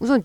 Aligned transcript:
우선 0.00 0.24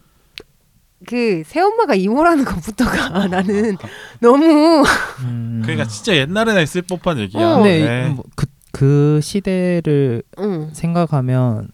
그 1.06 1.44
새엄마가 1.46 1.94
이모라는 1.96 2.46
것부터가 2.46 3.28
나는 3.28 3.78
너무 4.20 4.84
음. 5.20 5.62
그러니까 5.64 5.88
진짜 5.88 6.16
옛날에나 6.16 6.62
있을 6.62 6.82
법한 6.82 7.20
얘기야. 7.20 7.48
어. 7.48 7.56
근데 7.58 7.86
네. 7.86 8.10
뭐 8.10 8.24
그, 8.36 8.48
그 8.72 9.20
시대를 9.22 10.24
응. 10.40 10.70
생각하면 10.74 11.70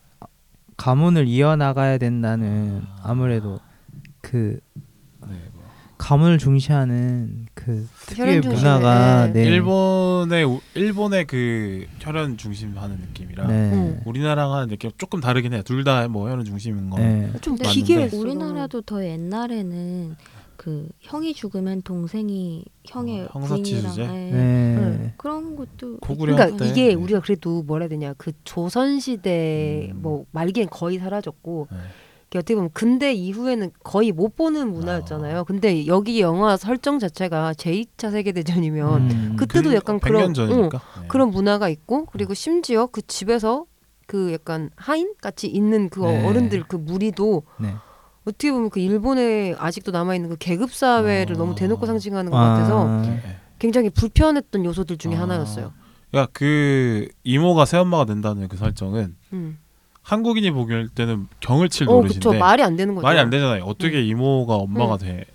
가문을 0.75 1.27
이어나가야 1.27 1.97
된다는 1.99 2.83
아무래도 3.03 3.59
그 4.21 4.59
네, 5.27 5.37
뭐. 5.53 5.63
가문을 5.97 6.39
중시하는 6.39 7.40
그 7.53 7.87
특유의 8.07 8.27
혈연 8.29 8.41
중심의, 8.41 8.55
문화가 8.73 9.27
네. 9.27 9.33
네. 9.33 9.43
일본의 9.45 10.43
우- 10.45 10.61
일본의 10.73 11.27
그 11.27 11.85
혈연 11.99 12.37
중심하는 12.37 12.97
느낌이라 12.97 13.47
네. 13.47 13.53
응. 13.73 14.01
우리나라랑 14.05 14.53
하는 14.53 14.67
느낌 14.69 14.89
조금 14.97 15.19
다르긴 15.19 15.53
해요. 15.53 15.61
둘 15.63 15.83
다 15.83 16.07
뭐 16.07 16.29
혈연 16.29 16.45
중심인 16.45 16.89
거. 16.89 16.97
네. 16.99 17.31
좀 17.41 17.55
기괴했어. 17.57 18.17
우리나라도 18.17 18.81
더 18.81 19.03
옛날에는 19.05 20.15
그 20.55 20.87
형이 20.99 21.33
죽으면 21.33 21.81
동생이 21.81 22.63
형의 22.85 23.21
어, 23.23 23.29
형사치 23.33 23.81
부인이랑? 23.81 23.95
예. 23.97 24.05
네. 24.31 24.33
응. 24.77 25.13
그런 25.17 25.55
것도 25.55 25.97
그러니까 26.01 26.55
때. 26.55 26.67
이게 26.69 26.87
네. 26.89 26.93
우리가 26.93 27.19
그래도 27.21 27.63
뭐라 27.63 27.83
해야 27.83 27.89
되냐 27.89 28.13
그 28.17 28.31
조선 28.43 28.99
시대 28.99 29.89
음. 29.91 30.01
뭐 30.03 30.25
말기엔 30.31 30.69
거의 30.69 30.99
사라졌고 30.99 31.67
네. 31.71 31.77
어떻게 32.37 32.55
보면 32.55 32.69
근대 32.73 33.13
이후에는 33.13 33.71
거의 33.83 34.11
못 34.11 34.35
보는 34.35 34.71
문화였잖아요. 34.71 35.39
아. 35.39 35.43
근데 35.43 35.85
여기 35.87 36.21
영화 36.21 36.55
설정 36.55 36.97
자체가 36.97 37.53
제2차 37.53 38.11
세계 38.11 38.31
대전이면 38.31 39.11
음. 39.11 39.35
그때도 39.37 39.73
약간 39.75 39.99
100년 39.99 40.01
그런 40.01 40.33
전이니까. 40.33 40.81
네. 41.01 41.07
그런 41.07 41.29
문화가 41.29 41.67
있고 41.67 42.05
그리고 42.05 42.33
심지어 42.33 42.87
그 42.87 43.01
집에서 43.05 43.65
그 44.07 44.31
약간 44.33 44.69
하인 44.75 45.13
같이 45.21 45.47
있는 45.47 45.89
그 45.89 45.99
네. 45.99 46.25
어른들 46.25 46.63
그 46.67 46.77
무리도 46.77 47.43
네. 47.59 47.75
어떻게 48.23 48.51
보면 48.51 48.69
그 48.69 48.79
일본에 48.79 49.55
아직도 49.57 49.91
남아 49.91 50.15
있는 50.15 50.29
그 50.29 50.37
계급 50.37 50.73
사회를 50.73 51.35
아. 51.35 51.37
너무 51.37 51.55
대놓고 51.55 51.85
상징하는 51.85 52.31
것 52.31 52.37
같아서 52.37 52.87
아, 52.87 53.01
네. 53.01 53.37
굉장히 53.59 53.89
불편했던 53.89 54.63
요소들 54.63 54.97
중에 54.97 55.15
아. 55.15 55.21
하나였어요. 55.21 55.73
그러니까 56.11 56.31
그 56.33 57.07
이모가 57.23 57.65
새엄마가 57.65 58.05
된다는 58.05 58.47
그 58.47 58.57
설정은 58.57 59.15
음. 59.33 59.57
한국인이 60.03 60.51
보기일 60.51 60.89
때는 60.89 61.27
경을 61.39 61.69
칠 61.69 61.87
어, 61.87 61.93
노릇인데 61.93 62.15
그쵸. 62.15 62.33
말이 62.33 62.63
안 62.63 62.75
되는 62.75 62.95
거죠. 62.95 63.03
말이 63.05 63.19
안 63.19 63.29
되잖아요. 63.29 63.63
어떻게 63.63 64.01
이모가 64.03 64.55
엄마가 64.55 64.95
음. 64.95 64.97
돼? 64.99 65.25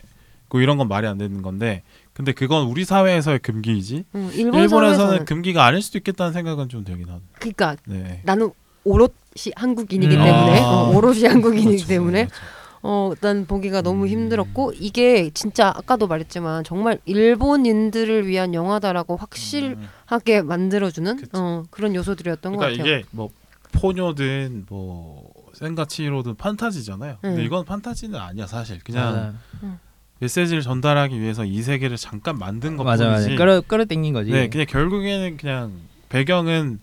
그 0.49 0.63
이런 0.63 0.77
건 0.77 0.89
말이 0.89 1.07
안 1.07 1.19
되는 1.19 1.43
건데 1.43 1.83
근데 2.13 2.33
그건 2.33 2.67
우리 2.67 2.85
사회에서의 2.85 3.41
금기이지 3.41 4.05
음, 4.15 4.31
일본 4.35 4.69
사회에서는 4.69 5.25
금기가 5.25 5.65
아닐 5.65 5.83
수도 5.83 5.99
있겠다는 5.99 6.33
생각은 6.33 6.69
좀 6.69 6.85
들긴 6.85 7.09
하네. 7.09 7.21
그러니까 7.39 7.77
네. 7.87 8.21
나는 8.25 8.51
오롯이 8.85 9.53
한국인이기 9.55 10.17
음. 10.17 10.25
때문에 10.25 10.61
아. 10.61 10.67
어, 10.67 10.97
오롯이 10.97 11.25
한국인이기 11.27 11.69
그렇죠. 11.69 11.89
때문에 11.89 12.27
그렇죠. 12.27 12.43
어, 12.83 13.13
난 13.21 13.47
보기가 13.47 13.83
너무 13.83 14.05
음. 14.05 14.09
힘들었고 14.09 14.73
이게 14.79 15.31
진짜 15.35 15.69
아까도 15.69 16.07
말했지만 16.07 16.63
정말 16.63 17.01
일본인들을 17.05 18.27
위한 18.29 18.55
영화다라고 18.55 19.17
확실하게 19.17 20.41
음. 20.41 20.47
만들어주는 20.47 21.17
그쵸. 21.17 21.31
어, 21.35 21.65
그런 21.71 21.95
요소들이었던 21.97 22.53
것 22.53 22.59
그러니까 22.59 22.83
같아요. 22.85 22.99
이게 22.99 23.07
뭐 23.11 23.31
포뇨든 23.73 24.67
뭐 24.69 25.31
센가치로든 25.55 26.37
판타지잖아요. 26.37 27.19
근데 27.21 27.41
음. 27.43 27.47
이건 27.47 27.65
판타지는 27.65 28.19
아니야 28.19 28.47
사실. 28.47 28.79
그냥 28.83 29.39
맞아. 29.61 29.79
메시지를 30.19 30.63
전달하기 30.63 31.21
위해서 31.21 31.45
이 31.45 31.63
세계를 31.63 31.97
잠깐 31.97 32.39
만든 32.39 32.77
맞아 32.77 33.05
맞아. 33.05 33.05
것뿐이지. 33.21 33.37
끌어 33.37 33.61
끌어 33.61 33.85
당긴 33.85 34.13
거지. 34.15 34.31
네, 34.31 34.49
그냥 34.49 34.67
결국에는 34.67 35.37
그냥 35.37 35.73
배경은 36.09 36.81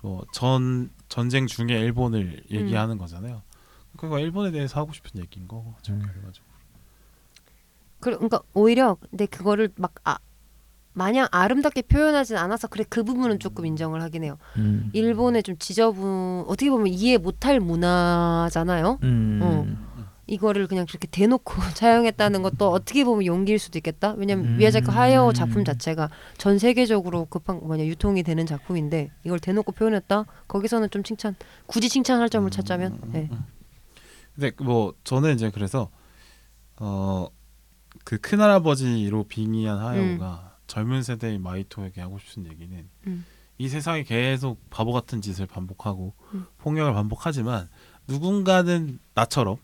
뭐 0.00 0.24
전 0.32 0.90
전쟁 1.08 1.46
중에 1.46 1.78
일본을 1.78 2.44
얘기하는 2.50 2.96
거잖아요. 2.98 3.42
그거 3.98 4.18
일본에 4.18 4.50
대해서 4.50 4.80
하고 4.80 4.92
싶은 4.92 5.20
얘기인 5.20 5.46
거고 5.46 5.74
좀 5.82 5.96
음. 5.96 6.00
결과적으로. 6.00 6.52
그, 8.00 8.10
그러니까 8.10 8.40
오히려 8.54 8.96
근데 9.10 9.26
그거를 9.26 9.68
막 9.76 9.92
아, 10.04 10.18
마냥 10.94 11.26
아름답게 11.30 11.82
표현하진 11.82 12.36
않아서 12.36 12.68
그래 12.68 12.84
그 12.88 13.02
부분은 13.02 13.38
조금 13.38 13.66
인정을 13.66 14.02
하긴 14.02 14.24
해요. 14.24 14.38
음. 14.56 14.90
일본의 14.92 15.42
좀 15.42 15.56
지저분 15.58 16.44
어떻게 16.46 16.70
보면 16.70 16.88
이해 16.88 17.16
못할 17.16 17.60
문화잖아요. 17.60 18.98
음. 19.02 19.40
어. 19.42 19.66
이거를 20.26 20.66
그냥 20.66 20.86
그렇게 20.86 21.08
대놓고 21.08 21.54
촬영했다는 21.74 22.42
것도 22.42 22.70
어떻게 22.70 23.04
보면 23.04 23.26
용기일 23.26 23.58
수도 23.58 23.78
있겠다. 23.78 24.14
왜냐면 24.16 24.46
음. 24.46 24.56
미야자키 24.56 24.90
하야오 24.90 25.32
작품 25.32 25.64
자체가 25.64 26.10
전 26.38 26.58
세계적으로 26.58 27.26
급한 27.26 27.60
뭐냐 27.62 27.84
유통이 27.84 28.22
되는 28.22 28.46
작품인데 28.46 29.10
이걸 29.24 29.38
대놓고 29.38 29.72
표현했다. 29.72 30.24
거기서는 30.48 30.90
좀 30.90 31.02
칭찬 31.02 31.34
굳이 31.66 31.88
칭찬할 31.88 32.30
점을 32.30 32.48
찾자면 32.50 32.98
네. 33.12 33.28
근데 34.34 34.52
뭐 34.62 34.94
저는 35.04 35.34
이제 35.34 35.50
그래서 35.50 35.90
어그 36.76 38.18
큰할아버지로 38.20 39.24
빙의한 39.24 39.78
하야오가 39.78 40.51
젊은 40.72 41.02
세대의 41.02 41.38
마이토에게 41.38 42.00
하고 42.00 42.18
싶은 42.18 42.46
얘기는 42.46 42.88
음. 43.06 43.26
이 43.58 43.68
세상이 43.68 44.04
계속 44.04 44.58
바보 44.70 44.90
같은 44.90 45.20
짓을 45.20 45.44
반복하고 45.44 46.14
음. 46.32 46.46
폭력을 46.56 46.90
반복하지만 46.94 47.68
누군가는 48.08 48.98
나처럼 49.12 49.58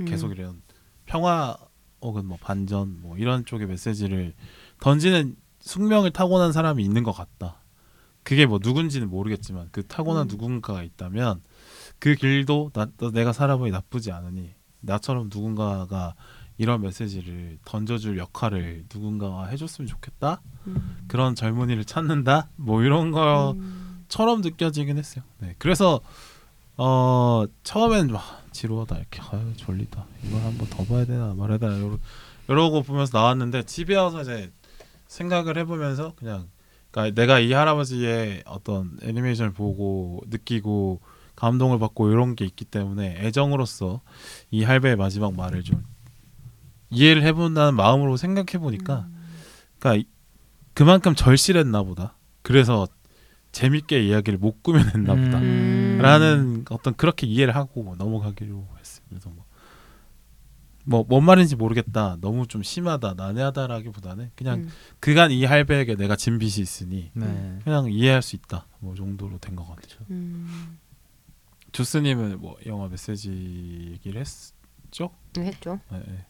음. 0.00 0.04
계속 0.06 0.32
이런 0.32 0.62
평화 1.04 1.54
혹은 2.00 2.24
뭐 2.24 2.38
반전 2.40 3.02
뭐 3.02 3.18
이런 3.18 3.44
쪽의 3.44 3.66
메시지를 3.66 4.32
던지는 4.80 5.36
숙명을 5.60 6.12
타고난 6.12 6.50
사람이 6.50 6.82
있는 6.82 7.02
것 7.02 7.12
같다. 7.12 7.60
그게 8.22 8.46
뭐 8.46 8.58
누군지는 8.62 9.10
모르겠지만 9.10 9.68
그 9.70 9.86
타고난 9.86 10.22
음. 10.22 10.28
누군가가 10.28 10.82
있다면 10.82 11.42
그 11.98 12.14
길도 12.14 12.70
나, 12.72 12.86
내가 13.12 13.34
살아보니 13.34 13.70
나쁘지 13.70 14.12
않으니 14.12 14.54
나처럼 14.80 15.28
누군가가 15.30 16.14
이런 16.56 16.82
메시지를 16.82 17.58
던져줄 17.64 18.18
역할을 18.18 18.84
누군가가 18.92 19.46
해줬으면 19.46 19.88
좋겠다. 19.88 20.40
음. 20.66 21.04
그런 21.08 21.34
젊은이를 21.34 21.84
찾는다. 21.84 22.48
뭐 22.56 22.82
이런 22.82 23.10
거 23.10 23.52
음. 23.52 24.04
처럼 24.08 24.40
느껴지긴 24.40 24.98
했어요. 24.98 25.24
네, 25.38 25.54
그래서 25.58 26.00
어 26.76 27.44
처음엔 27.62 28.10
와 28.10 28.22
지루하다 28.50 28.96
이렇게 28.96 29.20
아유 29.22 29.52
졸리다 29.56 30.06
이걸 30.24 30.40
한번 30.42 30.68
더 30.70 30.84
봐야 30.84 31.04
되나 31.04 31.32
말아야 31.34 31.58
되나 31.58 31.76
이러, 31.76 31.98
이러고 32.48 32.82
보면서 32.82 33.16
나왔는데 33.16 33.62
집에 33.62 33.94
와서 33.94 34.22
이제 34.22 34.50
생각을 35.06 35.56
해보면서 35.58 36.14
그냥 36.16 36.48
그러니까 36.90 37.20
내가 37.20 37.38
이 37.38 37.52
할아버지의 37.52 38.42
어떤 38.46 38.98
애니메이션을 39.02 39.52
보고 39.52 40.20
느끼고 40.28 41.00
감동을 41.36 41.78
받고 41.78 42.10
이런 42.10 42.36
게 42.36 42.44
있기 42.44 42.64
때문에 42.64 43.16
애정으로서 43.18 44.00
이 44.50 44.62
할배의 44.62 44.96
마지막 44.96 45.34
말을 45.34 45.62
좀 45.64 45.84
이해를 46.94 47.22
해본다는 47.22 47.74
마음으로 47.76 48.16
생각해 48.16 48.58
보니까 48.58 49.08
그러니까 49.78 50.00
이- 50.02 50.08
그만큼 50.74 51.14
절실했나 51.14 51.82
보다. 51.82 52.16
그래서 52.42 52.86
재밌게 53.52 54.04
이야기를 54.06 54.38
못 54.38 54.62
꾸며냈나 54.62 55.14
보다. 55.14 55.38
음. 55.38 55.98
라는 56.02 56.64
어떤 56.70 56.94
그렇게 56.94 57.26
이해를 57.26 57.54
하고 57.54 57.94
넘어가기로 57.96 58.66
했어요. 58.80 59.04
그래서 59.08 59.30
뭐, 59.30 59.44
뭐, 60.86 61.04
뭔 61.08 61.24
말인지 61.24 61.54
모르겠다. 61.56 62.16
너무 62.20 62.46
좀 62.48 62.62
심하다, 62.62 63.14
난해하다라기보다는 63.14 64.32
그냥 64.34 64.60
음. 64.60 64.68
그간 65.00 65.30
이 65.30 65.44
할배에게 65.44 65.94
내가 65.94 66.16
진 66.16 66.38
빚이 66.38 66.60
있으니 66.60 67.10
네. 67.14 67.58
그냥 67.64 67.90
이해할 67.90 68.20
수 68.22 68.34
있다. 68.36 68.66
뭐 68.80 68.94
정도로 68.96 69.38
된 69.38 69.54
것 69.54 69.66
같아요. 69.68 70.00
음. 70.10 70.78
주스님은 71.72 72.40
뭐 72.40 72.56
영화 72.66 72.88
메시지 72.88 73.90
얘기를 73.92 74.20
했죠? 74.20 75.10
네, 75.34 75.46
했죠. 75.46 75.80
네, 75.90 76.02
네. 76.06 76.26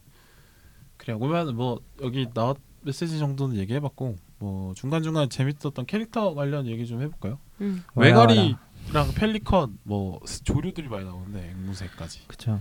그래 1.04 1.14
오면 1.20 1.54
뭐 1.54 1.80
여기 2.02 2.26
나왔 2.32 2.56
메시지 2.80 3.18
정도는 3.18 3.56
얘기해봤고 3.58 4.16
뭐 4.38 4.72
중간 4.74 5.02
중간 5.02 5.28
재밌었던 5.28 5.84
캐릭터 5.86 6.34
관련 6.34 6.66
얘기 6.66 6.86
좀 6.86 7.02
해볼까요? 7.02 7.38
음. 7.60 7.82
외가리랑 7.94 8.56
펠리컨 9.14 9.78
뭐 9.82 10.20
조류들이 10.44 10.88
많이 10.88 11.04
나오는데 11.04 11.50
앵무새까지. 11.50 12.26
그쵸. 12.26 12.60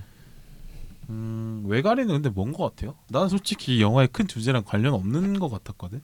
음 1.10 1.64
외가리는 1.68 2.08
근데 2.14 2.30
뭔 2.30 2.52
것 2.54 2.64
같아요? 2.70 2.96
난 3.10 3.28
솔직히 3.30 3.78
이 3.78 3.82
영화의 3.82 4.10
큰 4.10 4.28
주제랑 4.28 4.64
관련 4.66 4.94
없는 4.94 5.40
것 5.40 5.50
같았거든. 5.50 6.02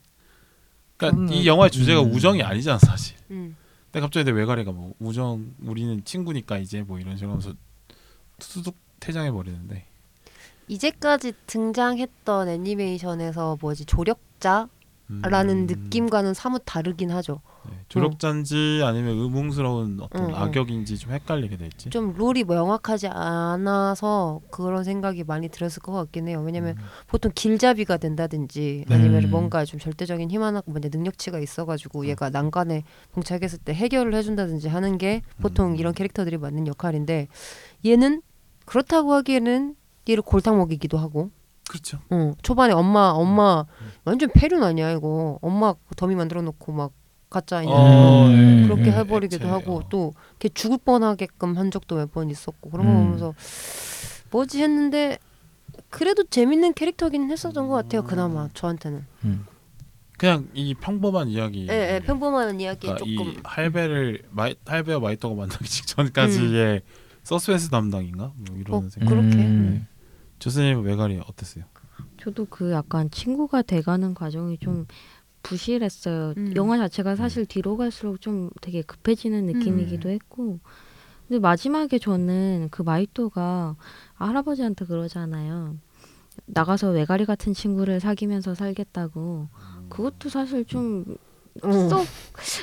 그러니까 0.98 1.34
이 1.34 1.46
영화의 1.48 1.72
주제가 1.72 2.02
음. 2.02 2.12
우정이 2.14 2.42
아니잖아 2.44 2.78
사실. 2.80 3.18
음. 3.32 3.56
근데 3.86 4.00
갑자기 4.02 4.26
내 4.26 4.32
외가리가 4.32 4.72
뭐 4.72 4.94
우정 5.00 5.56
우리는 5.62 6.04
친구니까 6.06 6.58
이제 6.58 6.84
뭐 6.84 7.00
이런 7.00 7.16
식으로 7.18 7.32
하면서 7.32 7.54
투둑 8.40 8.76
퇴장해 9.02 9.32
버리는데. 9.32 9.86
이제까지 10.70 11.34
등장했던 11.48 12.48
애니메이션에서 12.48 13.58
뭐지 13.60 13.86
조력자라는 13.86 14.70
음, 15.10 15.66
느낌과는 15.66 16.36
사뭇 16.36 16.62
다르긴 16.64 17.10
하죠. 17.10 17.42
네, 17.68 17.76
조력자인지 17.90 18.82
아니면 18.86 19.18
의문스러운 19.18 20.00
어떤 20.00 20.26
응, 20.26 20.30
응. 20.30 20.36
악역인지 20.36 20.98
좀 20.98 21.12
헷갈리게 21.12 21.58
됐지. 21.58 21.90
좀 21.90 22.14
룰이 22.16 22.44
명확하지 22.44 23.08
않아서 23.08 24.42
그런 24.52 24.84
생각이 24.84 25.24
많이 25.24 25.50
들었을 25.50 25.82
것 25.82 25.92
같긴 25.92 26.28
해요. 26.28 26.42
왜냐면 26.46 26.78
음. 26.78 26.84
보통 27.08 27.32
길잡이가 27.34 27.98
된다든지 27.98 28.86
네. 28.88 28.96
아니면 28.96 29.26
음. 29.26 29.32
뭔가 29.32 29.66
좀 29.66 29.80
절대적인 29.80 30.30
힘 30.30 30.44
하나 30.44 30.62
뭐냐 30.68 30.90
능력치가 30.92 31.40
있어가지고 31.40 32.06
얘가 32.08 32.30
난관에 32.30 32.84
봉착했을 33.12 33.58
때 33.60 33.74
해결을 33.74 34.14
해준다든지 34.14 34.68
하는 34.68 35.00
게 35.00 35.24
보통 35.42 35.72
음. 35.72 35.76
이런 35.78 35.94
캐릭터들이 35.94 36.38
맞는 36.38 36.68
역할인데 36.68 37.28
얘는 37.86 38.22
그렇다고 38.66 39.14
하기에는 39.14 39.76
새끼를 40.10 40.24
골탕 40.24 40.58
먹이기도 40.58 40.98
하고. 40.98 41.32
그렇죠. 41.70 42.00
어, 42.10 42.34
초반에 42.42 42.74
엄마 42.74 43.10
엄마 43.10 43.66
완전 44.04 44.30
패륜 44.34 44.64
아니야 44.64 44.92
이거. 44.92 45.38
엄마 45.42 45.76
더미 45.96 46.16
만들어 46.16 46.42
놓고 46.42 46.72
막 46.72 46.92
가짜 47.30 47.62
인형 47.62 47.76
어, 47.78 48.26
음, 48.28 48.64
예, 48.64 48.68
그렇게 48.68 48.88
예, 48.88 48.92
해버리기도 48.92 49.44
액체, 49.46 49.48
하고 49.48 49.78
어. 49.78 49.90
또 49.90 50.14
걔 50.40 50.50
죽을 50.50 50.78
뻔하게끔 50.80 51.58
한 51.58 51.70
적도 51.70 51.96
몇 51.98 52.12
번 52.12 52.30
있었고 52.30 52.70
그런 52.72 52.86
거 52.88 52.92
음. 52.94 53.04
보면서 53.04 53.34
뭐지 54.32 54.62
했는데 54.64 55.20
그래도 55.90 56.24
재밌는 56.24 56.74
캐릭터긴 56.74 57.30
했었던 57.30 57.68
것 57.68 57.76
같아요 57.76 58.04
그나마 58.04 58.48
저한테는. 58.54 59.06
음. 59.26 59.46
그냥 60.18 60.48
이 60.54 60.74
평범한 60.74 61.28
이야기. 61.30 61.68
예, 61.70 61.96
예, 61.96 62.00
평범한 62.06 62.60
이야기에 62.60 62.94
그러니까 62.94 62.98
조금 63.06 63.34
이 63.34 63.38
할배를 63.44 64.24
마이, 64.32 64.56
할배와 64.66 65.00
마이토가 65.00 65.36
만나기 65.36 65.64
직전까지의 65.66 66.82
서스펜스 67.24 67.70
담당인가? 67.70 68.32
뭐 68.36 68.58
이런 68.58 68.86
어, 68.86 68.90
생각. 68.90 69.10
그렇게. 69.10 69.82
음. 70.40 70.42
조스님 70.42 70.82
외가리 70.84 71.20
어땠어요? 71.28 71.66
저도 72.22 72.48
그 72.50 72.72
약간 72.72 73.12
친구가 73.12 73.62
돼가는 73.62 74.14
과정이 74.14 74.58
좀 74.58 74.88
부실했어요. 75.44 76.34
음. 76.38 76.54
영화 76.56 76.78
자체가 76.78 77.16
사실 77.16 77.46
뒤로 77.46 77.78
갈수록 77.78 78.22
좀 78.22 78.50
되게 78.62 78.82
급해지는 78.82 79.46
느낌이기도 79.46 80.10
했고. 80.10 80.60
근데 81.28 81.40
마지막에 81.40 82.00
저는 82.00 82.70
그 82.72 82.82
마이토가 82.82 83.76
할아버지한테 84.16 84.86
그러잖아요. 84.86 85.78
나가서 86.46 86.90
외가리 86.92 87.26
같은 87.26 87.54
친구를 87.54 88.00
사귀면서 88.00 88.56
살겠다고. 88.56 89.48
그것도 89.90 90.30
사실 90.30 90.66
좀 90.66 91.06
어. 91.64 91.72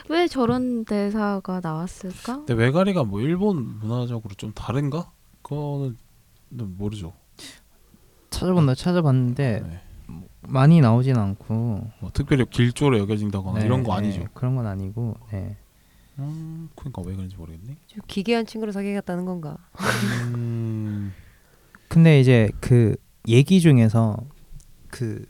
썩왜 0.09 0.29
저런 0.29 0.85
대사가 0.85 1.61
나왔을까? 1.63 2.39
근데 2.39 2.55
외가리가 2.55 3.05
뭐 3.05 3.21
일본 3.21 3.79
문화적으로 3.79 4.35
좀 4.35 4.53
다른가? 4.53 5.11
그거는 5.43 5.97
모르죠. 6.51 7.13
찾아본다 8.41 8.75
찾아봤는데 8.75 9.63
네. 9.67 9.81
많이 10.43 10.81
나오진 10.81 11.17
않고 11.17 11.91
뭐 12.01 12.11
특별히 12.13 12.45
길조로 12.49 12.99
여겨진다거나 12.99 13.61
네, 13.61 13.67
이런 13.67 13.83
거 13.83 13.93
네, 13.93 13.99
아니죠. 14.07 14.25
그런 14.35 14.55
건 14.57 14.67
아니고 14.67 15.17
네. 15.33 15.57
음, 16.19 16.69
그러니까 16.77 17.03
왜 17.05 17.15
그런지 17.15 17.37
모르겠네. 17.37 17.77
좀 17.87 18.01
기괴한 18.07 18.47
친구를 18.47 18.73
사귀겠다는 18.73 19.25
건가? 19.25 19.57
음, 20.35 21.13
근데 21.89 22.21
이제 22.21 22.49
그 22.61 22.97
얘기 23.29 23.61
중에서 23.61 24.17
그 24.89 25.25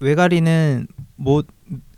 외가리는 0.00 0.86
뭐 1.16 1.42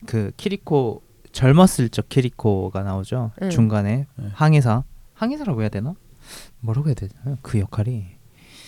그 0.07 0.33
키리코 0.37 1.03
젊었을 1.33 1.89
적 1.89 2.09
키리코가 2.09 2.83
나오죠 2.83 3.33
네. 3.41 3.49
중간에 3.49 4.07
네. 4.17 4.29
항해사 4.35 4.85
항해사라고 5.15 5.63
해야 5.63 5.69
되나 5.69 5.95
뭐라고 6.61 6.89
해야 6.89 6.95
되나 6.95 7.37
그 7.43 7.59
역할이 7.59 8.07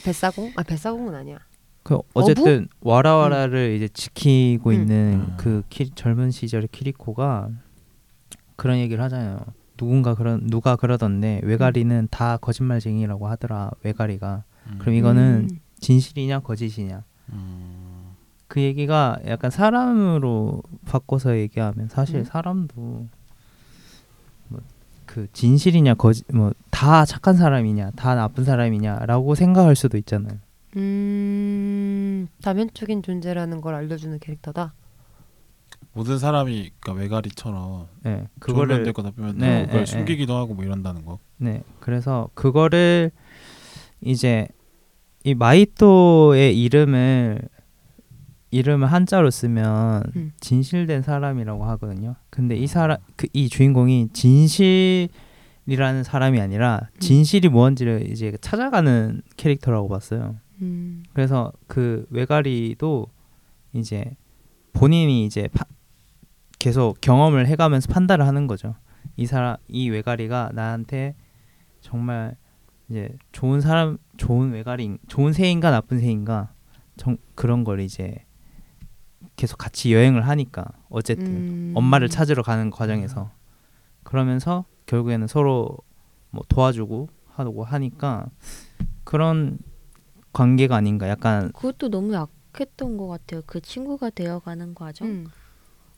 뱃사공? 0.04 0.52
아 0.56 0.62
뱃사공은 0.62 1.14
아니야. 1.14 1.38
그 1.86 2.00
어쨌든 2.14 2.66
와라와라를 2.80 3.74
이제 3.76 3.86
지키고 3.86 4.70
음. 4.70 4.74
있는 4.74 5.24
음. 5.28 5.34
그 5.36 5.62
키, 5.68 5.88
젊은 5.90 6.32
시절의 6.32 6.68
키리코가 6.72 7.48
그런 8.56 8.78
얘기를 8.78 9.02
하잖아요. 9.04 9.38
누군가 9.76 10.14
그런 10.14 10.46
누가 10.48 10.74
그러던데 10.74 11.40
외가리는 11.44 12.08
다 12.10 12.38
거짓말쟁이라고 12.38 13.28
하더라. 13.28 13.70
외가리가. 13.84 14.42
음, 14.66 14.78
그럼 14.80 14.94
이거는 14.96 15.48
음. 15.48 15.60
진실이냐 15.78 16.40
거짓이냐. 16.40 17.04
음, 17.32 18.14
그 18.48 18.60
얘기가 18.60 19.18
약간 19.26 19.52
사람으로 19.52 20.62
바꿔서 20.86 21.36
얘기하면 21.38 21.88
사실 21.88 22.16
음. 22.16 22.24
사람도 22.24 23.06
뭐 24.48 24.60
그 25.06 25.28
진실이냐 25.32 25.94
거짓 25.94 26.26
뭐 26.34 26.52
다 26.70 27.06
착한 27.06 27.36
사람이냐 27.36 27.92
다 27.96 28.14
나쁜 28.14 28.44
사람이냐라고 28.44 29.34
생각할 29.34 29.76
수도 29.76 29.96
있잖아요. 29.96 30.38
음, 30.76 31.35
다면적인 32.46 33.02
존재라는 33.02 33.60
걸 33.60 33.74
알려주는 33.74 34.20
캐릭터다. 34.20 34.72
모든 35.92 36.16
사람이 36.16 36.70
그러니까 36.78 37.02
외가리처럼 37.02 37.88
네, 38.04 38.28
그거를 38.38 38.84
되고 38.84 39.02
나쁘면 39.02 39.38
네, 39.38 39.66
그걸 39.66 39.80
네, 39.80 39.86
숨기기도 39.86 40.36
하고 40.36 40.54
뭐 40.54 40.64
이런다는 40.64 41.04
거. 41.04 41.18
네, 41.38 41.64
그래서 41.80 42.28
그거를 42.34 43.10
이제 44.00 44.46
이 45.24 45.34
마이토의 45.34 46.56
이름을 46.62 47.40
이름을 48.52 48.92
한자로 48.92 49.32
쓰면 49.32 50.04
음. 50.14 50.32
진실된 50.38 51.02
사람이라고 51.02 51.64
하거든요. 51.64 52.14
근데 52.30 52.54
이 52.56 52.68
사람 52.68 52.98
그 53.16 53.26
이 53.32 53.48
주인공이 53.48 54.10
진실이라는 54.12 56.04
사람이 56.04 56.40
아니라 56.40 56.90
진실이 57.00 57.48
뭔지를 57.48 58.08
이제 58.08 58.36
찾아가는 58.40 59.20
캐릭터라고 59.36 59.88
봤어요. 59.88 60.36
음, 60.62 61.04
그래서 61.12 61.52
그 61.66 62.06
외가리도 62.10 63.06
이제 63.72 64.16
본인이 64.72 65.24
이제 65.24 65.48
파- 65.48 65.64
계속 66.58 67.00
경험을 67.00 67.46
해가면서 67.46 67.92
판단을 67.92 68.26
하는 68.26 68.46
거죠. 68.46 68.74
이 69.16 69.26
사람 69.26 69.56
이 69.68 69.88
외가리가 69.88 70.50
나한테 70.54 71.14
정말 71.80 72.36
이제 72.88 73.08
좋은 73.32 73.60
사람 73.60 73.98
좋은 74.16 74.52
외가리 74.52 74.98
좋은 75.08 75.32
새인가 75.32 75.70
나쁜 75.70 75.98
새인가 75.98 76.52
정, 76.96 77.16
그런 77.34 77.64
걸 77.64 77.80
이제 77.80 78.24
계속 79.36 79.56
같이 79.58 79.92
여행을 79.92 80.26
하니까 80.26 80.64
어쨌든 80.88 81.26
음. 81.26 81.72
엄마를 81.74 82.08
찾으러 82.08 82.42
가는 82.42 82.70
과정에서 82.70 83.30
그러면서 84.02 84.64
결국에는 84.86 85.26
서로 85.26 85.76
뭐 86.30 86.42
도와주고 86.48 87.08
하고 87.26 87.64
하니까 87.64 88.26
그런 89.04 89.58
관계가 90.40 90.76
아닌가 90.76 91.08
약간 91.08 91.50
그것도 91.52 91.88
너무 91.88 92.12
약했던 92.12 92.98
것 92.98 93.06
같아요. 93.08 93.40
그 93.46 93.60
친구가 93.62 94.10
되어가는 94.10 94.74
과정. 94.74 95.08
음. 95.08 95.26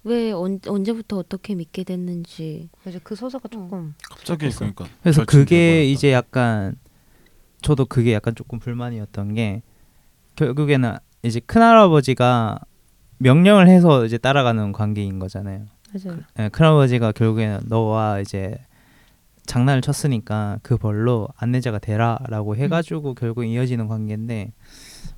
왜 0.05 0.31
언, 0.31 0.61
언제부터 0.65 1.17
어떻게 1.19 1.57
믿게 1.57 1.83
됐는지. 1.83 2.69
그래서 2.81 3.01
그 3.03 3.17
서사가 3.17 3.49
조금 3.49 3.95
갑자기 4.09 4.39
그래서- 4.39 4.59
그러니까 4.61 4.87
그래서 5.03 5.25
그게. 5.25 5.85
이제 5.85 6.13
약간 6.13 6.77
저도 7.63 7.85
그게 7.87 8.13
약간 8.15 8.37
조금 8.37 8.61
불만이었던 8.61 9.35
게 9.35 9.63
결국에는 10.37 10.95
이제 11.25 11.41
큰할아버지가 11.41 12.61
명령을 13.19 13.69
해서 13.69 14.05
이제 14.05 14.19
따라가는 14.19 14.71
관계인 14.71 15.19
거잖아요. 15.19 15.67
맞아요. 15.93 16.21
예, 16.39 16.49
큰아버지가 16.49 17.11
결국에는 17.11 17.63
너와 17.67 18.21
이제 18.21 18.57
장난을 19.49 19.81
쳤으니까 19.81 20.61
그 20.63 20.77
벌로 20.77 21.27
안내자가 21.37 21.79
되라라고 21.79 22.55
해가지고 22.57 23.15
결국 23.15 23.45
이어지는 23.45 23.89
관계인데 23.89 24.53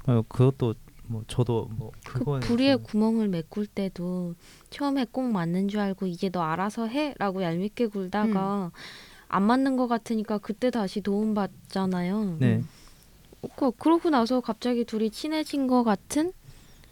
어, 0.07 0.23
그것도 0.29 0.75
뭐 1.07 1.25
저도 1.27 1.69
뭐 1.77 1.91
그 2.05 2.25
부리에 2.41 2.77
좀- 2.77 2.85
구멍을 2.85 3.29
메꿀 3.29 3.67
때도 3.67 4.35
처음에 4.71 5.07
꼭 5.11 5.31
맞는 5.31 5.67
줄 5.69 5.81
알고 5.81 6.07
이제 6.07 6.29
너 6.31 6.43
알아서 6.43 6.87
해라고 6.87 7.43
얄밉게 7.43 7.89
굴다가 7.89 8.71
안 9.29 9.43
맞는 9.43 9.77
것 9.77 9.89
같으니까 9.89 10.39
그때 10.39 10.71
다시 10.71 11.01
도움 11.01 11.35
받잖아요. 11.35 12.37
네 12.39 12.63
그 13.57 13.71
그러고 13.73 14.11
나서 14.11 14.41
갑자기 14.43 14.85
둘이 14.85 15.09
친해진 15.11 15.67
것 15.67 15.83
같은 15.83 16.33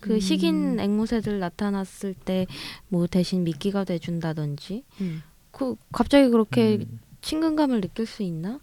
그 0.00 0.14
음. 0.14 0.20
식인 0.20 0.80
앵무새들 0.80 1.38
나타났을 1.40 2.14
때 2.14 2.46
뭐 2.88 3.06
대신 3.06 3.44
미끼가 3.44 3.84
돼준다든지 3.84 4.82
음. 5.02 5.22
그 5.50 5.76
갑자기 5.92 6.30
그렇게 6.30 6.76
음, 6.76 7.00
친근감을 7.32 7.82
느낄 7.82 8.06
수 8.06 8.22
있나? 8.22 8.58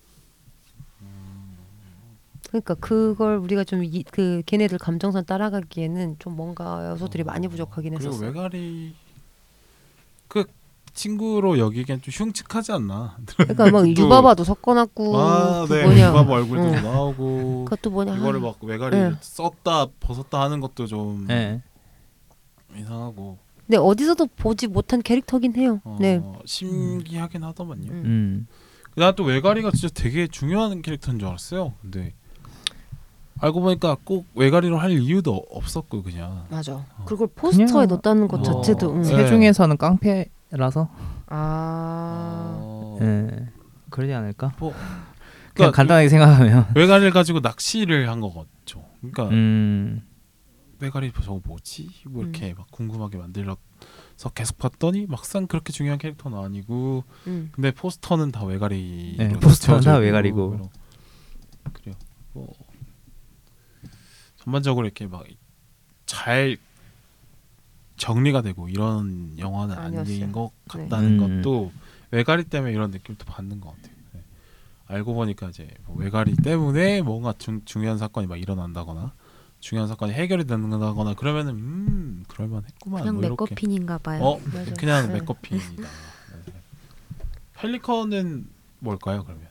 그러니까 2.49 2.73
그걸 2.75 3.37
우리가 3.37 3.63
좀 3.63 3.83
그 4.11 4.41
걔네들 4.45 4.77
감정선 4.79 5.25
따라가기에는 5.25 6.15
좀 6.19 6.35
뭔가 6.35 6.89
요소들이 6.91 7.23
많이 7.23 7.47
부족하긴 7.47 7.95
그리고 7.95 8.09
했었어. 8.13 8.25
외가리 8.25 8.95
그 10.27 10.45
친구로 10.93 11.59
여기기엔 11.59 12.01
좀 12.01 12.11
흉측하지 12.11 12.71
않나? 12.71 13.17
그러니까 13.35 13.69
막 13.69 13.81
또- 13.83 13.87
유바바도 13.89 14.43
섞어놨고 14.43 15.17
아, 15.17 15.65
그 15.67 15.73
네. 15.73 15.83
뭐냐 15.83 16.09
유바바 16.09 16.31
얼굴도 16.33 16.63
응. 16.63 16.71
나오고 16.83 17.65
그것도 17.65 17.89
뭐냐 17.91 18.15
이거를 18.15 18.39
아, 18.39 18.43
막 18.43 18.63
외가리 18.63 18.95
네. 18.97 19.11
썼다 19.19 19.87
벗었다 19.99 20.41
하는 20.41 20.59
것도 20.61 20.87
좀 20.87 21.25
네. 21.27 21.61
이상하고 22.75 23.37
네 23.67 23.77
어디서도 23.77 24.27
보지 24.37 24.67
못한 24.67 25.01
캐릭터긴 25.01 25.55
해요. 25.55 25.81
어, 25.83 25.97
네. 25.99 26.21
심기하긴 26.45 27.43
하더만요. 27.43 27.91
음. 27.91 28.01
음. 28.05 28.47
난또 28.95 29.23
외가리가 29.23 29.71
진짜 29.71 29.89
되게 29.93 30.27
중요한 30.27 30.81
캐릭터인 30.81 31.19
줄 31.19 31.27
알았어요. 31.27 31.73
근데 31.81 32.13
알고 33.39 33.59
보니까 33.61 33.97
꼭 34.03 34.25
외가리로 34.35 34.77
할 34.77 34.91
이유도 34.91 35.45
없었고 35.51 36.03
그냥 36.03 36.45
맞아. 36.49 36.85
그걸 37.05 37.27
포스터에 37.35 37.65
그냥- 37.65 37.87
넣었다는 37.87 38.27
것 38.27 38.39
어. 38.39 38.43
자체도 38.43 38.93
응. 38.93 39.01
네. 39.01 39.07
새 39.09 39.27
중에서는 39.27 39.75
깡패라서 39.77 40.89
아 41.27 42.55
어, 42.61 42.97
예 43.01 43.47
그러지 43.89 44.13
않을까? 44.13 44.53
뭐, 44.59 44.71
그냥 44.71 44.93
그러니까 45.53 45.75
간단하게 45.75 46.09
생각하면 46.09 46.67
외가리를 46.75 47.11
가지고 47.11 47.39
낚시를 47.41 48.09
한 48.09 48.21
거겠죠. 48.21 48.83
그러니까 49.01 49.29
음. 49.29 50.01
외가리 50.85 51.11
저거 51.11 51.41
뭐지? 51.43 51.89
뭐 52.05 52.23
이렇게 52.23 52.51
음. 52.51 52.55
막 52.57 52.71
궁금하게 52.71 53.17
만들어서 53.17 53.57
계속 54.33 54.57
봤더니 54.57 55.05
막상 55.07 55.47
그렇게 55.47 55.71
중요한 55.73 55.99
캐릭터는 55.99 56.37
아니고 56.37 57.03
음. 57.27 57.49
근데 57.51 57.71
포스터는 57.71 58.31
다 58.31 58.43
외가리 58.45 59.15
네, 59.17 59.29
포스터는 59.33 59.81
다 59.81 59.97
외가리고. 59.97 60.69
그래요. 61.73 61.95
뭐 62.33 62.53
전반적으로 64.37 64.85
이렇게 64.85 65.07
막 65.07 65.23
잘 66.05 66.57
정리가 67.97 68.41
되고 68.41 68.67
이런 68.69 69.37
영화는 69.37 69.75
아닌 69.77 69.99
아니었어요. 69.99 70.31
것 70.31 70.51
네. 70.75 70.83
같다는 70.83 71.19
음. 71.19 71.41
것도 71.41 71.71
외가리 72.11 72.43
때문에 72.43 72.73
이런 72.73 72.91
느낌을 72.91 73.17
또 73.17 73.25
받는 73.25 73.59
것 73.61 73.75
같아요. 73.75 73.95
네. 74.13 74.21
알고 74.87 75.13
보니까 75.13 75.49
이제 75.49 75.67
뭐 75.85 75.95
외가리 75.97 76.35
때문에 76.35 77.01
뭔가 77.01 77.33
중, 77.37 77.61
중요한 77.65 77.97
사건이 77.97 78.27
막 78.27 78.37
일어난다거나 78.37 79.13
중요한 79.59 79.87
사건이 79.87 80.13
해결이 80.13 80.45
된다거나 80.45 81.13
그러면은 81.15 81.53
음 81.53 82.23
그럴만했구만. 82.27 83.01
그냥 83.01 83.15
뭐. 83.15 83.21
맥거핀인가 83.29 83.97
봐요. 83.97 84.23
어. 84.23 84.39
그냥 84.77 85.07
네. 85.07 85.13
맥커핀이다. 85.15 85.81
네. 85.81 86.53
펠리컨은 87.55 88.47
뭘까요 88.79 89.23
그러면? 89.23 89.47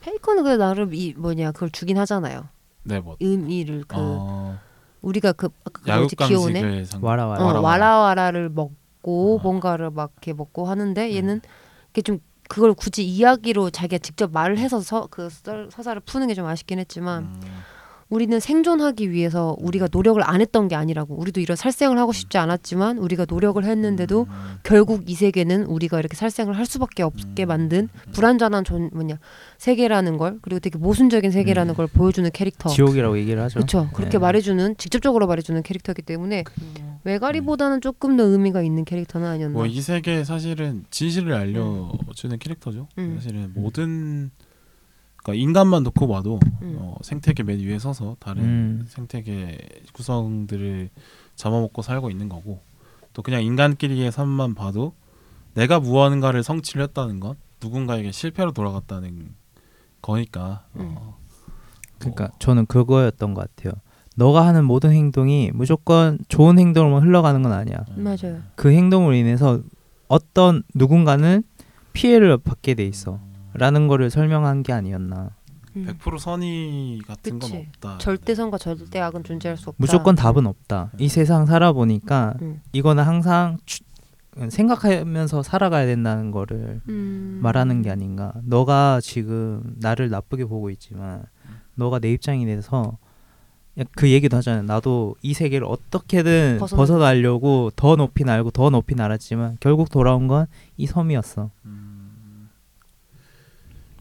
페이커는 0.00 0.44
그 0.44 0.48
나름 0.50 0.94
이 0.94 1.14
뭐냐 1.16 1.52
그걸 1.52 1.70
주긴 1.70 1.98
하잖아요. 1.98 2.48
네 2.84 3.00
뭐. 3.00 3.16
의미를 3.20 3.84
그 3.86 3.96
어, 3.98 4.58
우리가 5.02 5.32
그 5.32 5.48
그. 5.72 5.82
야육강식을 5.88 6.86
상. 6.86 7.02
와라 7.04 7.26
와라. 7.26 7.42
어, 7.42 7.46
와라, 7.46 7.60
와라와라를 7.60 8.48
먹고 8.50 9.36
어. 9.38 9.42
뭔가를 9.42 9.90
막 9.90 10.12
이렇게 10.16 10.32
먹고 10.32 10.66
하는데 10.68 11.06
음. 11.10 11.14
얘는 11.14 11.40
이게 11.90 12.02
좀 12.02 12.18
그걸 12.48 12.74
굳이 12.74 13.06
이야기로 13.06 13.70
자기가 13.70 13.98
직접 13.98 14.32
말을 14.32 14.58
해서 14.58 14.80
서, 14.80 15.06
그 15.06 15.28
서, 15.30 15.70
서사를 15.70 16.00
푸는 16.00 16.26
게 16.28 16.34
좀 16.34 16.46
아쉽긴 16.46 16.78
했지만 16.80 17.24
음, 17.24 17.40
우리는 18.10 18.38
생존하기 18.40 19.12
위해서 19.12 19.56
우리가 19.60 19.88
노력을 19.90 20.20
안 20.28 20.40
했던 20.40 20.66
게 20.66 20.74
아니라고 20.74 21.14
우리도 21.14 21.40
이런 21.40 21.56
살생을 21.56 21.96
하고 21.96 22.12
싶지 22.12 22.38
않았지만 22.38 22.98
우리가 22.98 23.24
노력을 23.28 23.62
했는데도 23.64 24.26
음, 24.28 24.54
결국 24.64 25.08
이 25.08 25.14
세계는 25.14 25.64
우리가 25.66 26.00
이렇게 26.00 26.16
살생을 26.16 26.58
할 26.58 26.66
수밖에 26.66 27.04
없게 27.04 27.44
음. 27.44 27.48
만든 27.48 27.88
불완전한 28.12 28.64
존 28.64 28.90
뭐냐 28.92 29.18
세계라는 29.58 30.16
걸 30.16 30.38
그리고 30.42 30.58
되게 30.58 30.76
모순적인 30.76 31.30
세계라는 31.30 31.74
음. 31.74 31.76
걸 31.76 31.86
보여주는 31.86 32.28
캐릭터 32.32 32.68
지옥이라고 32.68 33.16
얘기를 33.18 33.40
하죠. 33.44 33.54
그렇죠 33.54 33.88
그렇게 33.94 34.12
네. 34.12 34.18
말해주는 34.18 34.76
직접적으로 34.76 35.28
말해주는 35.28 35.62
캐릭터이기 35.62 36.02
때문에 36.02 36.42
외가리보다는 37.04 37.80
조금 37.80 38.16
더 38.16 38.24
의미가 38.24 38.62
있는 38.62 38.84
캐릭터는 38.84 39.26
아니었나 39.28 39.52
뭐 39.54 39.66
이 39.70 39.80
세계 39.80 40.24
사실은 40.24 40.84
진실을 40.90 41.32
알려주는 41.32 42.38
캐릭터죠. 42.40 42.88
음. 42.98 43.14
사실은 43.16 43.52
모든 43.54 44.32
그러니까 45.30 45.34
인간만 45.34 45.82
놓고 45.84 46.08
봐도 46.08 46.40
음. 46.62 46.76
어, 46.80 46.96
생태계 47.02 47.42
맨 47.42 47.60
위에 47.60 47.78
서서 47.78 48.16
다른 48.18 48.42
음. 48.42 48.86
생태계 48.88 49.58
구성들을 49.92 50.90
잡아먹고 51.36 51.82
살고 51.82 52.10
있는 52.10 52.28
거고 52.28 52.60
또 53.12 53.22
그냥 53.22 53.42
인간끼리의 53.42 54.12
삶만 54.12 54.54
봐도 54.54 54.94
내가 55.54 55.80
무언가를 55.80 56.42
성취를 56.42 56.82
했다는 56.84 57.20
건 57.20 57.36
누군가에게 57.62 58.12
실패로 58.12 58.52
돌아갔다는 58.52 59.34
거니까 60.02 60.64
음. 60.76 60.94
어, 60.96 61.18
그러니까 61.98 62.30
저는 62.38 62.66
그거였던 62.66 63.34
것 63.34 63.54
같아요. 63.56 63.72
너가 64.16 64.46
하는 64.46 64.64
모든 64.64 64.90
행동이 64.92 65.50
무조건 65.54 66.18
좋은 66.28 66.58
행동으로만 66.58 67.02
흘러가는 67.02 67.42
건 67.42 67.52
아니야. 67.52 67.84
음, 67.96 68.04
맞아요 68.04 68.42
그 68.54 68.70
행동으로 68.70 69.14
인해서 69.14 69.60
어떤 70.08 70.62
누군가는 70.74 71.42
피해를 71.92 72.38
받게 72.38 72.74
돼 72.74 72.84
있어. 72.84 73.20
라는 73.54 73.88
거를 73.88 74.10
설명한 74.10 74.62
게 74.62 74.72
아니었나. 74.72 75.30
음. 75.76 75.86
100% 75.86 76.18
선의 76.18 76.98
같은 77.06 77.38
건 77.38 77.50
그치. 77.50 77.66
없다. 77.68 77.98
절대선과 77.98 78.58
절대악은 78.58 79.22
존재할 79.24 79.56
수 79.56 79.68
없다 79.70 79.76
무조건 79.78 80.14
답은 80.16 80.46
없다. 80.46 80.90
이 80.98 81.08
세상 81.08 81.46
살아보니까 81.46 82.34
음. 82.42 82.60
이거는 82.72 83.04
항상 83.04 83.58
추- 83.66 83.82
생각하면서 84.48 85.42
살아가야 85.42 85.86
된다는 85.86 86.30
거를 86.30 86.80
음. 86.88 87.38
말하는 87.42 87.82
게 87.82 87.90
아닌가. 87.90 88.32
너가 88.44 89.00
지금 89.02 89.74
나를 89.80 90.08
나쁘게 90.10 90.44
보고 90.46 90.70
있지만 90.70 91.24
너가 91.74 91.98
내 91.98 92.12
입장이 92.12 92.46
돼서 92.46 92.96
야, 93.78 93.84
그 93.96 94.10
얘기도 94.10 94.36
하잖아요. 94.38 94.62
나도 94.64 95.14
이 95.22 95.34
세계를 95.34 95.66
어떻게든 95.66 96.58
벗어나- 96.60 96.76
벗어나 96.76 97.12
려고 97.12 97.70
더 97.76 97.96
높이 97.96 98.24
날고 98.24 98.50
더 98.50 98.70
높이 98.70 98.94
날았지만 98.94 99.58
결국 99.60 99.88
돌아온 99.90 100.26
건 100.28 100.46
이 100.76 100.86
섬이었어. 100.86 101.50
음. 101.66 101.89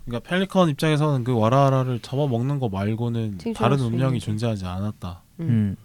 그러니까 0.10 0.28
펠리컨 0.30 0.70
입장에서는 0.70 1.24
그 1.24 1.38
와라라를 1.38 2.00
잡아먹는 2.02 2.60
거 2.60 2.70
말고는 2.70 3.38
다른 3.56 3.78
수 3.78 3.86
운명이 3.86 4.20
존재하지 4.20 4.66
않았다. 4.66 5.24
음. 5.42 5.76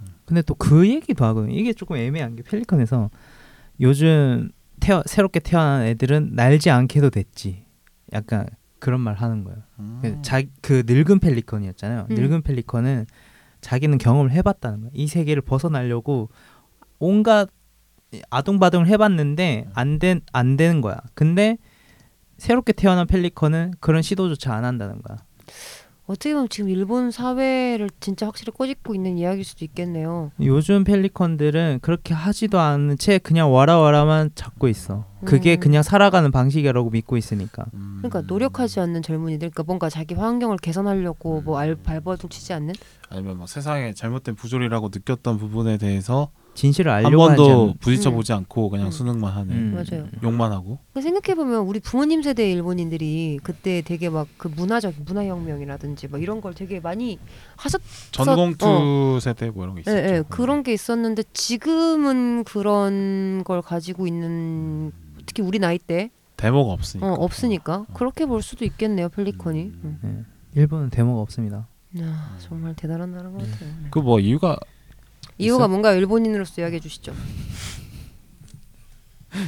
음. 0.00 0.06
근데 0.24 0.42
또 0.42 0.54
그 0.54 0.88
얘기도 0.88 1.24
하거든요. 1.26 1.54
이게 1.54 1.72
조금 1.72 1.96
애매한 1.96 2.36
게 2.36 2.42
펠리컨에서 2.42 3.10
요즘 3.80 4.50
태어, 4.80 5.02
새롭게 5.06 5.40
태어난 5.40 5.82
애들은 5.82 6.30
날지 6.34 6.70
않게도 6.70 7.10
됐지. 7.10 7.64
약간 8.12 8.46
그런 8.78 9.00
말 9.00 9.14
하는 9.14 9.44
거예요. 9.44 9.58
그 10.02 10.22
자, 10.22 10.42
그 10.60 10.82
늙은 10.86 11.18
펠리컨이었잖아요. 11.20 12.06
음. 12.10 12.14
늙은 12.14 12.42
펠리컨은 12.42 13.06
자기는 13.60 13.98
경험을 13.98 14.30
해봤다는 14.32 14.80
거야. 14.82 14.90
이 14.94 15.06
세계를 15.06 15.42
벗어나려고 15.42 16.28
온갖 16.98 17.48
아둥바둥을 18.30 18.86
해봤는데 18.86 19.68
안 19.74 19.98
된 19.98 20.20
안 20.32 20.56
되는 20.56 20.80
거야. 20.80 20.98
근데 21.14 21.58
새롭게 22.38 22.72
태어난 22.72 23.06
펠리컨은 23.06 23.74
그런 23.80 24.02
시도조차 24.02 24.54
안 24.54 24.64
한다는 24.64 25.00
거야. 25.02 25.18
어떻게 26.06 26.32
보면 26.34 26.48
지금 26.48 26.70
일본 26.70 27.10
사회를 27.10 27.90
진짜 27.98 28.26
확실히 28.26 28.52
꼬집고 28.52 28.94
있는 28.94 29.18
이야기일 29.18 29.44
수도 29.44 29.64
있겠네요 29.64 30.30
요즘 30.40 30.84
펠리컨들은 30.84 31.80
그렇게 31.82 32.14
하지도 32.14 32.60
않은 32.60 32.96
채 32.96 33.18
그냥 33.18 33.52
와라와라만 33.52 34.30
잡고 34.36 34.68
있어. 34.68 35.04
그게 35.24 35.56
음. 35.56 35.60
그냥 35.60 35.82
살아가는 35.82 36.30
방식이라고 36.30 36.90
믿고 36.90 37.16
있으니까. 37.16 37.64
음. 37.74 37.96
그러니까 37.98 38.20
노력하지 38.20 38.78
않는 38.78 39.02
젊은이들 39.02 39.50
그러니까 39.50 39.64
뭔가 39.64 39.88
자기 39.88 40.14
환경을 40.14 40.58
개선하려고 40.58 41.40
뭐 41.40 41.58
알, 41.58 41.74
발버둥 41.74 42.30
치지 42.30 42.52
않는 42.52 42.74
아니면 43.08 43.38
막 43.38 43.48
세상에 43.48 43.92
잘못된 43.92 44.36
부조리라고 44.36 44.90
느꼈던 44.94 45.38
부분에 45.38 45.76
대해서 45.76 46.30
진실을 46.56 46.90
한 46.90 47.06
알려고 47.06 47.24
하지 47.28 47.36
번도. 47.36 47.74
부딪혀 47.80 48.10
음. 48.10 48.14
보지 48.16 48.32
않고 48.32 48.70
그냥 48.70 48.86
음. 48.86 48.90
수능만 48.90 49.32
하는 49.32 49.54
음. 49.54 49.74
맞아요. 49.74 50.06
욕만 50.22 50.50
하고 50.52 50.78
생각해 50.94 51.36
보면 51.36 51.60
우리 51.60 51.78
부모님 51.80 52.22
세대 52.22 52.50
일본인들이 52.50 53.38
그때 53.44 53.82
되게 53.82 54.08
막 54.10 54.26
그 54.38 54.48
문화적 54.48 54.94
문화혁명이라든지 55.04 56.08
막 56.08 56.20
이런 56.22 56.40
걸 56.40 56.54
되게 56.54 56.80
많이 56.80 57.18
하셨 57.56 57.80
전공투 58.10 59.18
세대 59.20 59.50
뭐 59.50 59.64
이런 59.64 59.76
게 59.76 59.82
예, 59.86 59.92
있었죠. 59.92 60.14
예, 60.14 60.22
그런 60.28 60.62
게 60.62 60.72
있었는데 60.72 61.22
지금은 61.32 62.44
그런 62.44 63.42
걸 63.44 63.62
가지고 63.62 64.06
있는 64.06 64.92
특히 65.26 65.42
우리 65.42 65.58
나이 65.58 65.78
때 65.78 66.10
데모가 66.36 66.72
없으니까. 66.72 67.06
어, 67.06 67.14
없으니까 67.14 67.86
그렇게 67.94 68.26
볼 68.26 68.42
수도 68.42 68.64
있겠네요 68.64 69.08
펠리컨이 69.10 69.62
음. 69.62 69.98
음. 70.04 70.26
네. 70.54 70.60
일본은 70.60 70.90
데모가 70.90 71.20
없습니다. 71.22 71.66
야, 72.00 72.36
정말 72.40 72.74
대단한 72.74 73.12
나라인 73.12 73.32
것 73.36 73.50
같아요 73.50 73.70
네. 73.82 73.88
그뭐 73.90 74.20
이유가 74.20 74.58
이유가 75.38 75.64
있어요? 75.64 75.68
뭔가 75.68 75.92
일본인으로서 75.92 76.60
이야기해 76.60 76.80
주시죠 76.80 77.14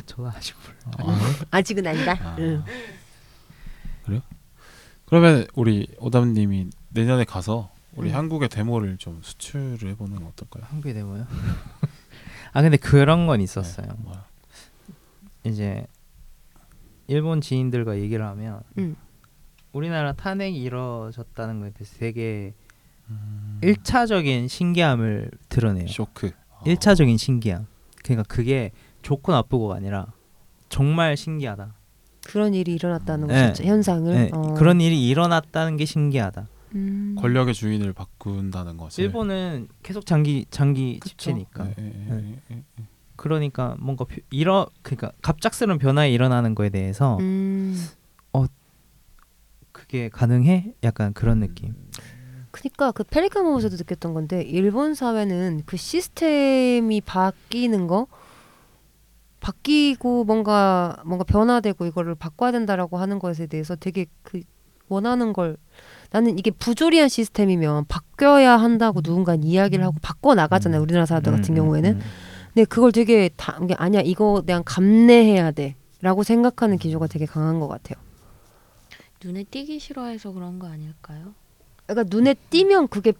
저도 0.07 0.29
아직 0.29 0.55
몰라. 0.95 1.13
아, 1.13 1.21
아직은 1.59 1.87
아니다 1.87 2.13
아. 2.21 2.37
응. 2.39 2.63
그러면 5.09 5.47
우리 5.55 5.89
오담님이 5.99 6.69
내년에 6.91 7.25
가서 7.25 7.71
우리 7.95 8.11
음. 8.11 8.15
한국의 8.15 8.51
데모를 8.51 8.99
좀 8.99 9.21
수출을 9.23 9.89
해보는 9.91 10.17
건 10.17 10.27
어떨까요? 10.27 10.65
한국에 10.69 10.93
데모요? 10.93 11.27
아 12.53 12.61
근데 12.63 12.77
그런 12.77 13.27
건 13.27 13.41
있었어요. 13.41 13.87
네, 13.87 13.93
뭐야? 13.99 14.27
이제 15.45 15.87
일본 17.07 17.41
지인들과 17.41 17.99
얘기를 17.99 18.25
하면 18.27 18.61
음. 18.77 18.97
우리나라 19.73 20.13
탄핵이 20.13 20.61
이루어졌다는 20.61 21.61
거에 21.61 21.71
대해서 21.71 21.97
되게 21.99 22.53
음, 22.55 22.68
일차적인 23.63 24.49
신기함을 24.49 25.31
드러내요. 25.49 25.87
쇼크. 25.89 26.31
어. 26.51 26.63
일차적인 26.67 27.17
신기함. 27.17 27.67
그러니까 28.05 28.23
그게 28.29 28.71
좋고 29.03 29.33
나쁘고가 29.33 29.77
아니라 29.77 30.07
정말 30.69 31.17
신기하다. 31.17 31.75
그런 32.27 32.55
일이 32.55 32.75
일어났다는 32.75 33.27
거 33.27 33.33
네. 33.33 33.53
진짜 33.53 33.69
현상을 33.71 34.15
네, 34.15 34.31
어. 34.33 34.55
그런 34.55 34.81
일이 34.81 35.09
일어났다는 35.09 35.77
게 35.77 35.85
신기하다. 35.85 36.47
음. 36.75 37.17
권력의 37.19 37.55
주인을 37.55 37.93
바꾼다는 37.95 38.77
거지. 38.77 39.01
일본은 39.03 39.69
계속 39.83 40.05
장기 40.05 40.45
장기 40.51 40.99
그쵸. 41.01 41.11
집체니까. 41.17 41.65
네, 41.65 41.75
네, 41.79 41.93
네, 42.07 42.41
네, 42.49 42.65
네. 42.77 42.85
그러니까 43.17 43.77
뭔가 43.81 44.05
표- 44.05 44.21
이러 44.31 44.69
그러니까 44.83 45.11
갑작스러운 45.23 45.79
변화에 45.79 46.11
일어나는 46.13 46.55
거에 46.55 46.69
대해서 46.69 47.17
음. 47.19 47.77
그게 49.73 50.09
가능해? 50.09 50.75
약간 50.83 51.13
그런 51.13 51.39
느낌. 51.41 51.75
그러니까 52.51 52.93
그 52.93 53.05
펠리칸 53.05 53.45
보면서도 53.45 53.77
느꼈던 53.77 54.15
건데 54.15 54.43
일본 54.43 54.95
사회는 54.95 55.63
그 55.67 55.77
시스템이 55.77 57.01
바뀌는 57.03 57.87
거 57.87 58.07
바뀌고 59.41 60.25
뭔가 60.25 60.97
뭔가 61.05 61.25
변화되고 61.25 61.87
이거를 61.87 62.15
바꿔야 62.15 62.53
된다라고 62.53 62.99
하는 62.99 63.19
것에 63.19 63.47
대해서 63.47 63.77
되게 63.77 64.07
그 64.23 64.43
원하는 64.89 65.33
걸 65.33 65.57
나는 66.11 66.39
이게 66.39 66.51
부조리한 66.51 67.09
시스템이면 67.09 67.85
바뀌어야 67.87 68.57
한다고 68.57 69.03
누군가 69.03 69.35
이야기를 69.35 69.85
하고 69.85 69.97
바꿔 70.01 70.35
나가잖아요 70.35 70.81
우리나라 70.81 71.07
사람들 71.07 71.33
같은 71.33 71.55
음, 71.55 71.57
경우에는 71.57 71.91
음, 71.93 71.97
음. 71.97 72.03
근데 72.55 72.65
그걸 72.65 72.93
되게 72.93 73.31
다 73.37 73.59
아니야 73.77 74.01
이거 74.01 74.43
내가 74.45 74.63
감내해야 74.65 75.53
돼라고 75.53 76.23
생각하는 76.25 76.79
기조가 76.79 77.07
되게 77.07 77.27
강한 77.27 77.61
것 77.61 77.69
같아요. 77.69 78.03
눈에 79.23 79.45
띄기 79.45 79.79
싫어해서 79.79 80.33
그런 80.33 80.59
거 80.59 80.69
아닐까요? 80.69 81.35
그러니까 81.89 82.15
눈에 82.15 82.35
띄면 82.51 82.89
그게 82.89 83.13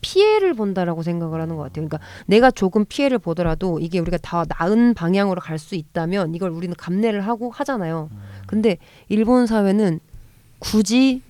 피해를 0.00 0.54
본다라고 0.54 1.02
생각을 1.04 1.40
하는 1.40 1.54
것 1.56 1.62
같아요. 1.62 1.86
그러니까 1.86 2.00
내가 2.26 2.50
조금 2.50 2.84
피해를 2.84 3.18
보더라도 3.18 3.78
이게 3.78 4.00
우리가 4.00 4.16
다 4.18 4.44
나은 4.58 4.94
방향으로 4.94 5.40
갈 5.40 5.58
수 5.58 5.76
있다면 5.76 6.34
이걸 6.34 6.50
우리는 6.50 6.74
감내를 6.76 7.20
하고 7.26 7.50
하잖아요. 7.52 8.10
근데 8.48 8.78
일본 9.08 9.46
사회는 9.46 10.00
굳이 10.58 11.22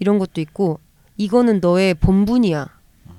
이런 0.00 0.18
것도 0.18 0.40
있고 0.42 0.78
이거는 1.16 1.60
너의 1.60 1.94
본분이야. 1.94 2.68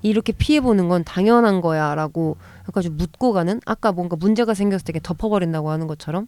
이렇게 0.04 0.32
피해 0.32 0.62
보는 0.62 0.88
건 0.90 1.04
당연한 1.04 1.60
거야라고 1.60 2.38
약간 2.68 2.84
좀 2.84 2.96
묻고 2.98 3.34
가는 3.34 3.60
아까 3.66 3.92
뭔가 3.92 4.16
문제가 4.16 4.54
생겼을 4.54 4.94
때 4.94 5.00
덮어버린다고 5.02 5.72
하는 5.72 5.88
것처럼 5.88 6.28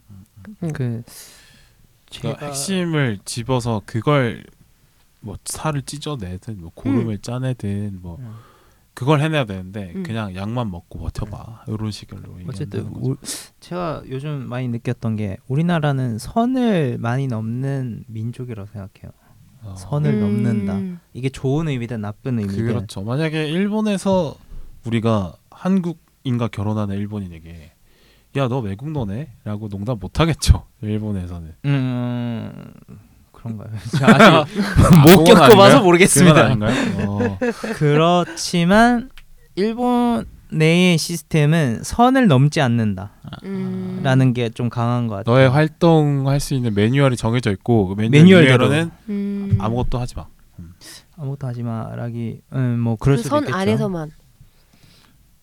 음. 0.62 0.72
그 0.72 0.72
그러니까 0.72 1.02
제가 2.10 2.46
핵심을 2.46 3.20
집어서 3.24 3.80
그걸 3.86 4.44
뭐 5.22 5.36
살을 5.44 5.82
찢어내든 5.82 6.60
뭐 6.60 6.70
고름을 6.74 7.18
짜내든 7.18 7.98
뭐 8.02 8.16
음. 8.20 8.32
그걸 8.94 9.20
해내야 9.20 9.44
되는데 9.46 9.92
음. 9.96 10.02
그냥 10.02 10.34
약만 10.34 10.70
먹고 10.70 10.98
버텨봐 10.98 11.64
이런 11.68 11.90
식으로 11.90 12.36
어쨌든. 12.48 12.88
우, 12.96 13.16
제가 13.60 14.02
요즘 14.10 14.46
많이 14.48 14.68
느꼈던 14.68 15.16
게 15.16 15.38
우리나라는 15.48 16.18
선을 16.18 16.98
많이 16.98 17.26
넘는 17.26 18.04
민족이라고 18.08 18.68
생각해요. 18.70 19.12
어. 19.62 19.74
선을 19.76 20.20
넘는다. 20.20 20.76
음. 20.76 21.00
이게 21.14 21.28
좋은 21.30 21.68
의미든 21.68 22.00
나쁜 22.00 22.38
의미든 22.38 22.66
그렇죠. 22.66 23.02
만약에 23.02 23.48
일본에서 23.48 24.34
우리가 24.84 25.34
한국인과 25.50 26.48
결혼하는 26.48 26.96
일본인에게 26.96 27.72
야 28.36 28.48
너 28.48 28.58
외국 28.60 28.90
너네?라고 28.90 29.68
농담 29.68 29.98
못 29.98 30.18
하겠죠. 30.18 30.66
일본에서는. 30.82 31.54
음 31.66 32.72
그런가요? 33.42 33.68
제가 33.98 34.14
아직 34.44 34.54
못 35.02 35.24
그건 35.24 35.24
겪어봐서 35.24 35.82
모르겠습니다. 35.82 36.56
어. 37.06 37.38
그렇지만 37.76 39.10
일본 39.54 40.24
내의 40.50 40.98
시스템은 40.98 41.82
선을 41.82 42.26
넘지 42.28 42.60
않는다라는 42.60 43.10
음. 43.44 44.32
게좀 44.34 44.68
강한 44.68 45.06
것 45.06 45.16
같아요. 45.16 45.34
너의 45.34 45.48
활동할 45.50 46.40
수 46.40 46.54
있는 46.54 46.74
매뉴얼이 46.74 47.16
정해져 47.16 47.50
있고 47.52 47.88
그 47.88 47.94
매뉴얼. 48.00 48.44
위에로는 48.44 48.90
음. 49.08 49.58
아무것도 49.58 49.98
하지 49.98 50.14
마. 50.16 50.26
아무것도 51.16 51.46
하지 51.46 51.62
마라기 51.62 52.40
음, 52.52 52.78
뭐 52.80 52.96
그럴 52.96 53.16
그 53.16 53.22
수도 53.22 53.36
선 53.36 53.42
있겠죠. 53.44 53.56
안에서만 53.56 54.10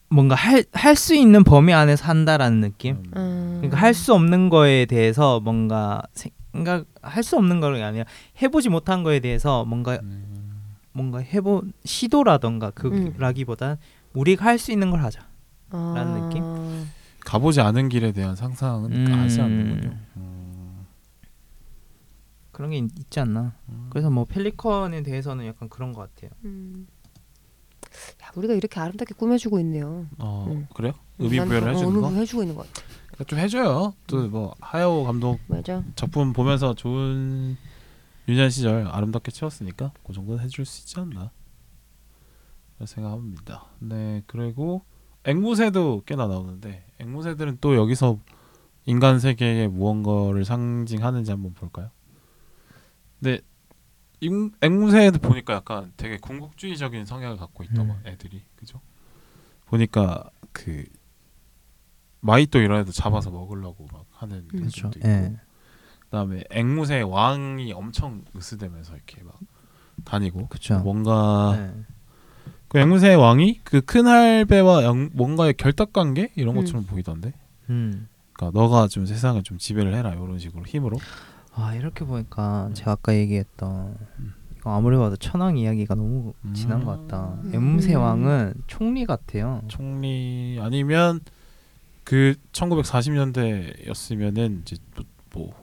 뭔가 0.10 0.36
할 0.36 0.64
할 0.74 0.96
수 0.96 1.16
있는 1.16 1.44
범위 1.44 1.74
안에서 1.74 2.06
한다라는 2.06 2.62
느낌. 2.62 2.96
음. 2.96 3.12
음. 3.16 3.54
그러니까 3.62 3.78
할 3.80 3.94
수 3.94 4.14
없는 4.14 4.50
거에 4.50 4.86
대해서 4.86 5.40
뭔가 5.40 6.02
생각 6.52 6.86
할수 7.02 7.38
없는 7.38 7.60
거가 7.60 7.86
아니라 7.86 8.06
해보지 8.42 8.70
못한 8.70 9.04
거에 9.04 9.20
대해서 9.20 9.66
뭔가 9.66 10.00
음. 10.02 10.74
뭔가 10.92 11.20
해보 11.20 11.64
시도라던가 11.86 12.72
음. 12.86 13.14
그라기보단 13.14 13.78
우리가 14.14 14.46
할 14.46 14.58
수 14.58 14.72
있는 14.72 14.90
걸 14.92 15.04
하자. 15.04 15.28
아. 15.72 15.94
라는 15.96 16.22
느낌? 16.30 16.44
가보지 17.22 17.62
않은 17.62 17.90
길에 17.90 18.12
대한 18.12 18.36
상상은 18.36 18.92
음. 18.92 19.14
하지 19.14 19.40
않는군요. 19.42 19.98
음. 20.18 20.86
그런 22.52 22.72
게 22.72 22.78
있, 22.78 22.90
지 23.12 23.20
않나. 23.20 23.54
음. 23.70 23.88
그래서 23.90 24.10
뭐 24.10 24.26
펠리컨에 24.26 25.04
대해서는 25.04 25.46
약간 25.46 25.70
그런 25.70 25.94
것 25.94 26.14
같아요. 26.14 26.32
음. 26.46 26.88
야, 28.24 28.32
우리가 28.36 28.54
이렇게 28.56 28.80
아름답게 28.80 29.14
꾸며주고 29.16 29.60
있네요. 29.60 30.08
어 30.18 30.48
음. 30.50 30.68
그래요? 30.74 30.94
의미 31.20 31.38
난 31.38 31.48
부여를 31.48 31.68
어, 31.70 31.72
해주는 31.72 31.90
의미 31.90 32.02
거? 32.02 32.10
부여 32.10 32.20
해주고 32.20 32.42
있는 32.44 32.56
것 32.56 32.68
같아. 32.74 32.86
그러니까 33.20 33.24
좀 33.26 33.40
해줘요. 33.40 33.94
또 34.08 34.28
뭐 34.30 34.56
하야오 34.62 35.04
감독 35.04 35.40
맞아. 35.48 35.84
작품 35.96 36.32
보면서 36.34 36.74
좋은 36.74 37.58
유년 38.28 38.50
시절 38.50 38.88
아름답게 38.88 39.32
채웠으니까 39.32 39.92
그 40.06 40.14
정도는 40.14 40.44
해줄 40.44 40.66
수 40.66 40.82
있지 40.84 41.00
않나 41.00 41.32
그런 42.76 42.88
생각합니다. 42.88 43.66
네 43.80 44.24
그리고 44.28 44.84
앵무새도 45.26 46.04
꽤나 46.06 46.28
나오는데 46.28 46.86
앵무새들은 47.00 47.58
또 47.60 47.76
여기서 47.76 48.20
인간 48.86 49.20
세계의 49.20 49.68
무언가를 49.68 50.46
상징하는지 50.46 51.32
한번 51.32 51.54
볼까요? 51.54 51.90
근데 53.20 53.42
잉- 54.22 54.52
앵무새도 54.62 55.20
보니까 55.20 55.56
약간 55.56 55.92
되게 55.98 56.18
궁극주의적인 56.18 57.06
성향을 57.06 57.38
갖고 57.38 57.64
있더만 57.64 57.98
음. 57.98 58.02
애들이 58.06 58.44
그죠? 58.56 58.80
보니까 59.66 60.30
그 60.54 60.86
마이또 62.22 62.60
이런 62.60 62.82
애도 62.82 62.92
잡아서 62.92 63.30
먹으려고 63.32 63.88
막 63.92 64.06
하는 64.12 64.38
음. 64.54 64.60
그렇죠. 64.60 64.88
모습도 64.88 65.00
있고 65.00 65.08
예. 65.10 65.36
그다음에 66.00 66.44
앵무새 66.52 67.02
왕이 67.02 67.72
엄청 67.74 68.24
으스대면서 68.36 68.96
이렇게 68.96 69.24
막 69.24 69.38
다니고 70.04 70.48
그렇죠. 70.48 70.80
뭔가 70.80 71.56
예. 71.58 71.72
그 72.68 72.78
앵무새 72.80 73.14
왕이 73.16 73.62
그 73.64 73.82
큰 73.82 74.06
할배와 74.08 74.84
영- 74.84 75.10
뭔가의 75.14 75.54
결탁 75.56 75.94
관계 75.94 76.32
이런 76.36 76.56
음. 76.56 76.62
것처럼 76.62 76.86
보이던데. 76.86 77.34
음. 77.70 78.08
그러니까 78.34 78.60
너가 78.60 78.88
좀 78.88 79.06
세상을 79.06 79.42
좀 79.44 79.58
지배를 79.58 79.94
해라 79.96 80.14
이런 80.14 80.40
식으로 80.40 80.66
힘으로. 80.66 80.98
아 81.54 81.74
이렇게 81.76 82.06
보니까 82.06 82.70
제가 82.74 82.92
아까 82.92 83.14
얘기했던 83.16 83.98
이거 84.58 84.76
아무리 84.76 84.98
봐도 84.98 85.16
천왕 85.18 85.58
이야기가 85.58 85.96
너무 85.96 86.34
음. 86.46 86.54
지난 86.54 86.84
것 86.86 87.08
같다. 87.08 87.40
음. 87.44 87.52
앵무새 87.54 87.96
왕은 87.96 88.54
총리 88.68 89.06
같아요. 89.06 89.62
총리 89.68 90.58
아니면 90.62 91.20
그 92.10 92.36
1940년대였으면은 92.54 94.62
이제 94.62 94.78
뭐, 94.96 95.06
뭐 95.32 95.54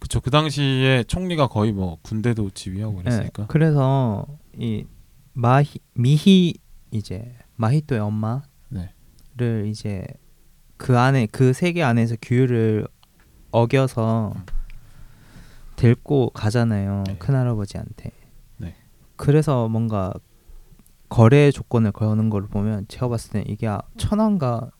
그쵸 0.00 0.20
그 0.20 0.32
당시에 0.32 1.04
총리가 1.04 1.46
거의 1.46 1.70
뭐 1.70 1.98
군대도 2.02 2.50
지휘하고 2.50 2.98
예, 2.98 3.02
그랬으니까. 3.04 3.46
그래서 3.46 4.26
이 4.58 4.84
마히 5.32 5.66
미히 5.94 6.54
이제 6.90 7.36
마히토의 7.54 8.00
엄마를 8.00 8.42
네. 8.70 8.92
이제 9.68 10.04
그 10.76 10.98
안에 10.98 11.28
그 11.30 11.52
세계 11.52 11.84
안에서 11.84 12.16
규율을 12.20 12.88
어겨서 13.52 14.32
음. 14.34 14.42
데리고 15.76 16.30
가잖아요 16.30 17.04
네. 17.06 17.16
큰 17.18 17.36
할아버지한테. 17.36 18.10
네. 18.56 18.74
그래서 19.14 19.68
뭔가 19.68 20.12
거래 21.08 21.52
조건을 21.52 21.92
거는 21.92 22.28
걸 22.28 22.48
보면 22.48 22.86
제가 22.88 23.08
봤을 23.08 23.30
때 23.30 23.44
이게 23.46 23.68
아- 23.68 23.82
천황과 23.98 24.72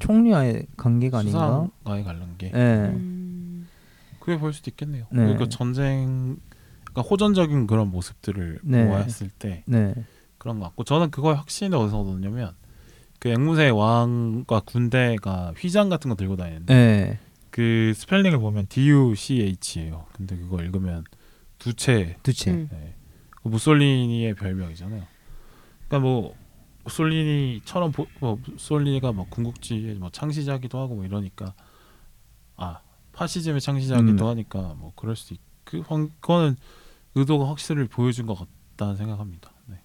총리와의 0.00 0.66
관계가 0.76 1.20
아닌가? 1.20 1.38
수상과의 1.38 2.04
관계. 2.04 2.46
예. 2.46 2.90
음. 2.92 3.68
그게 4.18 4.38
볼 4.38 4.52
수도 4.52 4.70
있겠네요. 4.70 5.06
네. 5.10 5.22
그러니까 5.22 5.48
전쟁, 5.48 6.36
그러니까 6.84 7.02
호전적인 7.02 7.66
그런 7.66 7.90
모습들을 7.90 8.60
네. 8.64 8.86
보았을 8.86 9.30
때 9.30 9.62
네. 9.66 9.94
그런 10.38 10.58
것 10.58 10.66
같고 10.66 10.84
저는 10.84 11.10
그걸 11.10 11.36
확신을 11.36 11.78
어디서 11.78 12.00
얻었냐면 12.00 12.52
그 13.18 13.28
앵무새 13.28 13.68
왕과 13.68 14.60
군대가 14.60 15.52
휘장 15.56 15.88
같은 15.88 16.08
거 16.08 16.16
들고 16.16 16.36
다니는데 16.36 16.74
네. 16.74 17.18
그 17.50 17.92
스펠링을 17.94 18.38
보면 18.38 18.66
D 18.68 18.88
U 18.88 19.14
C 19.14 19.40
H예요. 19.40 20.06
근데 20.12 20.36
그거 20.36 20.62
읽으면 20.62 21.04
두채. 21.58 22.16
두채. 22.22 22.50
음. 22.52 22.68
네. 22.70 22.94
그 23.42 23.48
무솔리니의 23.48 24.34
별명이잖아요. 24.34 25.02
그러니까 25.88 25.98
뭐 25.98 26.34
무솔리니처럼 26.84 27.92
보, 27.92 28.06
뭐 28.20 28.38
무솔리니가 28.46 29.12
뭐 29.12 29.26
궁극주의의 29.28 29.96
뭐 29.96 30.10
창시자기도 30.10 30.78
하고 30.78 30.94
뭐 30.96 31.04
이러니까 31.04 31.54
아 32.56 32.80
파시즘의 33.12 33.60
창시자기도 33.60 34.24
음. 34.24 34.30
하니까 34.30 34.74
뭐 34.78 34.92
그럴 34.96 35.16
수도 35.16 35.34
있. 35.34 35.40
그 35.64 35.80
황- 35.86 36.10
그거는 36.20 36.56
의도가 37.14 37.48
확실히 37.48 37.86
보여준 37.86 38.26
것 38.26 38.34
같다는 38.76 38.96
생각합니다. 38.96 39.50
네. 39.66 39.80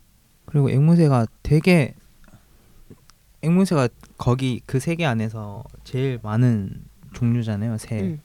그리고 0.45 0.69
앵무새가 0.69 1.27
되게 1.43 1.95
앵무새가 3.41 3.89
거기 4.17 4.62
그 4.65 4.79
세계 4.79 5.05
안에서 5.05 5.63
제일 5.84 6.19
많은 6.23 6.86
종류잖아요 7.13 7.77
새. 7.77 8.01
음. 8.01 8.21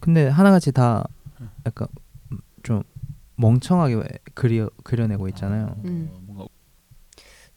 근데 0.00 0.28
하나같이 0.28 0.72
다 0.72 1.04
음. 1.40 1.50
약간 1.66 1.88
좀 2.62 2.82
멍청하게 3.36 4.02
그려 4.34 4.68
그려내고 4.82 5.28
있잖아요. 5.28 5.76
음. 5.84 6.10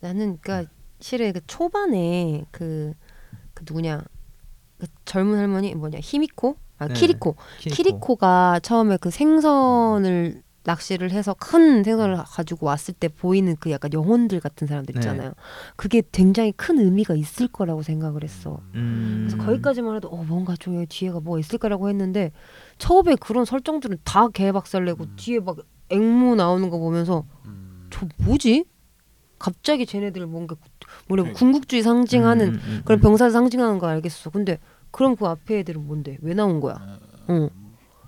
나는 0.02 0.38
그러니까 0.42 0.72
실은 1.00 1.32
그 1.34 1.40
초반에 1.48 2.44
그, 2.52 2.94
그 3.54 3.64
누구냐 3.68 4.04
그 4.78 4.88
젊은 5.06 5.38
할머니 5.38 5.74
뭐냐 5.74 6.00
히미코 6.02 6.58
아 6.80 6.88
네. 6.88 6.94
키리코 6.96 7.36
키리코 7.60 8.16
가 8.16 8.60
처음에 8.62 8.98
그 8.98 9.12
생선을 9.12 10.42
낚시를 10.64 11.12
해서 11.12 11.36
큰 11.40 11.84
생선을 11.84 12.18
가지고 12.18 12.68
왔을 12.68 12.94
때 12.94 13.08
보이는 13.08 13.56
그 13.60 13.72
약간 13.72 13.92
영혼들 13.94 14.40
같은 14.40 14.68
사람들 14.68 14.94
네. 14.94 15.00
있잖아요. 15.00 15.34
그게 15.76 16.04
굉장히 16.12 16.52
큰 16.52 16.80
의미가 16.80 17.16
있을 17.16 17.48
거라고 17.48 17.82
생각을 17.82 18.24
했어. 18.24 18.62
음. 18.76 19.28
그래서 19.28 19.44
거기까지만 19.44 19.96
해도 19.96 20.10
어 20.10 20.24
뭔가 20.24 20.56
저 20.60 20.74
여기 20.74 20.86
뒤에가 20.86 21.20
뭐가 21.20 21.40
있을까라고 21.40 21.90
했는데 21.90 22.32
처음에 22.78 23.16
그런 23.16 23.46
설정들은 23.46 24.00
다 24.04 24.28
개박살내고 24.28 25.04
음. 25.04 25.14
뒤에 25.16 25.40
막 25.40 25.58
앵무 25.90 26.36
나오는 26.36 26.70
거 26.70 26.78
보면서 26.78 27.26
음, 27.46 27.88
저 27.90 28.08
뭐지? 28.18 28.66
갑자기 29.42 29.86
쟤네들 29.86 30.26
뭔가 30.28 30.56
뭐래 31.08 31.24
그러니까. 31.24 31.40
궁극주의 31.40 31.82
상징하는 31.84 32.48
음, 32.50 32.54
음, 32.54 32.62
음, 32.66 32.82
그런 32.86 33.00
음. 33.00 33.02
병사를 33.02 33.32
상징하는 33.32 33.80
거 33.80 33.88
알겠어. 33.88 34.30
근데 34.30 34.60
그럼 34.92 35.16
그 35.16 35.26
앞에 35.26 35.60
애들은 35.60 35.86
뭔데? 35.86 36.18
왜 36.22 36.34
나온 36.34 36.60
거야? 36.60 36.76
아, 36.80 37.00
응. 37.30 37.50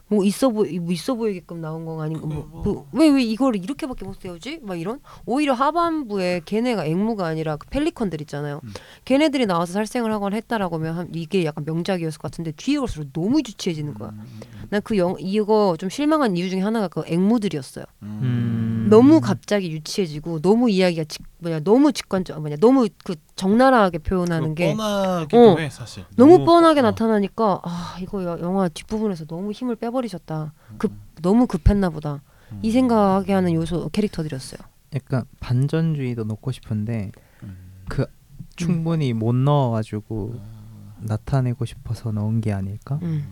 뭐 0.09 0.23
있어 0.25 0.49
보 0.49 0.63
뭐 0.65 0.91
있어 0.91 1.15
보이게끔 1.15 1.59
나온 1.59 1.85
거 1.85 1.99
아닌가 2.03 2.27
뭐왜왜 2.27 3.09
왜 3.15 3.23
이거를 3.23 3.63
이렇게밖에 3.63 4.05
못 4.05 4.21
세우지 4.21 4.59
막 4.61 4.75
이런 4.79 4.99
오히려 5.25 5.53
하반부에 5.53 6.41
걔네가 6.45 6.85
앵무가 6.85 7.25
아니라 7.25 7.55
그 7.55 7.67
펠리컨들 7.69 8.21
있잖아요 8.21 8.59
음. 8.63 8.73
걔네들이 9.05 9.47
나와서 9.47 9.73
살생을 9.73 10.11
하거나 10.11 10.35
했다라고 10.35 10.75
하면 10.75 10.95
한- 10.95 11.09
이게 11.15 11.45
약간 11.45 11.63
명작이었을 11.65 12.19
것 12.19 12.29
같은데 12.29 12.51
뒤에 12.51 12.77
갈수록 12.77 13.11
너무 13.11 13.39
유치해지는 13.39 13.95
거야 13.95 14.09
음, 14.09 14.23
난그 14.69 14.97
영 14.97 15.15
이거 15.19 15.75
좀 15.79 15.89
실망한 15.89 16.37
이유 16.37 16.47
중에 16.49 16.59
하나가 16.61 16.89
그 16.89 17.01
앵무들이었어요 17.07 17.85
음. 18.03 18.62
너무 18.95 19.19
갑자기 19.19 19.71
유치해지고 19.71 20.41
너무 20.41 20.69
이야기가 20.69 21.03
직, 21.06 21.23
뭐냐 21.39 21.62
너무 21.62 21.91
직관적 21.91 22.39
뭐냐 22.39 22.58
너무 22.60 22.88
그 23.03 23.15
적나라하게 23.36 23.97
표현하는 23.99 24.56
게 24.56 24.75
뻔하기도 24.75 25.51
어. 25.53 25.58
해 25.58 25.69
사실. 25.69 26.06
너무 26.15 26.45
뻔하게 26.45 26.79
어. 26.82 26.84
나타나니까 26.84 27.62
아 27.63 27.97
이거 28.01 28.23
여- 28.23 28.39
영화 28.39 28.67
뒷부분에서 28.69 29.25
너무 29.25 29.51
힘을 29.51 29.75
빼버리셨다 29.75 30.53
급 30.77 30.91
음. 30.91 31.01
너무 31.21 31.47
급했나 31.47 31.89
보다 31.89 32.21
음. 32.51 32.60
이 32.62 32.71
생각하게 32.71 33.34
하는 33.34 33.53
요소 33.53 33.89
캐릭터들이었어요 33.89 34.60
약간 34.95 35.23
반전주의도 35.39 36.23
넣고 36.25 36.51
싶은데 36.51 37.12
음. 37.43 37.58
충분히 38.56 39.13
못 39.13 39.34
넣어가지고 39.34 40.36
아. 40.39 40.63
나타내고 40.99 41.65
싶어서 41.65 42.12
넣은 42.12 42.39
게 42.41 42.53
아닐까? 42.53 42.99
음. 43.01 43.25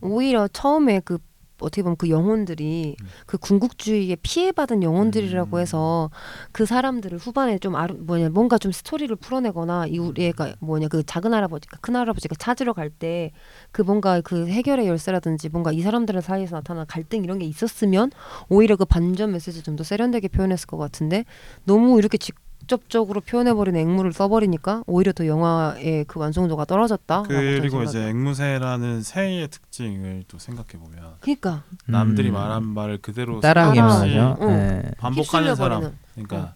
오히려 0.00 0.48
처음에 0.48 1.00
그 1.00 1.18
어떻게 1.60 1.82
보면 1.82 1.96
그 1.96 2.08
영혼들이 2.10 2.96
음. 3.00 3.06
그 3.26 3.38
군국주의에 3.38 4.16
피해받은 4.22 4.82
영혼들이라고 4.82 5.56
음. 5.56 5.60
해서 5.60 6.10
그 6.52 6.66
사람들을 6.66 7.18
후반에 7.18 7.58
좀 7.58 7.76
아르, 7.76 7.94
뭐냐 7.94 8.30
뭔가 8.30 8.58
좀 8.58 8.72
스토리를 8.72 9.14
풀어내거나 9.16 9.86
이 9.86 9.98
우리 9.98 10.26
애가 10.26 10.54
뭐냐 10.60 10.88
그 10.88 11.02
작은 11.04 11.32
할아버지가 11.32 11.78
큰 11.80 11.96
할아버지가 11.96 12.34
찾으러 12.38 12.72
갈 12.72 12.90
때 12.90 13.30
그 13.72 13.82
뭔가 13.82 14.20
그 14.20 14.46
해결의 14.46 14.86
열쇠라든지 14.86 15.48
뭔가 15.48 15.72
이 15.72 15.80
사람들 15.80 16.20
사이에서 16.22 16.56
나타난 16.56 16.86
갈등 16.86 17.24
이런 17.24 17.38
게 17.38 17.44
있었으면 17.46 18.10
오히려 18.48 18.76
그 18.76 18.84
반전 18.84 19.32
메시지 19.32 19.62
좀 19.62 19.74
더 19.76 19.82
세련되게 19.82 20.28
표현했을 20.28 20.66
것 20.68 20.76
같은데 20.76 21.24
너무 21.64 21.98
이렇게 21.98 22.16
직 22.18 22.36
접적으로 22.66 23.20
표현해버린 23.20 23.76
앵무를 23.76 24.12
써버리니까 24.12 24.84
오히려 24.86 25.12
더 25.12 25.26
영화의 25.26 26.04
그 26.06 26.20
완성도가 26.20 26.64
떨어졌다. 26.64 27.24
그리고 27.24 27.82
이제 27.82 28.08
앵무새라는 28.08 29.02
새의 29.02 29.48
특징을 29.48 30.24
또 30.28 30.38
생각해 30.38 30.82
보면 30.82 31.14
그러니까 31.20 31.64
남들이 31.86 32.28
음. 32.28 32.34
말한 32.34 32.64
말을 32.64 32.98
그대로 32.98 33.40
따라하기만 33.40 33.88
따라하기. 33.88 34.16
하죠. 34.16 34.38
응. 34.42 34.48
네. 34.48 34.90
반복하는 34.98 35.54
사람. 35.54 35.82
휩쓸려버리는. 35.82 35.98
그러니까 36.14 36.54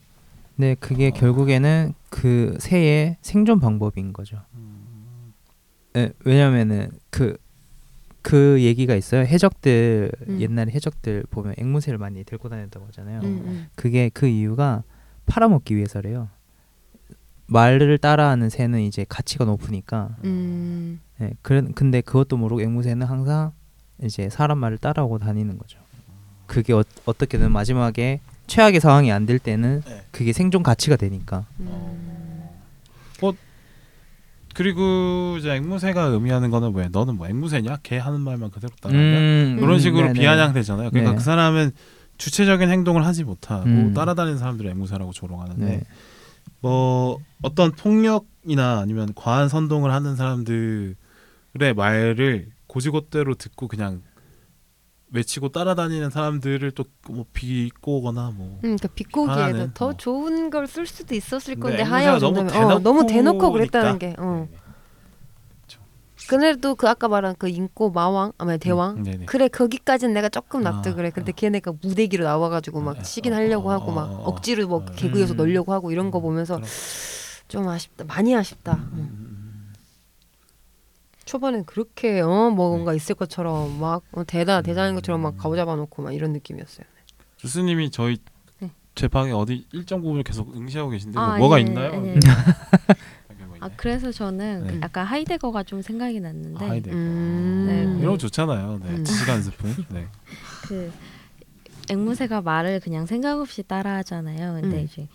네, 0.56 0.74
그게 0.74 1.08
어. 1.08 1.10
결국에는 1.12 1.94
그 2.10 2.56
새의 2.58 3.16
생존 3.22 3.60
방법인 3.60 4.12
거죠. 4.12 4.38
음, 4.54 5.32
네, 5.92 6.10
왜냐면은 6.24 6.90
그그 7.10 8.60
얘기가 8.60 8.96
있어요. 8.96 9.22
해적들 9.22 10.10
음. 10.28 10.40
옛날에 10.40 10.72
해적들 10.72 11.24
보면 11.30 11.54
앵무새를 11.58 11.98
많이 11.98 12.24
들고 12.24 12.48
다녔다고 12.48 12.86
하잖아요. 12.86 13.20
음, 13.20 13.24
음. 13.24 13.66
그게 13.76 14.10
그 14.12 14.26
이유가 14.26 14.82
팔아먹기 15.28 15.76
위해서래요. 15.76 16.28
말을 17.46 17.98
따라하는 17.98 18.50
새는 18.50 18.80
이제 18.82 19.06
가치가 19.08 19.44
높으니까. 19.44 20.10
음. 20.24 21.00
네, 21.18 21.32
그래, 21.42 21.62
근데 21.74 22.00
그것도 22.00 22.36
모르고 22.36 22.60
앵무새는 22.62 23.06
항상 23.06 23.52
이제 24.02 24.28
사람 24.28 24.58
말을 24.58 24.78
따라오고 24.78 25.18
다니는 25.18 25.56
거죠. 25.58 25.78
그게 26.46 26.72
어, 26.72 26.82
어떻게든 27.04 27.50
마지막에 27.52 28.20
최악의 28.46 28.80
상황이 28.80 29.10
안 29.12 29.26
될 29.26 29.38
때는 29.38 29.82
네. 29.86 30.02
그게 30.10 30.32
생존 30.32 30.62
가치가 30.62 30.96
되니까. 30.96 31.46
음. 31.60 31.66
그리고 34.54 35.36
이제 35.38 35.54
앵무새가 35.54 36.04
의미하는 36.06 36.50
거는 36.50 36.72
뭐야? 36.72 36.88
너는 36.90 37.16
뭐 37.16 37.28
앵무새냐? 37.28 37.78
걔 37.84 37.98
하는 37.98 38.20
말만 38.22 38.50
그대로 38.50 38.72
따라하냐? 38.80 39.18
음, 39.18 39.56
그런 39.60 39.74
음, 39.74 39.78
식으로 39.78 40.06
네네. 40.08 40.18
비아냥되잖아요. 40.18 40.90
그러니까 40.90 41.12
네. 41.12 41.16
그 41.18 41.22
사람은 41.22 41.70
주체적인 42.18 42.68
행동을 42.68 43.06
하지 43.06 43.24
못하고 43.24 43.64
음. 43.66 43.94
따라다니는 43.94 44.38
사람들을 44.38 44.70
앵무새라고 44.70 45.12
조롱하는데 45.12 45.64
네. 45.64 45.82
뭐 46.60 47.18
어떤 47.42 47.72
폭력이나 47.72 48.80
아니면 48.80 49.12
과한 49.14 49.48
선동을 49.48 49.92
하는 49.92 50.16
사람들의 50.16 50.94
말을 51.76 52.48
고지고대로 52.66 53.34
듣고 53.36 53.68
그냥 53.68 54.02
외치고 55.10 55.48
따라다니는 55.50 56.10
사람들을 56.10 56.70
또 56.72 56.84
뭐 57.08 57.24
비꼬거나 57.32 58.32
뭐 58.36 58.46
음, 58.56 58.76
그러니까 58.76 58.88
비꼬기에도 58.88 59.70
더 59.72 59.86
뭐. 59.86 59.96
좋은 59.96 60.50
걸 60.50 60.66
쓸 60.66 60.84
수도 60.86 61.14
있었을 61.14 61.58
건데 61.58 61.82
하야 61.82 62.18
너무 62.18 62.46
대놓고 62.46 62.58
어, 62.74 62.78
너무 62.80 63.06
대놓고 63.06 63.52
그랬다는. 63.52 63.98
게. 63.98 64.14
어. 64.18 64.46
네. 64.50 64.58
그래도 66.28 66.74
그 66.74 66.88
아까 66.88 67.08
말한 67.08 67.36
그 67.38 67.48
인꼬 67.48 67.90
마왕 67.90 68.32
아니 68.38 68.58
대왕 68.58 69.04
음. 69.06 69.26
그래 69.26 69.48
거기까지는 69.48 70.14
내가 70.14 70.28
조금 70.28 70.66
아, 70.66 70.70
납득을 70.70 71.06
해. 71.06 71.10
근데 71.10 71.32
아. 71.32 71.34
걔네가 71.36 71.72
무대기로 71.82 72.24
나와가지고 72.24 72.80
막 72.80 72.98
아, 72.98 73.02
시긴 73.02 73.32
어, 73.32 73.36
하려고 73.36 73.68
어, 73.68 73.72
하고 73.72 73.92
어, 73.92 73.94
막 73.94 74.10
어, 74.10 74.14
어. 74.14 74.22
억지로 74.28 74.66
뭐 74.66 74.78
어. 74.78 74.86
음. 75.02 75.36
넣으려고 75.36 75.72
하고 75.72 75.90
이런 75.92 76.10
거 76.10 76.20
보면서. 76.20 76.60
좀 77.48 77.66
아쉽다. 77.66 78.04
많이 78.04 78.36
아쉽다. 78.36 78.74
음, 78.74 78.90
음. 78.92 78.98
음, 78.98 79.72
초반엔 81.24 81.64
그렇게 81.64 82.20
어 82.20 82.50
뭔가 82.50 82.94
있을 82.94 83.14
것처럼 83.14 83.80
막 83.80 84.02
어, 84.12 84.22
대다 84.24 84.62
대단한 84.62 84.94
것처럼 84.94 85.22
막 85.22 85.36
가오 85.36 85.56
잡아놓고 85.56 86.02
막 86.02 86.12
이런 86.12 86.32
느낌이었어요. 86.34 86.86
교수님이 87.40 87.90
저희 87.90 88.18
네. 88.58 88.70
제 88.94 89.08
방에 89.08 89.32
어디 89.32 89.66
일정 89.72 90.02
부분을 90.02 90.22
계속 90.22 90.54
응시하고 90.54 90.90
계신데 90.90 91.18
아, 91.18 91.28
뭐 91.30 91.38
뭐가 91.38 91.58
예, 91.58 91.62
있나요? 91.62 92.04
예, 92.04 92.14
예. 92.14 92.20
아? 93.60 93.70
그래서 93.76 94.10
저는 94.12 94.66
네. 94.66 94.80
약간 94.82 95.06
하이데거가 95.06 95.62
좀 95.62 95.82
생각이 95.82 96.20
났는데 96.20 96.64
아, 96.64 96.68
하이데거. 96.70 96.96
음. 96.96 97.64
네. 97.66 97.82
이런 98.00 98.12
거 98.12 98.18
좋잖아요. 98.18 98.80
네. 98.82 98.90
음. 98.90 99.04
지시간 99.04 99.42
스푼. 99.42 99.74
네. 99.90 100.06
그 100.66 100.92
앵무새가 101.90 102.42
말을 102.42 102.80
그냥 102.80 103.06
생각 103.06 103.40
없이 103.40 103.62
따라하잖아요. 103.62 104.60
근데 104.60 104.78
음. 104.78 104.84
이제 104.84 105.08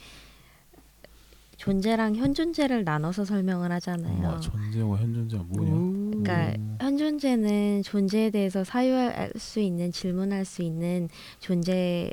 존재랑 1.58 2.16
현존재를 2.16 2.84
나눠서 2.84 3.24
설명을 3.24 3.72
하잖아요. 3.72 4.28
어, 4.28 4.40
존재와 4.40 4.98
현존재가 4.98 5.44
뭐냐? 5.48 5.72
음. 5.72 6.24
그러니까 6.24 6.58
현존재는 6.82 7.84
존재에 7.84 8.32
대해서 8.32 8.64
사유할 8.66 9.32
수 9.38 9.62
있는 9.62 9.92
질문할 9.92 10.44
수 10.44 10.62
있는 10.62 11.08
존재인 11.40 12.12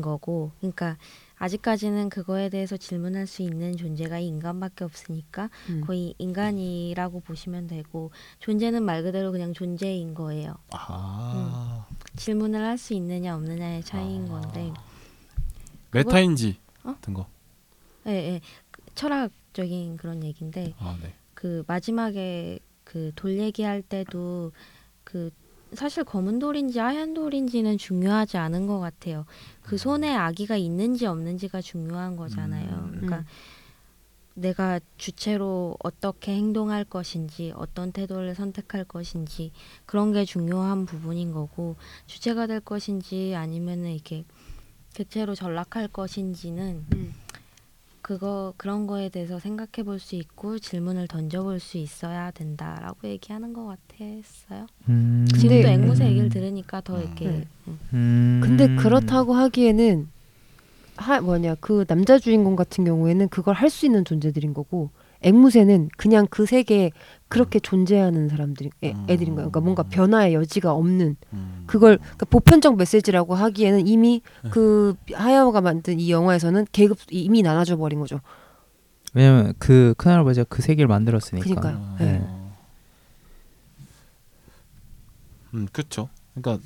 거고, 0.00 0.52
그러니까 0.60 0.96
아직까지는 1.38 2.08
그거에 2.08 2.48
대해서 2.48 2.76
질문할 2.76 3.26
수 3.26 3.42
있는 3.42 3.76
존재가 3.76 4.18
이 4.20 4.26
인간밖에 4.28 4.84
없으니까 4.84 5.50
음. 5.68 5.82
거의 5.86 6.14
인간이라고 6.18 7.20
보시면 7.20 7.66
되고 7.66 8.10
존재는 8.38 8.82
말 8.82 9.02
그대로 9.02 9.32
그냥 9.32 9.52
존재인 9.52 10.14
거예요. 10.14 10.54
아. 10.70 11.86
질문을 12.16 12.64
할 12.64 12.78
수 12.78 12.94
있느냐 12.94 13.34
없느냐의 13.36 13.82
차이인 13.84 14.26
아. 14.26 14.40
건데, 14.40 14.72
메타인지 15.92 16.58
어? 16.84 16.92
같은 16.94 17.14
거. 17.14 17.26
예, 18.06 18.12
예. 18.12 18.40
그 18.70 18.82
철학적인 18.94 19.96
그런 19.96 20.22
얘기인데 20.24 20.74
아, 20.78 20.96
네. 21.02 21.12
그 21.34 21.64
마지막에 21.66 22.58
그 22.84 23.12
돌 23.16 23.38
얘기할 23.38 23.82
때도 23.82 24.52
그 25.04 25.30
사실 25.72 26.04
검은 26.04 26.38
돌인지 26.38 26.78
하얀 26.78 27.14
돌인지는 27.14 27.78
중요하지 27.78 28.36
않은 28.36 28.66
것 28.66 28.78
같아요. 28.78 29.26
그 29.62 29.76
손에 29.76 30.14
아기가 30.14 30.56
있는지 30.56 31.06
없는지가 31.06 31.60
중요한 31.60 32.16
거잖아요. 32.16 32.68
음. 32.68 32.90
그러니까 32.90 33.18
음. 33.18 33.24
내가 34.34 34.80
주체로 34.98 35.76
어떻게 35.82 36.34
행동할 36.36 36.84
것인지 36.84 37.52
어떤 37.56 37.90
태도를 37.90 38.34
선택할 38.34 38.84
것인지 38.84 39.50
그런 39.86 40.12
게 40.12 40.26
중요한 40.26 40.84
부분인 40.84 41.32
거고 41.32 41.76
주체가 42.06 42.46
될 42.46 42.60
것인지 42.60 43.34
아니면은 43.34 43.92
이렇게 43.92 44.24
객체로 44.92 45.34
전락할 45.34 45.88
것인지는 45.88 46.84
음. 46.94 47.14
그거 48.10 48.54
그런 48.56 48.86
거에 48.86 49.08
대해서 49.08 49.40
생각해 49.40 49.82
볼 49.84 49.98
수 49.98 50.14
있고 50.14 50.60
질문을 50.60 51.08
던져 51.08 51.42
볼 51.42 51.58
수 51.58 51.76
있어야 51.76 52.30
된다라고 52.30 53.08
얘기하는 53.08 53.52
것 53.52 53.64
같았어요. 53.66 54.66
음. 54.88 55.26
지금 55.34 55.48
또 55.48 55.54
근데- 55.62 55.72
앵무새 55.72 56.06
얘기를 56.06 56.28
들으니까 56.28 56.80
더 56.82 57.00
이렇게 57.00 57.26
네. 57.26 57.44
음. 57.66 57.78
음. 57.94 58.40
근데 58.44 58.68
그렇다고 58.76 59.34
하기에는 59.34 60.08
하 60.96 61.20
뭐냐 61.20 61.56
그 61.60 61.84
남자 61.86 62.18
주인공 62.20 62.54
같은 62.54 62.84
경우에는 62.84 63.28
그걸 63.28 63.54
할 63.56 63.68
수 63.70 63.86
있는 63.86 64.04
존재들인 64.04 64.54
거고 64.54 64.90
앵무새는 65.22 65.88
그냥 65.96 66.28
그 66.30 66.46
세계에 66.46 66.92
그렇게 67.28 67.58
존재하는 67.58 68.28
사람들이 68.28 68.70
애, 68.84 68.92
음. 68.92 69.06
애들인 69.08 69.34
거예요. 69.34 69.50
그러니까 69.50 69.60
뭔가 69.60 69.82
변화의 69.82 70.34
여지가 70.34 70.72
없는 70.72 71.16
음. 71.32 71.64
그걸 71.66 71.98
그러니까 71.98 72.26
보편적 72.26 72.76
메시지라고 72.76 73.34
하기에는 73.34 73.86
이미 73.88 74.22
네. 74.44 74.50
그 74.50 74.94
하야오가 75.12 75.60
만든 75.60 75.98
이 75.98 76.10
영화에서는 76.10 76.66
계급 76.70 76.98
이미 77.10 77.42
나눠져 77.42 77.76
버린 77.76 77.98
거죠. 77.98 78.20
왜냐면 79.12 79.54
그 79.58 79.94
큰할아버지가 79.96 80.46
그 80.48 80.62
세계를 80.62 80.88
만들었으니까. 80.88 81.44
그러니까요. 81.44 81.76
아. 81.76 81.96
네. 81.98 82.22
음, 85.54 85.66
그렇죠. 85.72 86.08
그러니까 86.34 86.62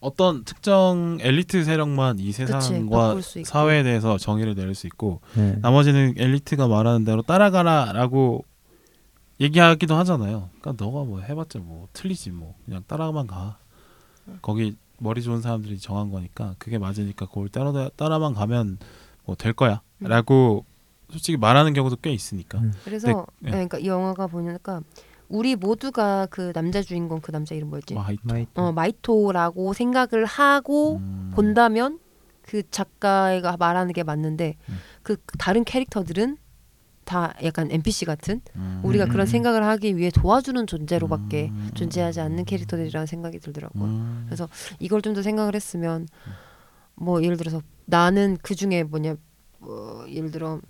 어떤 0.00 0.42
특정 0.44 1.18
엘리트 1.20 1.62
세력만 1.62 2.18
이 2.18 2.32
세상과. 2.32 3.20
사회에 3.44 3.84
대해서 3.84 4.18
정의를 4.18 4.56
내릴 4.56 4.74
수 4.74 4.88
있고 4.88 5.20
네. 5.34 5.56
나머지는 5.62 6.14
엘리트가 6.16 6.66
말하는 6.66 7.04
대로 7.04 7.22
따라가라라고 7.22 8.44
얘기하기도 9.42 9.94
하잖아요. 9.96 10.48
그러니까 10.60 10.82
너가 10.84 11.04
뭐 11.04 11.20
해봤자 11.20 11.58
뭐 11.58 11.88
틀리지 11.92 12.30
뭐 12.30 12.54
그냥 12.64 12.82
따라만 12.86 13.26
가. 13.26 13.58
거기 14.40 14.76
머리 14.98 15.20
좋은 15.20 15.40
사람들이 15.42 15.78
정한 15.78 16.10
거니까 16.10 16.54
그게 16.58 16.78
맞으니까 16.78 17.26
그걸 17.26 17.48
따라 17.48 17.88
따라만 17.96 18.34
가면 18.34 18.78
뭐 19.24 19.34
될 19.36 19.52
거야라고 19.52 20.64
솔직히 21.10 21.36
말하는 21.36 21.72
경우도 21.74 21.96
꽤 22.02 22.12
있으니까. 22.12 22.58
음. 22.58 22.72
그래서 22.84 23.08
네, 23.08 23.14
네. 23.40 23.50
그러니까 23.50 23.78
이 23.78 23.86
영화가 23.86 24.28
보니까 24.28 24.80
우리 25.28 25.56
모두가 25.56 26.26
그 26.30 26.52
남자 26.52 26.80
주인공 26.82 27.20
그 27.20 27.32
남자 27.32 27.54
이름 27.54 27.68
뭐였지? 27.70 27.94
와, 27.94 28.02
하이토. 28.02 28.20
마이트. 28.24 28.50
어 28.54 28.70
마이토라고 28.72 29.72
생각을 29.72 30.24
하고 30.24 30.96
음. 30.98 31.32
본다면 31.34 31.98
그 32.42 32.62
작가가 32.70 33.56
말하는 33.56 33.92
게 33.92 34.02
맞는데 34.04 34.56
음. 34.68 34.78
그 35.02 35.16
다른 35.38 35.64
캐릭터들은 35.64 36.36
다 37.04 37.34
약간 37.42 37.70
NPC 37.70 38.04
같은 38.04 38.40
음. 38.56 38.80
우리가 38.84 39.04
음, 39.04 39.08
그런 39.10 39.26
음. 39.26 39.30
생각을 39.30 39.64
하기 39.64 39.96
위해 39.96 40.10
도와주는 40.10 40.66
존재로밖에 40.66 41.48
음. 41.50 41.70
존재하지 41.74 42.20
않는 42.20 42.44
캐릭터들이라는 42.44 43.06
생각이 43.06 43.38
들더라고요. 43.40 43.84
음. 43.84 44.22
그래서 44.26 44.48
이걸 44.78 45.02
좀 45.02 45.12
더 45.14 45.22
생각을 45.22 45.54
했으면 45.54 46.08
뭐 46.94 47.22
예를 47.22 47.36
들어서 47.36 47.60
나는 47.84 48.38
그 48.42 48.54
중에 48.54 48.82
뭐냐 48.84 49.16
뭐 49.58 50.06
예를 50.08 50.30
들어 50.30 50.60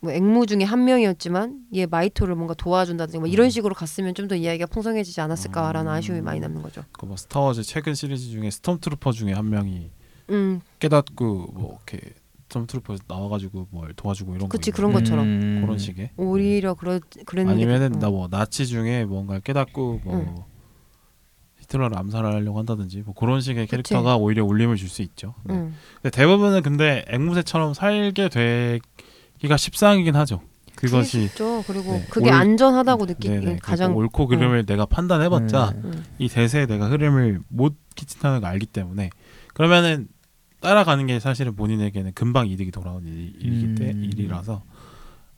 뭐 0.00 0.12
앵무 0.12 0.46
중에 0.46 0.62
한 0.62 0.84
명이었지만 0.84 1.66
얘 1.74 1.86
마이토를 1.86 2.34
뭔가 2.34 2.54
도와준다든지 2.54 3.18
뭐 3.18 3.26
이런 3.28 3.50
식으로 3.50 3.74
갔으면 3.74 4.14
좀 4.14 4.28
더 4.28 4.34
이야기가 4.36 4.66
풍성해지지 4.66 5.20
않았을까라는 5.20 5.90
음. 5.90 5.96
아쉬움이 5.96 6.20
많이 6.22 6.40
남는 6.40 6.62
거죠. 6.62 6.82
그뭐 6.92 7.16
스타워즈 7.16 7.62
최근 7.64 7.94
시리즈 7.94 8.28
중에 8.30 8.50
스톰트루퍼 8.50 9.12
중에 9.12 9.32
한 9.32 9.48
명이 9.50 9.90
음, 10.30 10.60
깨닫고 10.78 11.48
뭐 11.52 11.78
이렇게 11.88 12.12
Stormtrooper 12.48 12.96
나와가지고 13.08 13.68
뭘 13.70 13.92
도와주고 13.94 14.36
이런 14.36 14.48
그치 14.48 14.70
거 14.70 14.76
그런 14.76 14.92
것처럼 14.92 15.26
음. 15.26 15.60
그런 15.62 15.78
식의 15.78 16.10
오히려 16.16 16.74
그러 16.74 17.00
그랬는 17.24 17.52
아니면은 17.54 17.92
게, 17.92 17.98
나 17.98 18.08
어. 18.08 18.10
뭐 18.10 18.28
나치 18.28 18.66
중에 18.66 19.04
뭔가를 19.04 19.40
깨닫고 19.42 20.00
뭐 20.04 20.14
응. 20.16 20.34
히틀러를 21.60 21.98
암살하려고 21.98 22.58
한다든지 22.58 23.02
뭐 23.04 23.14
그런 23.14 23.40
식의 23.40 23.66
그치. 23.66 23.70
캐릭터가 23.70 24.16
오히려 24.16 24.44
울림을 24.44 24.76
줄 24.76 24.88
수 24.88 25.02
있죠. 25.02 25.34
네. 25.44 25.54
응. 25.54 25.74
근데 26.02 26.10
대부분은 26.16 26.62
근데 26.62 27.04
앵무새처럼 27.08 27.74
살게 27.74 28.28
되기가 28.28 29.56
십상이긴 29.56 30.14
하죠. 30.16 30.40
그것이 30.76 31.22
있죠. 31.24 31.64
그리고 31.66 31.92
네, 31.92 32.06
그게 32.10 32.28
올- 32.28 32.34
안전하다고 32.34 33.06
느끼기 33.06 33.30
네네, 33.30 33.58
가장 33.62 33.92
그 33.94 33.98
옳고 33.98 34.26
그름을 34.26 34.66
내가 34.66 34.84
판단해봤자 34.86 35.70
음. 35.70 35.82
음. 35.86 36.04
이 36.18 36.28
대세에 36.28 36.66
내가 36.66 36.88
흐름을 36.90 37.40
못 37.48 37.74
끼친다는 37.96 38.42
걸 38.42 38.50
알기 38.50 38.66
때문에 38.66 39.08
그러면은 39.54 40.06
따라가는 40.60 41.06
게 41.06 41.20
사실은 41.20 41.54
본인에게는 41.54 42.12
금방 42.14 42.46
이득이 42.48 42.70
돌아오는 42.70 43.06
일- 43.06 43.34
일이기 43.40 43.74
때 43.74 43.90
음. 43.92 44.04
일이라서 44.04 44.62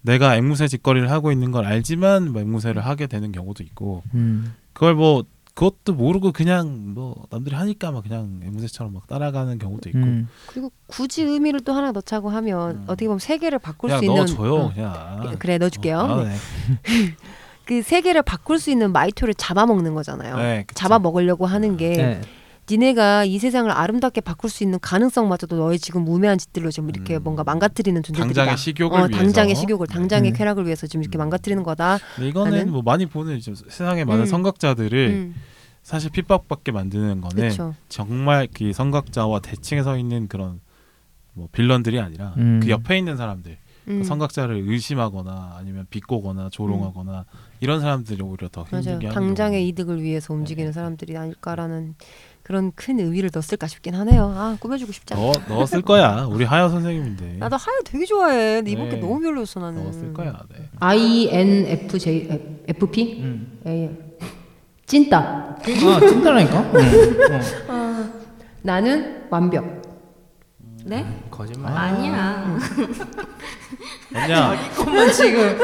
내가 0.02 0.36
앵무새 0.36 0.68
짓거리를 0.68 1.10
하고 1.10 1.32
있는 1.32 1.50
걸 1.50 1.66
알지만 1.66 2.32
뭐 2.32 2.40
앵무새를 2.42 2.84
하게 2.86 3.06
되는 3.06 3.32
경우도 3.32 3.62
있고 3.64 4.02
음. 4.14 4.54
그걸 4.72 4.94
뭐 4.94 5.24
그것도 5.54 5.92
모르고 5.94 6.30
그냥 6.30 6.94
뭐 6.94 7.26
남들이 7.30 7.56
하니까 7.56 7.90
막 7.90 8.04
그냥 8.04 8.40
앵무새처럼 8.44 8.92
막 8.94 9.08
따라가는 9.08 9.58
경우도 9.58 9.88
있고 9.88 9.98
음. 9.98 10.28
그리고 10.46 10.70
굳이 10.86 11.24
의미를 11.24 11.60
또 11.60 11.72
하나 11.72 11.90
넣자고 11.90 12.30
하면 12.30 12.70
음. 12.76 12.82
어떻게 12.86 13.06
보면 13.06 13.18
세계를 13.18 13.58
바꿀 13.58 13.88
그냥 13.88 13.98
수 13.98 14.04
있는 14.04 14.16
넣어줘요 14.18 14.54
어, 14.54 14.72
그냥 14.72 15.36
그래 15.40 15.58
넣어줄게요. 15.58 15.98
어, 15.98 16.20
아, 16.20 16.24
네. 16.24 16.36
그 17.66 17.82
세계를 17.82 18.22
바꿀 18.22 18.58
수 18.60 18.70
있는 18.70 18.92
마이토를 18.92 19.34
잡아먹는 19.34 19.94
거잖아요. 19.94 20.36
네. 20.36 20.64
잡아먹으려고 20.74 21.44
하는 21.44 21.76
게 21.76 21.88
네. 21.96 22.20
니네가 22.70 23.24
이 23.24 23.38
세상을 23.38 23.70
아름답게 23.70 24.20
바꿀 24.20 24.50
수 24.50 24.62
있는 24.62 24.78
가능성마저도 24.80 25.56
너의 25.56 25.78
지금 25.78 26.04
무매한 26.04 26.36
짓들로 26.38 26.70
지금 26.70 26.90
이렇게 26.90 27.16
음. 27.16 27.24
뭔가 27.24 27.44
망가뜨리는 27.44 28.02
존재들이다. 28.02 28.34
당장의 28.34 28.56
식욕을 28.58 28.98
어, 28.98 29.04
위해서 29.06 29.16
당장의 29.22 29.54
식욕을, 29.54 29.86
당장의 29.86 30.32
음. 30.32 30.36
쾌락을 30.36 30.66
위해서 30.66 30.86
지금 30.86 31.02
이렇게 31.02 31.16
음. 31.16 31.20
망가뜨리는 31.20 31.62
거다. 31.62 31.98
이거는? 32.20 32.70
뭐 32.70 32.82
많이 32.82 33.06
보는 33.06 33.36
이제 33.36 33.52
세상에 33.54 34.04
많은 34.04 34.22
음. 34.22 34.26
선각자들을 34.26 35.08
음, 35.08 35.34
사실 35.82 36.10
핍박받게 36.10 36.72
만드는 36.72 37.20
거는 37.20 37.36
그렇죠. 37.36 37.74
정말 37.88 38.48
그 38.52 38.72
선각자와 38.72 39.40
대칭에 39.40 39.82
서 39.82 39.96
있는 39.96 40.28
그런 40.28 40.60
뭐 41.32 41.48
빌런들이 41.50 41.98
아니라 42.00 42.34
음. 42.36 42.60
그 42.62 42.68
옆에 42.68 42.98
있는 42.98 43.16
사람들 43.16 43.56
그 43.86 43.92
음. 43.92 44.02
선각자를 44.02 44.64
의심하거나 44.68 45.54
아니면 45.56 45.86
비꼬거나 45.88 46.50
조롱하거나 46.50 47.24
이런 47.60 47.80
사람들이 47.80 48.22
오히려 48.22 48.48
더 48.48 48.66
맞아요. 48.70 48.82
힘들게 48.82 49.06
하는 49.06 49.14
당장의. 49.28 49.66
이득을 49.68 50.02
위해서 50.02 50.34
움직이는 50.34 50.68
네. 50.68 50.72
사람들이 50.74 51.16
아닐까라는 51.16 51.94
그런 52.48 52.72
큰 52.74 52.98
의미를 52.98 53.28
넣었을까 53.30 53.66
싶긴 53.66 53.94
하네요. 53.94 54.32
아 54.34 54.56
꾸며주고 54.58 54.90
싶지 54.90 55.12
않아. 55.12 55.22
넣, 55.22 55.32
넣었을 55.48 55.82
거야 55.82 56.26
우리 56.30 56.46
하여 56.46 56.70
선생님인데 56.70 57.34
나도 57.36 57.56
하여 57.58 57.76
되게 57.84 58.06
좋아해. 58.06 58.56
근데 58.56 58.70
이번 58.70 58.88
게 58.88 58.94
네. 58.94 59.00
너무 59.02 59.20
별로였어 59.20 59.60
나는. 59.60 59.84
넣었을 59.84 60.14
거야 60.14 60.32
네. 60.50 60.66
I 60.80 61.28
N 61.30 61.66
F 61.66 61.98
J 61.98 62.62
F 62.66 62.86
P 62.90 63.20
음. 63.22 63.58
A 63.66 63.90
찐따. 64.86 65.18
아 65.18 66.00
찐따라니까. 66.00 66.60
음. 66.60 67.40
어. 67.68 68.10
나는 68.62 69.26
완벽. 69.28 69.82
네? 70.86 71.04
거짓말. 71.30 71.70
아니야. 71.76 72.58
언니야 74.14 74.56
그만 74.74 75.12
지금 75.12 75.58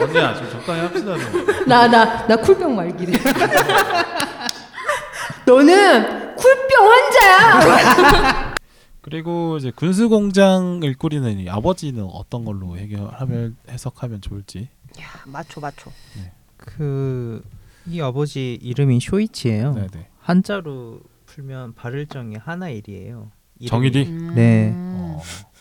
언니야 0.00 0.34
좀 0.36 0.48
적당히 0.48 0.80
합시다 0.82 1.16
좀. 1.18 1.66
나나나 1.66 2.36
쿨병 2.36 2.76
말기래. 2.76 3.18
너는 5.54 6.36
쿨병 6.36 6.90
환자야. 6.90 8.54
그리고 9.02 9.56
이제 9.56 9.72
군수 9.74 10.08
공장을 10.08 10.94
꾸리는 10.94 11.40
이 11.40 11.48
아버지는 11.50 12.04
어떤 12.12 12.44
걸로 12.44 12.76
해결하면 12.78 13.56
해석하면 13.68 14.20
좋을지 14.20 14.68
야 15.00 15.04
맞춰 15.26 15.60
맞춰. 15.60 15.90
그이 16.56 18.00
아버지 18.00 18.58
이름이 18.62 19.00
쇼이치예요. 19.00 19.72
네네 19.74 20.08
한자로 20.20 21.00
풀면 21.26 21.74
발을정이 21.74 22.36
하나일이에요. 22.36 23.32
이름이. 23.58 23.68
정일이? 23.68 24.10
네. 24.34 24.72
어. 24.74 25.20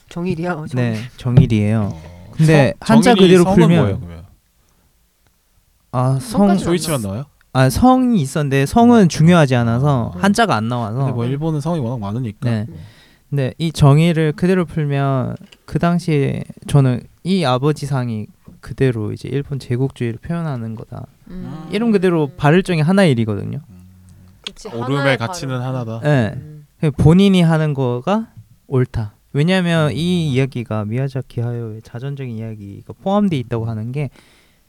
정일이야. 0.09 0.53
정일. 0.55 0.75
네, 0.75 1.01
정일이에요. 1.17 1.89
어. 1.93 2.31
근데 2.33 2.73
성- 2.85 2.97
한자 2.97 3.15
그대로 3.15 3.43
풀면 3.45 3.69
뭐예요 3.69 3.99
그러면 3.99 4.25
아, 5.91 6.19
성 6.21 6.55
쇼이치만 6.57 7.01
나와요? 7.01 7.25
아, 7.51 7.69
성이 7.69 8.21
있었는데 8.21 8.65
성은 8.65 9.09
중요하지 9.09 9.55
않아서 9.55 10.11
음. 10.15 10.21
한자가 10.21 10.55
안 10.55 10.67
나와서 10.67 10.97
근데 10.97 11.11
뭐 11.11 11.25
일본은 11.25 11.61
성이 11.61 11.79
워낙 11.79 11.99
많으니까 11.99 12.49
네. 12.49 12.67
근데 13.29 13.53
이 13.57 13.71
정의를 13.71 14.33
그대로 14.33 14.65
풀면 14.65 15.35
그 15.65 15.79
당시에 15.79 16.43
저는 16.67 17.01
이 17.23 17.45
아버지 17.45 17.85
상이 17.85 18.27
그대로 18.59 19.11
이제 19.11 19.29
일본 19.29 19.59
제국주의를 19.59 20.19
표현하는 20.19 20.75
거다. 20.75 21.05
음. 21.29 21.67
이름 21.71 21.91
그대로 21.91 22.31
발을 22.37 22.63
정이 22.63 22.81
하나일이거든요. 22.81 23.59
그치, 24.41 24.67
오름의 24.69 24.97
하나의 24.97 25.17
가치는. 25.17 25.61
하나다. 25.61 25.99
네. 26.01 26.33
음. 26.35 26.65
본인이 26.97 27.41
하는 27.41 27.73
거가 27.73 28.27
옳다. 28.67 29.13
왜냐하면 29.31 29.91
이 29.91 30.31
이야기가 30.31 30.85
미야자키 30.85 31.41
하야오의 31.41 31.81
자전적인 31.83 32.35
이야기가 32.35 32.93
포함되어 33.03 33.37
있다고 33.39 33.65
하는 33.65 33.91
게 33.91 34.09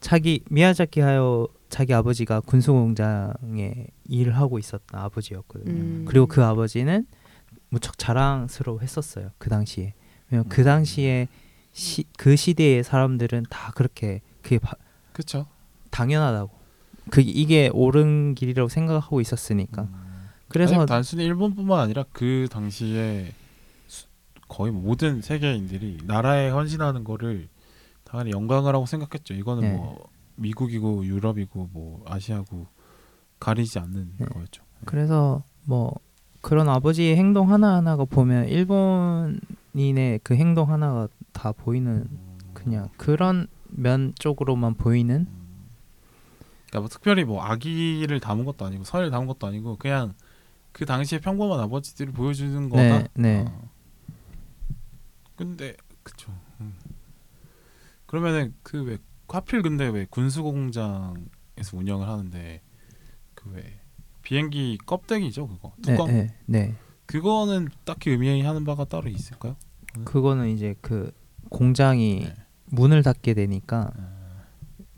자기 0.00 0.42
미야자키 0.50 1.00
하야오 1.00 1.48
자기 1.68 1.94
아버지가 1.94 2.40
군수 2.40 2.72
공장에 2.72 3.86
일을 4.08 4.36
하고 4.36 4.58
있었던 4.58 4.98
아버지였거든요. 5.00 5.72
음. 5.72 6.04
그리고 6.08 6.26
그 6.26 6.42
아버지는 6.44 7.06
무척 7.68 7.96
자랑스러워했었어요. 7.98 9.30
그 9.38 9.48
당시에. 9.50 9.94
왜냐면 10.30 10.48
그 10.48 10.64
당시에 10.64 11.28
시, 11.72 12.04
그 12.18 12.34
시대의 12.34 12.82
사람들은 12.82 13.44
다 13.50 13.72
그렇게 13.74 14.20
그게 14.42 14.58
바, 14.58 14.72
그렇죠. 15.12 15.46
당연하다고. 15.90 16.50
그 17.10 17.20
이게 17.20 17.70
옳은 17.72 18.34
길이라고 18.34 18.68
생각하고 18.68 19.20
있었으니까. 19.20 19.88
그래서 20.48 20.76
아니, 20.76 20.86
단순히 20.86 21.24
일본뿐만 21.24 21.78
아니라 21.78 22.04
그 22.12 22.48
당시에 22.50 23.32
수- 23.86 24.06
거의 24.48 24.72
모든 24.72 25.20
세계인들이 25.22 25.98
나라에 26.04 26.50
헌신하는 26.50 27.04
거를 27.04 27.48
당연히 28.10 28.32
영광을 28.32 28.74
하고 28.74 28.86
생각했죠. 28.86 29.34
이거는 29.34 29.62
네. 29.62 29.72
뭐 29.76 30.08
미국이고 30.34 31.06
유럽이고 31.06 31.70
뭐 31.72 32.02
아시아고 32.08 32.66
가리지 33.38 33.78
않는 33.78 34.14
네. 34.18 34.26
거였죠. 34.26 34.64
그래서 34.84 35.44
뭐 35.64 35.94
그런 36.40 36.68
아버지의 36.68 37.16
행동 37.16 37.52
하나 37.52 37.76
하나가 37.76 38.04
보면 38.04 38.48
일본인의 38.48 40.20
그 40.24 40.34
행동 40.34 40.70
하나가 40.70 41.06
다 41.32 41.52
보이는 41.52 42.08
그냥 42.52 42.88
그런 42.96 43.46
면 43.68 44.12
쪽으로만 44.18 44.74
보이는 44.74 45.28
그러니까 46.66 46.80
뭐 46.80 46.88
특별히 46.88 47.24
뭐 47.24 47.42
아기를 47.42 48.18
담은 48.18 48.44
것도 48.44 48.64
아니고 48.64 48.82
선을 48.82 49.10
담은 49.10 49.28
것도 49.28 49.46
아니고 49.46 49.76
그냥 49.76 50.14
그 50.72 50.84
당시에 50.84 51.20
평범한 51.20 51.60
아버지들을 51.60 52.12
보여주는 52.12 52.68
거다. 52.68 52.82
네, 52.82 53.08
네. 53.14 53.44
어. 53.46 53.70
근데 55.36 55.76
그쵸. 56.02 56.32
음. 58.10 58.12
그러면은 58.12 58.54
그 58.62 58.82
왜 58.82 58.98
하필 59.28 59.62
근데 59.62 59.86
왜 59.88 60.06
군수공장에서 60.10 61.76
운영을 61.76 62.08
하는데 62.08 62.60
그 63.34 63.50
왜 63.50 63.78
비행기 64.22 64.78
껍데기죠 64.84 65.46
그거 65.48 65.72
네, 65.78 65.92
뚜껑 65.92 66.08
네, 66.08 66.34
네. 66.46 66.74
그거는 67.06 67.68
딱히 67.84 68.10
의미하는 68.10 68.64
바가 68.64 68.84
따로 68.84 69.08
있을까요? 69.08 69.56
그거는 70.04 70.48
이제 70.50 70.74
그 70.80 71.10
공장이 71.48 72.20
네. 72.24 72.34
문을 72.66 73.02
닫게 73.02 73.34
되니까 73.34 73.90
아, 73.96 74.44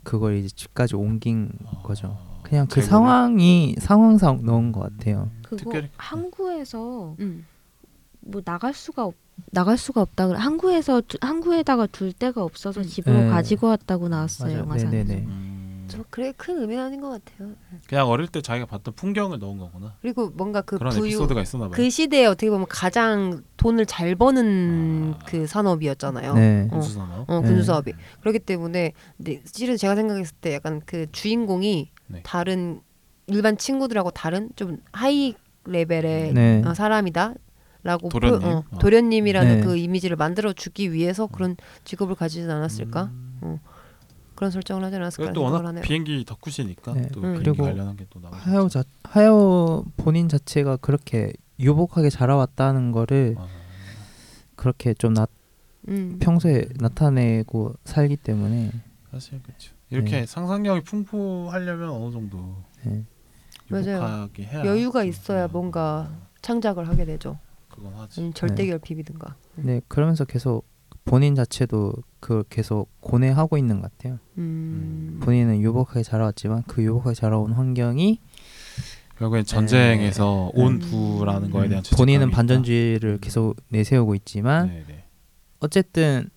그걸 0.03 0.35
이제 0.37 0.47
집까지 0.49 0.95
옮긴 0.95 1.51
거죠. 1.83 2.15
아, 2.19 2.41
그냥 2.43 2.67
그 2.67 2.75
재고를? 2.75 2.89
상황이 2.89 3.75
상황상 3.79 4.43
넣은 4.45 4.71
것 4.71 4.81
같아요. 4.81 5.31
그거 5.43 5.55
특별히- 5.57 5.89
항구에서 5.97 7.15
음. 7.19 7.45
뭐 8.19 8.41
나갈 8.43 8.73
수가 8.75 9.05
없, 9.05 9.15
나갈 9.51 9.77
수가 9.77 10.01
없다 10.01 10.27
그래. 10.27 10.37
항구에서 10.39 11.01
두- 11.07 11.17
항구에다가 11.21 11.87
둘 11.87 12.13
데가 12.13 12.43
없어서 12.43 12.81
음. 12.81 12.85
집으로 12.85 13.15
네. 13.15 13.29
가지고 13.29 13.67
왔다고 13.67 14.07
나왔어요. 14.09 14.59
영화상. 14.59 14.91
네네네. 14.91 15.21
음, 15.25 15.85
저 15.87 16.03
그래 16.09 16.33
큰 16.37 16.59
의미는 16.61 16.83
아닌 16.83 17.01
것 17.01 17.09
같아요. 17.09 17.51
그냥 17.87 18.07
어릴 18.07 18.27
때 18.27 18.41
자기가 18.41 18.65
봤던 18.67 18.93
풍경을 18.95 19.39
넣은 19.39 19.57
거구나. 19.57 19.95
그리고 20.01 20.29
뭔가 20.29 20.61
그 20.61 20.77
그런 20.77 20.93
부유 20.93 21.05
에피소드가 21.07 21.41
있었나 21.41 21.65
봐요. 21.65 21.73
그 21.75 21.89
시대에 21.89 22.25
어떻게 22.25 22.49
보면 22.49 22.67
가장 22.69 23.43
돈을 23.57 23.85
잘 23.85 24.15
버는 24.15 25.15
아. 25.19 25.25
그 25.25 25.45
산업이었잖아요. 25.47 26.33
네. 26.35 26.67
어. 26.71 26.73
군수산업. 26.75 27.29
어, 27.29 27.39
네. 27.41 27.47
군수 27.47 27.63
사업이. 27.63 27.93
그렇기 28.21 28.39
때문에 28.39 28.93
근데 29.17 29.41
실은 29.45 29.77
제가 29.77 29.95
생각했을 29.95 30.35
때 30.41 30.53
약간 30.53 30.81
그 30.85 31.07
주인공이 31.11 31.91
네. 32.07 32.21
다른 32.23 32.81
일반 33.27 33.57
친구들하고 33.57 34.11
다른 34.11 34.49
좀 34.55 34.77
high 34.91 35.33
level의 35.65 36.33
네. 36.33 36.61
어, 36.65 36.73
사람이다 36.73 37.33
라고 37.83 38.09
도련님? 38.09 38.39
표- 38.41 38.47
어, 38.47 38.63
어. 38.71 38.77
도련님이라는 38.79 39.57
네. 39.59 39.63
그 39.65 39.75
이미지를 39.77 40.15
만들어 40.15 40.53
주기 40.53 40.93
위해서 40.93 41.27
그런 41.27 41.57
직업을 41.83 42.15
가지지 42.15 42.49
않았을까? 42.49 43.11
음. 43.43 43.59
그런 44.35 44.51
설정을 44.51 44.83
하지 44.83 44.95
않았을까 44.95 45.33
또 45.33 45.41
생각을 45.41 45.51
워낙 45.57 45.67
하네요. 45.69 45.83
비행기 45.83 46.23
덕후시니까 46.25 46.93
네. 46.93 47.07
또 47.11 47.21
음. 47.21 47.35
그리고 47.37 47.63
관련한 47.63 47.95
게 47.97 48.05
또 48.09 48.19
나오고. 48.19 48.35
하여 48.37 48.67
자 48.69 48.83
하여 49.03 49.83
본인 49.97 50.27
자체가 50.29 50.77
그렇게 50.77 51.33
유복하게 51.59 52.09
자라왔다는 52.09 52.91
거를 52.91 53.35
아, 53.37 53.47
그렇게 54.55 54.93
좀 54.93 55.13
나, 55.13 55.27
음. 55.89 56.17
평소에 56.19 56.65
나타내고 56.79 57.73
살기 57.85 58.17
때문에 58.17 58.71
사실 59.11 59.41
그렇죠. 59.43 59.73
이렇게 59.89 60.21
네. 60.21 60.25
상상력이 60.25 60.81
풍부하려면 60.81 61.89
어느 61.89 62.11
정도 62.11 62.55
네. 62.85 63.03
맞아요. 63.67 63.95
유복하게 63.97 64.43
해야 64.45 64.65
여유가 64.65 65.03
있어야 65.03 65.45
음, 65.45 65.49
뭔가 65.51 66.09
창작을 66.41 66.87
하게 66.87 67.05
되죠. 67.05 67.37
그건 67.73 67.93
하지. 67.95 68.19
아니면 68.21 68.33
절대 68.33 68.65
결핍이든가. 68.67 69.35
네 69.55 69.81
그러면서 69.87 70.25
계속 70.25 70.65
본인 71.05 71.35
자체도 71.35 71.93
그걸 72.19 72.43
계속 72.49 72.89
고뇌하고 73.01 73.57
있는 73.57 73.81
것 73.81 73.91
같아요. 73.91 74.19
음. 74.37 75.19
본인은 75.21 75.61
유복하게 75.61 76.03
자라왔지만 76.03 76.63
그 76.67 76.81
유복하게 76.83 77.15
자라온 77.15 77.51
환경이 77.51 78.19
결국엔 79.17 79.45
전쟁에서 79.45 80.51
네. 80.55 80.61
온 80.61 80.73
음. 80.75 80.79
부라는 80.79 81.51
거에 81.51 81.67
대한 81.67 81.83
본인은 81.95 82.27
죄책감이 82.27 82.31
반전주의를 82.31 83.11
있다. 83.15 83.21
계속 83.21 83.55
내세우고 83.69 84.15
있지만 84.15 84.67
네, 84.67 84.83
네. 84.87 85.03
어쨌든 85.59 86.29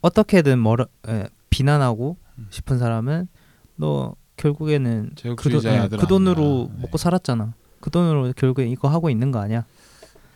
어떻게든 0.00 0.58
뭐라 0.58 0.86
에, 1.08 1.26
비난하고 1.50 2.16
음. 2.38 2.46
싶은 2.50 2.78
사람은 2.78 3.28
너 3.76 4.14
결국에는 4.36 5.10
그, 5.10 5.22
돈, 5.22 5.36
제국주의자들 5.36 5.98
그 5.98 6.06
돈으로. 6.06 6.70
네. 6.72 6.82
먹고 6.82 6.96
살았잖아. 6.98 7.54
그 7.80 7.90
돈으로 7.90 8.32
결국에 8.34 8.66
이거 8.66 8.88
하고 8.88 9.10
있는 9.10 9.30
거 9.30 9.38
아니야? 9.38 9.64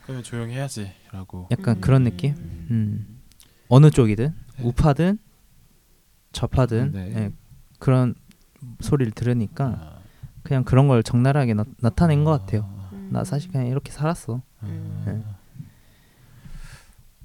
그러면 0.05 0.23
조용히 0.23 0.55
해야지라고. 0.55 1.49
약간 1.51 1.77
음. 1.77 1.81
그런 1.81 2.05
느낌. 2.05 2.35
음. 2.71 3.21
어느 3.69 3.91
쪽이든 3.91 4.35
네. 4.59 4.63
우파든 4.63 5.19
좌파든 6.33 6.93
네. 6.93 7.13
예, 7.17 7.33
그런 7.79 8.15
소리를 8.81 9.13
들으니까 9.13 9.65
아, 9.67 9.99
그냥 10.43 10.65
그런 10.65 10.89
걸 10.89 11.03
적나라하게 11.03 11.55
나, 11.55 11.65
나타낸 11.79 12.25
것 12.25 12.31
같아요. 12.33 12.65
아, 12.77 12.91
음. 12.93 13.09
나 13.13 13.25
사실 13.25 13.51
그냥 13.51 13.67
이렇게 13.67 13.91
살았어. 13.91 14.43
음. 14.63 15.03
네. 15.07 15.23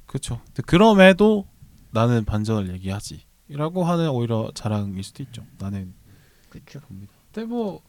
그렇죠. 0.05 0.41
그럼에도 0.65 1.47
나는 1.91 2.23
반전을 2.25 2.71
얘기하지라고 2.73 3.83
하는 3.83 4.09
오히려 4.09 4.51
자랑일 4.55 5.03
수도 5.03 5.21
있죠. 5.23 5.43
나는 5.59 5.93
그렇죠. 6.49 6.79
봅니다. 6.79 7.13
근데 7.31 7.47
뭐 7.47 7.81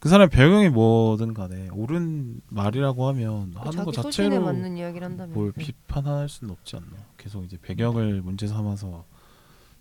그 0.00 0.08
사람 0.08 0.28
배경이 0.28 0.68
뭐든 0.68 1.34
간에 1.34 1.68
옳은 1.70 2.40
말이라고 2.48 3.08
하면 3.08 3.52
하는 3.54 3.84
거 3.84 3.90
자기 3.90 4.02
소신에 4.02 4.28
자체로 4.28 4.44
맞는 4.44 4.76
이야기를 4.76 5.04
한다면. 5.04 5.34
뭘 5.34 5.52
네. 5.52 5.64
비판할 5.64 6.28
수는 6.28 6.52
없지 6.52 6.76
않나. 6.76 6.96
계속 7.16 7.44
이제 7.44 7.58
배경을 7.60 8.22
문제 8.22 8.46
삼아서 8.46 9.04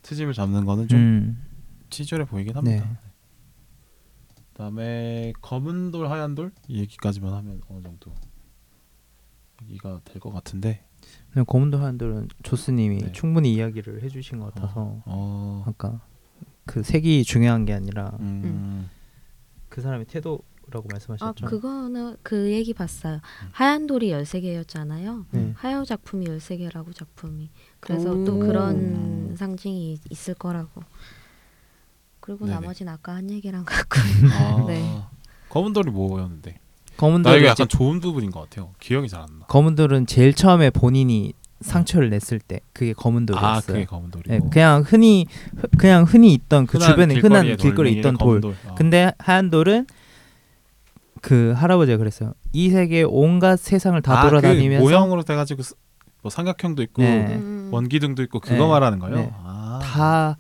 트집을 0.02 0.34
잡는 0.34 0.66
거는 0.66 0.88
좀 0.88 1.00
음. 1.00 1.46
치졸해 1.90 2.26
보이긴 2.26 2.56
합니다. 2.56 2.86
네. 2.86 2.98
그다음에 4.54 5.34
검은 5.42 5.92
돌 5.92 6.10
하얀 6.10 6.34
돌이 6.34 6.50
얘기까지만 6.70 7.34
하면 7.34 7.62
어느 7.70 7.84
정도 7.84 8.12
얘기가 9.64 10.02
될 10.04 10.20
것 10.20 10.32
같은데. 10.34 10.84
그냥 11.32 11.46
고문도 11.46 11.78
하는들은 11.78 12.28
조스님이 12.42 12.98
네. 12.98 13.12
충분히 13.12 13.54
이야기를 13.54 14.02
해주신 14.02 14.40
것 14.40 14.54
같아서 14.54 15.00
어. 15.06 15.64
아까 15.68 16.02
그 16.66 16.82
색이 16.82 17.24
중요한 17.24 17.66
게 17.66 17.74
아니라 17.74 18.18
음. 18.20 18.90
그 19.78 19.82
사람의 19.82 20.08
태도라고 20.08 20.42
아 20.90 20.94
말씀하셨죠. 20.94 21.46
그거는 21.46 22.18
그 22.24 22.52
얘기 22.52 22.74
봤어요. 22.74 23.20
하얀 23.52 23.86
돌이 23.86 24.10
13개였잖아요. 24.10 25.26
네. 25.30 25.54
하여 25.56 25.86
작품이 25.86 26.26
13개라고 26.26 26.96
작품이. 26.96 27.52
그래서 27.80 28.12
오. 28.12 28.24
또 28.26 28.40
그런 28.40 29.36
상징이 29.38 30.00
있을 30.10 30.34
거라고. 30.34 30.82
그리고 32.20 32.46
네네. 32.48 32.60
나머지는 32.60 32.92
아까 32.92 33.14
한 33.14 33.30
얘기랑 33.30 33.66
같고. 33.66 34.00
아. 34.32 34.66
네. 34.66 35.00
검은 35.50 35.74
돌이 35.74 35.92
뭐였는데? 35.92 36.60
이게 37.36 37.52
이제 37.52 37.62
약간 37.62 37.68
좋은 37.68 38.00
부분인 38.00 38.32
것 38.32 38.40
같아요. 38.42 38.74
기억이 38.80 39.08
잘 39.10 39.22
안 39.22 39.28
나. 39.38 39.46
검은들은 39.46 40.08
제일 40.08 40.34
처음에 40.34 40.72
본인이 40.72 41.34
상처를 41.62 42.10
냈을 42.10 42.40
때 42.40 42.60
그게 42.74 42.92
아, 42.92 43.02
검은 43.02 43.26
돌이었어요. 43.26 43.62
그게 43.66 43.86
검은 43.86 44.12
돌이고. 44.12 44.32
네, 44.32 44.40
그냥 44.52 44.84
흔히 44.86 45.26
흔- 45.56 45.70
그냥 45.78 46.04
흔히 46.04 46.34
있던 46.34 46.68
그 46.68 46.78
주변에 46.80 47.16
흔한 47.16 47.56
길거리에 47.58 47.94
있던 47.94 48.18
검은 48.18 48.42
돌. 48.42 48.56
어. 48.68 48.76
근데 48.76 49.12
하얀 49.20 49.50
돌은 49.50 49.88
그 51.22 51.54
할아버지가 51.56 51.98
그랬어요. 51.98 52.34
이 52.54 52.70
세계 52.70 53.04
온갖 53.04 53.58
세상을 53.60 54.00
다 54.02 54.20
아, 54.20 54.24
그 54.24 54.30
돌아다니면서 54.30 54.84
모형으로 54.84 55.24
돼 55.24 55.36
가지고 55.36 55.64
스- 55.64 55.74
뭐 56.22 56.30
삼각형도 56.30 56.84
있고 56.84 57.02
네. 57.02 57.36
음. 57.36 57.70
원기둥도 57.72 58.22
있고 58.24 58.40
그거 58.40 58.56
네. 58.56 58.68
말하는 58.68 59.00
거예요. 59.00 59.16
네. 59.16 59.32
아. 59.44 59.80
다 59.82 60.38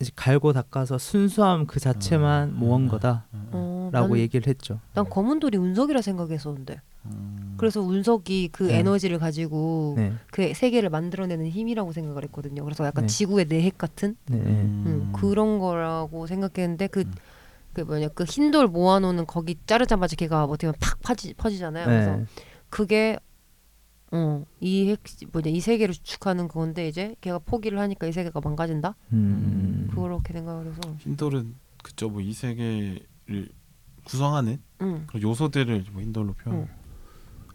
이제 0.00 0.12
갈고 0.14 0.52
닦아서 0.52 0.98
순수함 0.98 1.66
그 1.66 1.80
자체만 1.80 2.50
음. 2.50 2.54
모은 2.58 2.86
거다라고 2.88 3.24
어, 3.52 3.90
나는, 3.92 4.16
얘기를 4.18 4.46
했죠. 4.46 4.78
난 4.94 5.08
검은 5.08 5.40
돌이 5.40 5.58
운석이라 5.58 6.00
생각했었는데. 6.02 6.80
음. 7.12 7.54
그래서 7.56 7.80
운석이 7.80 8.50
그 8.52 8.64
네. 8.64 8.78
에너지를 8.78 9.18
가지고 9.18 9.94
네, 9.96 10.12
그 10.30 10.54
세계를 10.54 10.90
만들어내는 10.90 11.48
힘이라고 11.48 11.92
생각을 11.92 12.22
했거든요. 12.24 12.62
그래서 12.64 12.84
약간 12.86 13.06
네. 13.06 13.08
지구의 13.08 13.46
내핵 13.48 13.76
같은 13.78 14.16
네, 14.26 14.36
네. 14.38 14.50
음, 14.50 15.12
그런 15.12 15.58
거라고 15.58 16.26
생각했는데 16.28 16.86
그, 16.86 17.00
음. 17.00 17.12
그 17.72 17.80
뭐냐 17.80 18.08
그 18.08 18.24
흰돌 18.24 18.68
모아놓는 18.68 19.26
거기 19.26 19.56
자르자마자 19.66 20.14
걔가 20.14 20.44
어떻게 20.44 20.68
보면 20.68 20.74
팍 20.80 21.00
퍼지, 21.02 21.34
퍼지잖아요. 21.34 21.84
그래서 21.86 22.16
네. 22.16 22.24
그게 22.70 23.18
어 24.12 24.44
이 24.60 24.88
핵 24.88 25.00
뭐냐 25.32 25.50
이 25.50 25.60
세계를 25.60 25.92
주축하는 25.94 26.46
건데 26.48 26.86
이제 26.88 27.14
걔가 27.20 27.40
포기를 27.40 27.78
하니까 27.80 28.06
이 28.06 28.12
세계가 28.12 28.40
망가진다. 28.42 28.94
음. 29.12 29.90
그렇게 29.92 30.32
생각을 30.32 30.66
해서 30.66 30.80
흰돌은 31.00 31.54
그쪽 31.82 32.12
뭐이 32.12 32.32
세계를 32.32 33.48
구성하는 34.04 34.60
음. 34.80 35.04
그런 35.08 35.22
요소들을 35.22 35.86
뭐 35.92 36.02
흰돌로 36.02 36.34
표현 36.34 36.68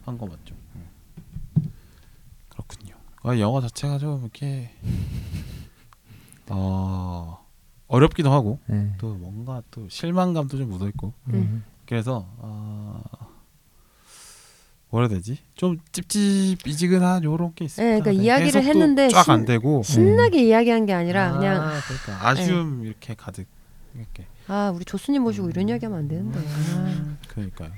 한 0.05 0.15
음. 0.15 0.17
거 0.17 0.25
맞죠. 0.25 0.55
음. 0.75 0.85
그렇군요. 2.49 2.95
아, 3.23 3.37
영화 3.39 3.61
자체가 3.61 3.97
좀 3.99 4.21
이렇게 4.21 4.71
어, 6.49 7.45
어렵기도 7.87 8.31
하고 8.31 8.59
네. 8.67 8.93
또 8.97 9.13
뭔가 9.15 9.61
또 9.71 9.87
실망감도 9.89 10.57
좀 10.57 10.69
묻어 10.69 10.87
있고 10.89 11.13
음. 11.29 11.63
그래서 11.85 12.27
아 12.41 13.01
뭐라 14.89 15.07
해야 15.07 15.17
되지? 15.17 15.39
좀 15.55 15.77
찝찝이지근한 15.91 17.23
요런 17.23 17.55
게 17.55 17.65
있습니다. 17.65 17.95
네, 17.95 17.99
그러니까 18.01 18.23
이야기를 18.23 18.63
했는데 18.63 19.09
쫙 19.09 19.23
신- 19.23 19.33
안 19.33 19.45
되고 19.45 19.81
신나게 19.83 20.43
이야기한 20.43 20.85
게 20.85 20.93
아니라 20.93 21.29
아, 21.29 21.37
그냥 21.37 21.71
그러니까 21.87 22.27
아쉬움 22.27 22.85
이렇게 22.85 23.15
가득 23.15 23.47
이렇게 23.95 24.27
아 24.47 24.71
우리 24.75 24.85
조수님 24.85 25.23
모시고 25.23 25.49
이런 25.49 25.69
이야기하면 25.69 25.99
안 25.99 26.07
되는데 26.07 26.39
아, 26.39 27.17
그러니까요. 27.29 27.71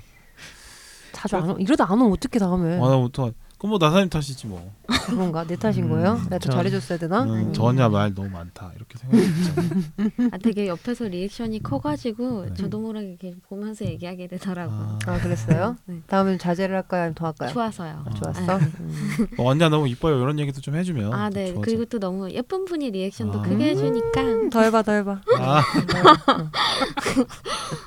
자주 1.15 1.37
안 1.37 1.49
오, 1.49 1.57
이러다 1.57 1.85
안 1.85 1.93
오면 2.01 2.11
어떻게 2.11 2.37
다음에 2.39 2.75
아, 2.75 2.89
나부터 2.89 3.31
그럼 3.57 3.69
뭐 3.69 3.79
나사님 3.79 4.09
탓이지 4.09 4.47
뭐. 4.47 4.69
그런가 5.05 5.45
내 5.45 5.55
탓인 5.55 5.85
음, 5.85 5.89
거예요? 5.89 6.15
내가 6.25 6.39
더 6.39 6.39
저- 6.39 6.51
잘해줬어야 6.51 6.97
되나? 6.99 7.23
음, 7.23 7.29
음. 7.29 7.53
저냐 7.53 7.87
말 7.87 8.13
너무 8.13 8.29
많다 8.29 8.71
이렇게 8.75 8.97
생각했죠. 8.97 9.53
아 10.33 10.37
되게 10.39 10.67
옆에서 10.67 11.05
리액션이 11.05 11.63
커가지고 11.63 12.47
네. 12.47 12.53
저도 12.55 12.79
모르게 12.81 13.07
이렇게 13.07 13.35
보면서 13.47 13.85
얘기하게 13.85 14.27
되더라고요. 14.27 14.99
아 15.05 15.17
그랬어요? 15.19 15.77
네. 15.87 16.01
다음엔 16.07 16.37
자제를 16.37 16.75
할까요? 16.75 17.03
아니면 17.03 17.15
더 17.15 17.27
할까요? 17.27 17.49
좋아서요. 17.53 18.03
아. 18.05 18.09
좋았어. 18.13 18.57
네. 18.57 18.65
음. 18.81 19.27
어, 19.39 19.43
언니야 19.49 19.69
너무 19.69 19.87
이뻐요 19.87 20.21
이런 20.21 20.37
얘기도 20.37 20.59
좀 20.59 20.75
해주면. 20.75 21.13
아, 21.13 21.29
또 21.29 21.35
네. 21.35 21.45
좋아져. 21.47 21.61
그리고 21.61 21.85
또 21.85 21.97
너무 21.99 22.29
예쁜 22.31 22.65
분이 22.65 22.91
리액션도 22.91 23.39
아. 23.39 23.41
크게 23.41 23.69
해주니까 23.69 24.49
더 24.51 24.61
해봐, 24.63 24.81
더 24.81 24.91
해봐. 24.91 25.21
아. 25.39 25.61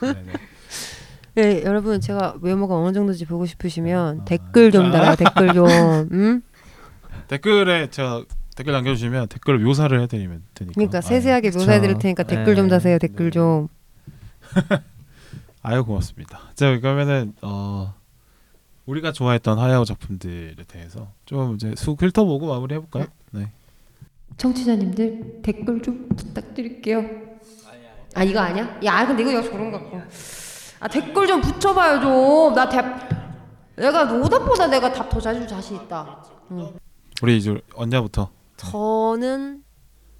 네네. 0.01 0.33
네, 1.39 1.63
여러분 1.63 2.01
제가 2.01 2.35
외모가 2.43 2.75
어느 2.75 2.93
정도인지 2.93 3.25
보고 3.25 3.47
싶으시면 3.47 4.23
아. 4.23 4.25
댓글 4.25 4.73
좀 4.73 4.91
달아요. 4.91 5.15
댓글 5.15 5.55
좀. 5.55 5.69
음? 6.11 6.43
댓글에 7.29 7.91
제가 7.91 8.25
댓글 8.57 8.73
남겨주시면 8.73 9.29
댓글 9.29 9.61
묘사를 9.61 10.01
해드리면 10.01 10.43
되니까. 10.55 10.75
그러니까 10.75 10.99
아유, 10.99 11.03
세세하게 11.03 11.51
그쵸. 11.51 11.61
묘사해 11.61 11.81
드릴 11.81 11.97
테니까 11.99 12.25
댓글 12.25 12.57
좀 12.57 12.65
네. 12.65 12.71
다세요. 12.71 12.99
댓글 12.99 13.27
네. 13.27 13.31
좀. 13.31 13.69
아유 15.63 15.85
고맙습니다. 15.85 16.41
자 16.57 16.77
그러면은 16.81 17.35
어 17.43 17.95
우리가 18.87 19.13
좋아했던 19.13 19.61
하야오 19.61 19.85
작품들에 19.85 20.57
대해서 20.67 21.13
좀 21.25 21.55
이제 21.55 21.73
수 21.77 21.93
훑어보고 21.93 22.49
마무리 22.49 22.75
해볼까요? 22.75 23.07
네. 23.31 23.53
청취자님들 24.39 25.43
댓글 25.45 25.83
좀 25.83 26.09
부탁드릴게요. 26.09 27.05
아 28.17 28.25
이거 28.25 28.41
아니야? 28.41 28.81
야 28.83 29.07
근데 29.07 29.23
이거 29.23 29.35
역시 29.35 29.51
그런 29.51 29.71
것 29.71 29.79
같고. 29.79 30.48
아 30.81 30.89
댓글 30.89 31.27
좀 31.27 31.41
붙여봐요 31.41 32.01
좀. 32.01 32.55
나 32.55 32.69
대... 32.69 32.79
내가 33.77 34.05
오답보다 34.13 34.67
내가 34.67 34.93
답더잘줄 34.93 35.47
자신 35.47 35.77
있다. 35.77 36.23
우리 37.23 37.37
이제 37.37 37.57
언제부터? 37.75 38.31
저는 38.57 39.63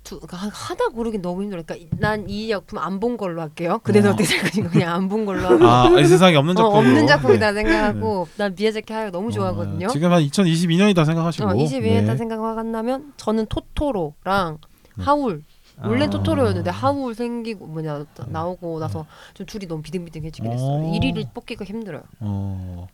두, 0.05 0.19
하- 0.31 0.49
하나 0.53 0.89
고르긴 0.95 1.21
너무 1.23 1.43
힘들어. 1.43 1.63
그러니까 1.67 1.97
난 1.99 2.25
이 2.29 2.49
작품 2.49 2.79
안 2.79 2.99
본 3.01 3.17
걸로 3.17 3.41
할게요. 3.43 3.81
그래서 3.83 4.09
어. 4.09 4.13
어떻게 4.13 4.25
생각하니까 4.25 4.71
그냥 4.73 4.95
안 4.95 5.09
본 5.09 5.27
걸로 5.27 5.43
하고. 5.49 5.67
아, 5.97 6.01
이 6.01 6.05
세상에 6.07 6.37
없는 6.37 6.57
어, 6.57 6.63
작품. 6.63 6.77
없는 6.79 7.07
작품이다 7.07 7.53
생각하고 7.53 8.29
난 8.37 8.55
미야자키 8.57 8.93
하야 8.93 9.11
너무 9.11 9.31
좋아하거든요. 9.33 9.87
어, 9.87 9.91
지금 9.91 10.13
한 10.13 10.23
2022년이다 10.23 11.05
생각하시고. 11.05 11.49
어, 11.49 11.53
22년 11.53 12.07
네. 12.07 12.17
생각한다면 12.17 13.13
저는 13.17 13.47
토토로랑 13.47 14.59
네. 14.97 15.05
하울 15.05 15.43
원래 15.83 16.07
아. 16.07 16.11
토토로였는데 16.11 16.71
하울 16.71 17.15
생기고 17.15 17.67
뭐냐 17.67 18.07
나오고 18.29 18.81
나서 18.81 19.07
좀 19.35 19.47
둘이 19.47 19.67
너무 19.67 19.83
비등비등해지게 19.83 20.49
됐어요. 20.49 20.87
어. 20.87 20.93
1위를 20.93 21.33
뽑기가 21.33 21.65
힘들어요. 21.65 22.03
어. 22.21 22.89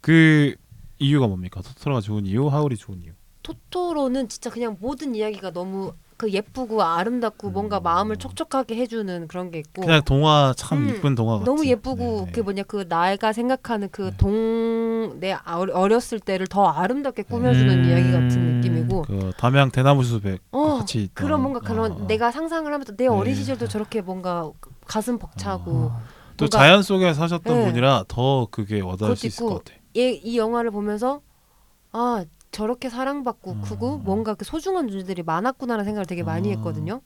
그 0.00 0.54
이유가 0.98 1.26
뭡니까? 1.26 1.62
토토로가 1.62 2.00
좋은 2.00 2.26
이유, 2.26 2.48
하울이 2.48 2.76
좋은 2.76 3.02
이유. 3.02 3.12
토토로는 3.42 4.28
진짜 4.28 4.50
그냥 4.50 4.76
모든 4.80 5.14
이야기가 5.14 5.52
너무 5.52 5.94
그 6.22 6.30
예쁘고 6.30 6.80
아름답고 6.84 7.50
뭔가 7.50 7.80
마음을 7.80 8.16
촉촉하게 8.16 8.76
해주는 8.76 9.26
그런 9.26 9.50
게 9.50 9.58
있고 9.58 9.82
그냥 9.82 10.02
동화 10.04 10.54
참 10.56 10.78
음, 10.78 10.88
이쁜 10.90 11.16
동화 11.16 11.32
같아. 11.40 11.44
너무 11.46 11.66
예쁘고 11.66 12.28
그 12.32 12.38
뭐냐 12.38 12.62
그 12.62 12.86
나가 12.86 13.32
생각하는 13.32 13.88
그 13.90 14.02
네. 14.12 14.16
동내 14.18 15.36
어렸을 15.72 16.20
때를 16.20 16.46
더 16.46 16.64
아름답게 16.66 17.24
꾸며주는 17.24 17.76
음. 17.76 17.84
이야기 17.90 18.12
같은 18.12 18.60
느낌이고 18.60 19.02
그 19.02 19.32
담양 19.36 19.72
대나무 19.72 20.04
수백 20.04 20.38
어, 20.52 20.76
같이 20.78 21.02
있던 21.02 21.12
그런 21.14 21.40
뭔가 21.42 21.58
그런 21.58 21.90
어, 21.90 21.94
어. 21.96 22.06
내가 22.06 22.30
상상을 22.30 22.72
하면서 22.72 22.94
내 22.94 23.08
어린 23.08 23.34
네. 23.34 23.40
시절도 23.40 23.66
저렇게 23.66 24.00
뭔가 24.00 24.48
가슴 24.86 25.18
벅차고 25.18 25.90
아. 25.92 26.02
또 26.36 26.44
뭔가- 26.46 26.56
자연 26.56 26.84
속에 26.84 27.14
사셨던 27.14 27.56
네. 27.56 27.64
분이라 27.66 28.04
더 28.06 28.46
그게 28.52 28.76
와닿을 28.78 28.96
그것도 28.98 29.14
수 29.16 29.26
있을 29.26 29.42
있고 29.44 29.54
것 29.54 29.64
같아. 29.64 29.76
얘, 29.96 30.12
이 30.12 30.38
영화를 30.38 30.70
보면서 30.70 31.20
아 31.90 32.24
저렇게 32.52 32.90
사랑받고 32.90 33.52
음. 33.52 33.62
크고 33.62 33.98
뭔가 33.98 34.34
그 34.34 34.44
소중한 34.44 34.88
존재들이 34.88 35.22
많았구나라는 35.22 35.84
생각을 35.86 36.06
되게 36.06 36.22
많이 36.22 36.52
음. 36.52 36.58
했거든요. 36.58 37.00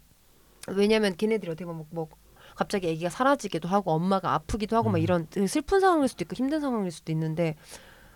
왜냐면 0.69 1.17
걔네들이 1.17 1.51
어떻게 1.51 1.65
보면 1.65 1.87
뭐 1.91 2.09
갑자기 2.57 2.89
아기가 2.91 3.09
사라지기도 3.09 3.69
하고 3.69 3.93
엄마가 3.93 4.35
아프기도 4.35 4.77
하고 4.77 4.91
막 4.91 4.99
음. 4.99 5.03
이런 5.03 5.27
슬픈 5.47 5.81
상황일 5.81 6.09
수도 6.09 6.25
있고 6.25 6.35
힘든 6.35 6.61
상황일 6.61 6.91
수도 6.91 7.13
있는데 7.13 7.55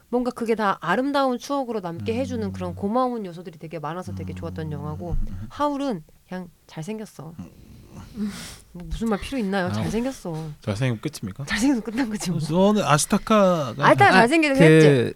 뭔가 0.08 0.32
그게 0.32 0.56
다 0.56 0.76
아름다운 0.80 1.38
추억으로 1.38 1.78
남게 1.78 2.14
해주는 2.14 2.44
음. 2.44 2.52
그런 2.52 2.74
고마운 2.74 3.24
요소들이 3.24 3.58
되게 3.58 3.78
많아서 3.78 4.12
되게 4.14 4.34
좋았던 4.34 4.72
영화고 4.72 5.16
하울은 5.50 6.02
그냥 6.28 6.50
잘생겼어. 6.66 7.32
뭐 8.72 8.86
무슨 8.86 9.08
말 9.08 9.20
필요 9.20 9.38
있나요? 9.38 9.66
아. 9.66 9.72
잘생겼어. 9.72 10.34
잘생기면 10.62 11.00
끝입니까? 11.00 11.44
잘생겨서 11.44 11.80
끝난 11.82 12.10
거지 12.10 12.32
뭐. 12.32 12.40
저는 12.40 12.82
아시타카가 12.82 13.74
아, 13.78 13.90
일단 13.92 14.08
아, 14.08 14.12
잘생기긴 14.12 14.56
했지. 14.56 15.14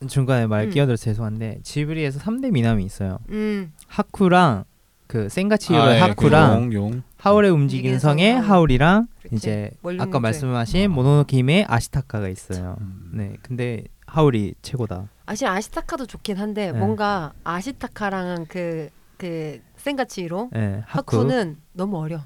그 0.00 0.06
지, 0.06 0.14
중간에 0.14 0.46
말 0.46 0.64
음. 0.64 0.70
끼어들어 0.70 0.96
서 0.96 1.04
죄송한데 1.04 1.60
지브리에서 1.62 2.20
3대 2.20 2.50
미남이 2.50 2.84
있어요. 2.84 3.18
음. 3.30 3.72
하쿠랑 3.86 4.64
그 5.06 5.28
센가치히로의 5.28 5.88
아, 5.88 5.96
예, 5.96 6.00
하쿠랑 6.00 6.68
그 6.68 6.74
용, 6.74 6.92
용. 6.92 7.02
하울의 7.16 7.50
움직이는 7.50 7.98
성의 7.98 8.38
하울이랑 8.38 9.08
그렇지. 9.20 9.36
이제 9.36 9.70
아까. 9.98 10.20
말씀하신 10.20 10.90
모노노케임의 10.90 11.64
아시타카가 11.66 12.28
있어요. 12.28 12.76
음. 12.80 13.10
네, 13.14 13.36
근데 13.42 13.84
하울이 14.06 14.54
최고다. 14.62 15.08
사실 15.26 15.46
아시타카도 15.46 16.06
좋긴 16.06 16.36
한데 16.36 16.72
네. 16.72 16.78
뭔가 16.78 17.32
아시타카랑 17.44 18.46
그, 18.48 18.90
그 19.16 19.60
센가치로 19.76 20.50
네, 20.52 20.82
하쿠. 20.86 21.16
하쿠는 21.16 21.56
너무 21.72 21.98
어려. 21.98 22.20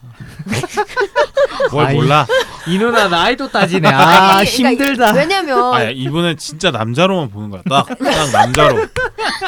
뭘 1.72 1.86
아이. 1.86 1.94
몰라? 1.94 2.26
이 2.66 2.78
누나 2.78 3.08
나이도 3.08 3.48
따지네. 3.50 3.88
아 3.88 4.36
아니, 4.38 4.50
그러니까 4.50 4.84
힘들다. 4.84 5.12
왜냐면 5.12 5.74
아, 5.74 5.82
이분은 5.84 6.36
진짜 6.38 6.70
남자로만 6.70 7.30
보는 7.30 7.50
거야. 7.50 7.62
딱, 7.68 7.86
딱 7.86 8.30
남자로, 8.32 8.86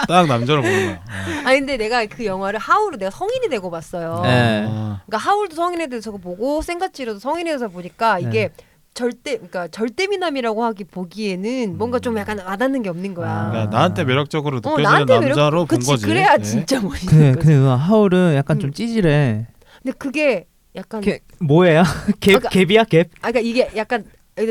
딱 0.09 0.27
남자로 0.27 0.63
보는 0.63 0.87
거야. 0.87 0.95
어. 0.97 1.01
아니 1.47 1.59
근데 1.61 1.77
내가 1.77 2.05
그 2.07 2.25
영화를 2.25 2.59
하울을 2.59 2.99
내가 2.99 3.11
성인이 3.11 3.49
되고 3.49 3.71
봤어요. 3.71 4.21
네. 4.25 4.65
아, 4.69 5.01
그러니까 5.07 5.19
하울도 5.31 5.55
성인이 5.57 5.89
돼서 5.89 6.11
보고 6.13 6.63
센가치로도 6.63 7.19
성인이 7.19 7.51
돼서 7.51 7.69
보니까 7.69 8.19
이게 8.19 8.51
절대 8.95 9.37
그러니까 9.37 9.69
절대 9.69 10.07
미남이라고 10.07 10.65
하기 10.65 10.85
보기에는 10.85 11.79
뭔가 11.79 11.99
좀 11.99 12.19
약간 12.19 12.39
와닿는 12.39 12.83
게 12.83 12.91
없는 12.91 13.15
거야. 13.15 13.31
아. 13.31 13.51
그러니까 13.51 13.75
나한테 13.77 14.05
매력적으로 14.05 14.59
어, 14.59 14.61
느껴지는 14.61 14.83
나한테 14.83 15.15
매력- 15.19 15.29
남자로 15.29 15.59
본 15.65 15.67
그치, 15.79 15.87
거지. 15.91 16.07
그래야 16.07 16.37
네. 16.37 16.43
진짜 16.43 16.79
멋있는 16.81 17.07
근데 17.11 17.33
거지. 17.33 17.47
근데 17.47 17.59
누나 17.59 17.77
하울은 17.77 18.35
약간 18.37 18.61
좀 18.61 18.69
음. 18.69 18.73
찌질해. 18.75 19.47
근데 19.83 19.97
그게 19.99 20.47
약간 20.75 21.01
걔 21.01 21.21
뭐예요? 21.41 21.83
갭 22.21 22.21
그러니까- 22.21 22.49
갭이야 22.51 22.85
갭? 22.89 23.09
아 23.21 23.31
그러니까 23.33 23.41
이게 23.41 23.71
약간 23.77 24.05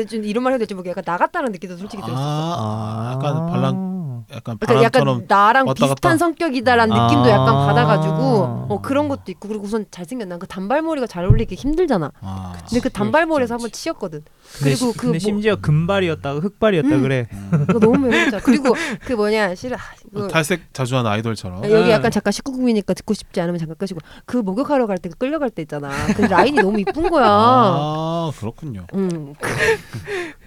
좀 0.08 0.24
이런 0.24 0.44
말 0.44 0.52
해도 0.52 0.60
될지 0.60 0.74
모르겠 0.74 0.90
약간 0.90 1.02
나갔다는 1.04 1.50
느낌도 1.52 1.76
솔직히 1.76 2.02
들었어. 2.02 2.20
아, 2.22 3.12
약간 3.16 3.46
발랑, 3.50 3.91
약간 4.34 4.56
그러니까 4.58 4.84
약간. 4.84 5.24
나랑 5.28 5.66
왔다 5.66 5.86
갔다. 5.86 5.94
비슷한 5.94 6.18
성격이다라는 6.18 6.96
아. 6.96 7.06
느낌도 7.06 7.28
약간 7.30 7.54
받아가지고 7.66 8.66
어 8.70 8.80
그런 8.82 9.08
것도 9.08 9.24
있고 9.28 9.48
그리고 9.48 9.64
우선 9.64 9.84
잘생겼 9.90 10.26
난그 10.28 10.46
단발머리가 10.46 11.06
잘 11.06 11.24
어울리기 11.24 11.54
힘들잖아. 11.54 12.10
아, 12.20 12.52
근데 12.68 12.80
그 12.80 12.90
단발머리에서 12.90 13.54
한번 13.54 13.70
치였거든. 13.70 14.22
그리고 14.62 14.76
시- 14.76 14.84
그 14.92 14.92
근데 14.96 15.12
뭐- 15.12 15.18
심지어 15.18 15.56
금발이었다가 15.56 16.40
흑발이었다 16.40 16.88
음. 16.88 17.02
그래. 17.02 17.28
그거 17.66 17.78
너무 17.78 17.98
매력있잖아. 18.08 18.42
그리고 18.44 18.74
그 19.04 19.12
뭐냐 19.14 19.54
싫어. 19.54 19.76
아, 19.76 19.80
음. 20.06 20.18
이거 20.18 20.28
탈색 20.28 20.72
자주 20.74 20.96
하는 20.96 21.10
아이돌처럼. 21.10 21.64
여기 21.70 21.84
네. 21.84 21.90
약간 21.90 22.10
잠깐 22.10 22.32
19금이니까 22.32 22.94
듣고 22.96 23.14
싶지 23.14 23.40
않으면 23.40 23.58
잠깐 23.58 23.76
끄시고 23.76 24.00
그 24.24 24.36
목욕하러 24.38 24.86
갈 24.86 24.96
때 24.98 25.08
그 25.08 25.16
끌려갈 25.18 25.50
때 25.50 25.62
있잖아. 25.62 25.90
그 26.16 26.22
라인이 26.22 26.60
너무 26.60 26.78
이쁜 26.80 27.10
거야. 27.10 27.26
아, 27.26 28.30
그렇군요. 28.38 28.86
음. 28.94 29.34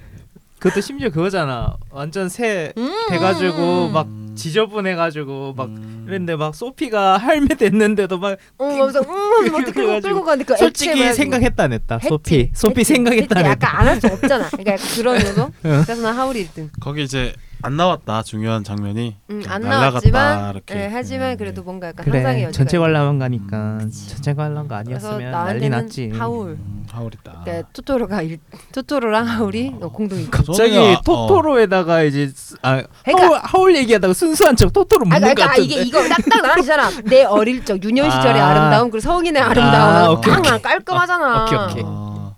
그것도 0.66 0.82
심지어 0.82 1.10
그거잖아. 1.12 1.78
완전 1.92 2.28
새 2.28 2.74
음. 2.76 2.92
돼가지고 3.10 3.90
막 3.90 4.08
음. 4.08 4.34
지저분해가지고 4.36 5.54
막 5.56 5.68
음. 5.68 6.06
이랬는데 6.08 6.36
막 6.38 6.56
소피가 6.56 7.18
할매 7.18 7.54
됐는데도 7.56 8.18
막 8.18 8.36
어, 8.58 8.68
그래서 8.74 9.00
음, 9.02 9.52
막 9.52 9.64
끌고 9.72 10.02
끌고 10.02 10.24
그 10.44 10.58
솔직히 10.58 11.14
생각했다 11.14 11.64
안 11.66 11.74
했다. 11.74 11.96
했지. 11.98 12.10
소피 12.10 12.50
소피 12.56 12.80
했지. 12.80 12.94
생각했다 12.96 13.40
했지. 13.40 13.46
안 13.48 13.52
했다. 13.52 13.68
약간 13.68 13.80
안 13.80 13.88
할 13.88 14.02
수 14.02 14.08
없잖아. 14.08 14.50
그러니까 14.50 14.72
약간 14.74 14.88
그런 14.96 15.22
요소. 15.22 15.52
그래서 15.62 16.02
난 16.02 16.16
하울이 16.16 16.48
1등. 16.48 16.70
거기 16.82 17.04
이제 17.04 17.34
안 17.66 17.78
나왔다 17.78 18.22
중요한 18.22 18.64
장면이. 18.64 19.16
음, 19.32 19.42
안 19.48 19.62
날라갔다, 19.64 19.90
나왔지만 19.90 20.52
이렇게. 20.54 20.76
예, 20.84 20.90
하지만 20.92 21.32
음, 21.32 21.38
그래도 21.38 21.64
뭔가 21.64 21.88
약간 21.88 22.06
상상의 22.06 22.24
그래 22.36 22.44
여지가 22.44 22.52
전체 22.58 22.78
있는. 22.78 22.86
관람한 22.88 23.20
가니까 23.20 23.58
음, 23.82 23.92
전체 24.08 24.34
관람가 24.36 24.84
그래서 24.84 25.08
아니었으면 25.08 25.32
난리 25.32 25.60
나한테는 25.70 25.78
났지. 25.80 26.12
하울. 26.16 26.50
음, 26.52 26.86
하울이다. 26.92 27.42
그러니까 27.44 27.68
토토로가 27.74 28.22
일, 28.22 28.38
토토로랑 28.72 29.26
하울이 29.28 29.74
어, 29.82 29.90
공동 29.90 30.20
1등. 30.20 30.30
갑자기 30.30 30.78
아- 30.78 31.02
토토로에다가 31.04 32.04
이제 32.04 32.28
스- 32.34 32.56
아 32.62 32.84
그러니까- 33.04 33.26
하울, 33.28 33.40
하울 33.44 33.76
얘기하다가 33.78 34.14
순수한 34.14 34.56
척 34.56 34.72
토토로 34.72 35.02
아, 35.02 35.16
묻는 35.16 35.20
것 35.22 35.34
그러니까 35.36 35.48
같은데. 35.48 35.64
이게 35.74 35.82
이거 35.82 36.04
딱딱 36.08 36.42
나란히잖아. 36.42 36.90
내 37.06 37.24
어릴 37.24 37.66
적 37.66 37.84
유년 37.84 38.12
시절의 38.12 38.40
아. 38.42 38.48
아. 38.50 38.54
름다움 38.54 38.92
그리고 38.92 39.02
성인의 39.02 39.42
아, 39.42 39.50
아름다움. 39.50 40.18
오케이, 40.20 40.34
딱 40.44 40.62
깔끔하잖아. 40.62 41.44
오케이, 41.46 41.58
오케이. 41.60 41.84
아, 41.86 42.34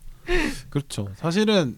그렇죠. 0.70 1.10
사실은 1.16 1.76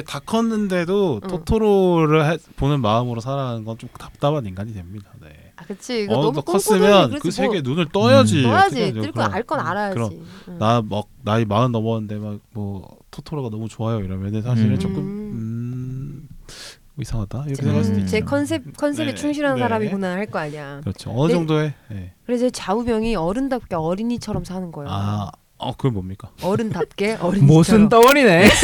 다 0.00 0.20
컸는데도 0.20 1.20
응. 1.22 1.28
토토로를 1.28 2.24
해- 2.32 2.38
보는 2.56 2.80
마음으로 2.80 3.20
살아가는 3.20 3.62
건 3.64 3.76
좀 3.76 3.90
답답한 3.98 4.46
인간이 4.46 4.72
됩니다. 4.72 5.10
네. 5.20 5.28
아, 5.56 5.64
그치. 5.64 6.04
이거 6.04 6.14
너무 6.14 6.40
컸으면 6.40 7.18
그뭐 7.18 7.30
세계에 7.30 7.60
눈을 7.60 7.88
떠야지. 7.92 8.38
음. 8.38 8.42
떠야지. 8.44 8.74
어떻게 8.76 8.84
하죠? 8.86 9.00
뜰거 9.02 9.12
그럼. 9.20 9.34
알건 9.34 9.60
알아야지. 9.60 9.94
그럼 9.94 10.10
응. 10.48 10.58
나막 10.58 11.08
나이 11.22 11.44
마흔 11.44 11.72
넘었는데 11.72 12.14
막 12.16 12.38
뭐 12.54 12.96
토토로가 13.10 13.50
너무 13.50 13.68
좋아요 13.68 14.00
이러면은 14.00 14.40
사실은 14.40 14.72
음. 14.72 14.78
조금 14.78 14.96
음 14.98 16.28
이상하다 16.98 17.44
이렇게 17.46 17.56
생각할 17.56 17.84
수도 17.84 17.96
음. 17.96 18.00
있죠. 18.00 18.10
제 18.10 18.20
컨셉 18.20 18.76
컨셉에 18.76 19.06
네. 19.10 19.14
충실한 19.14 19.56
네. 19.56 19.60
사람이구나 19.60 20.12
할 20.14 20.26
거 20.26 20.38
아니야. 20.38 20.80
그렇죠. 20.82 21.10
어느 21.14 21.28
네. 21.32 21.34
정도의 21.38 21.74
네. 21.90 22.14
그래서 22.24 22.48
좌우병이 22.48 23.16
어른답게 23.16 23.74
어린이처럼 23.74 24.44
사는 24.44 24.70
거예요. 24.72 24.88
아, 24.90 25.30
어 25.58 25.72
그건 25.76 25.94
뭡니까? 25.94 26.30
어른답게 26.42 27.14
어린이처럼. 27.20 27.46
모순 27.46 27.88
덩어리네. 27.88 28.44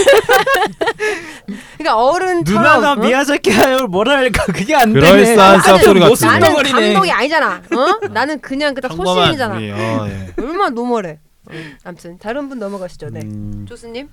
그러니까 1.79 2.05
어른처럼. 2.05 2.63
누나가 2.63 2.93
어? 2.93 2.97
미야자키 2.97 3.51
하울 3.51 3.89
뭐랄까 3.89 4.45
그게 4.47 4.75
안 4.75 4.93
되네. 4.93 5.11
그럴싸한 5.11 5.59
나는 5.59 5.61
쌉소리 5.61 5.95
같은. 6.01 6.09
모순 6.09 6.29
나는 6.29 6.49
덩어리네. 6.49 6.93
감독이 6.93 7.11
아니잖아. 7.11 7.55
어? 7.57 8.09
나는 8.09 8.41
그냥 8.41 8.75
평범한 8.75 9.07
소시민이잖아. 9.15 9.57
우리, 9.57 9.71
어, 9.73 10.07
예. 10.09 10.33
얼마나 10.39 10.71
normal해. 10.71 11.21
어, 11.47 11.53
아무튼 11.85 12.19
다른 12.19 12.49
분 12.49 12.59
넘어가시죠. 12.59 13.11
네. 13.11 13.21
음, 13.21 13.65
죠스님. 13.69 14.09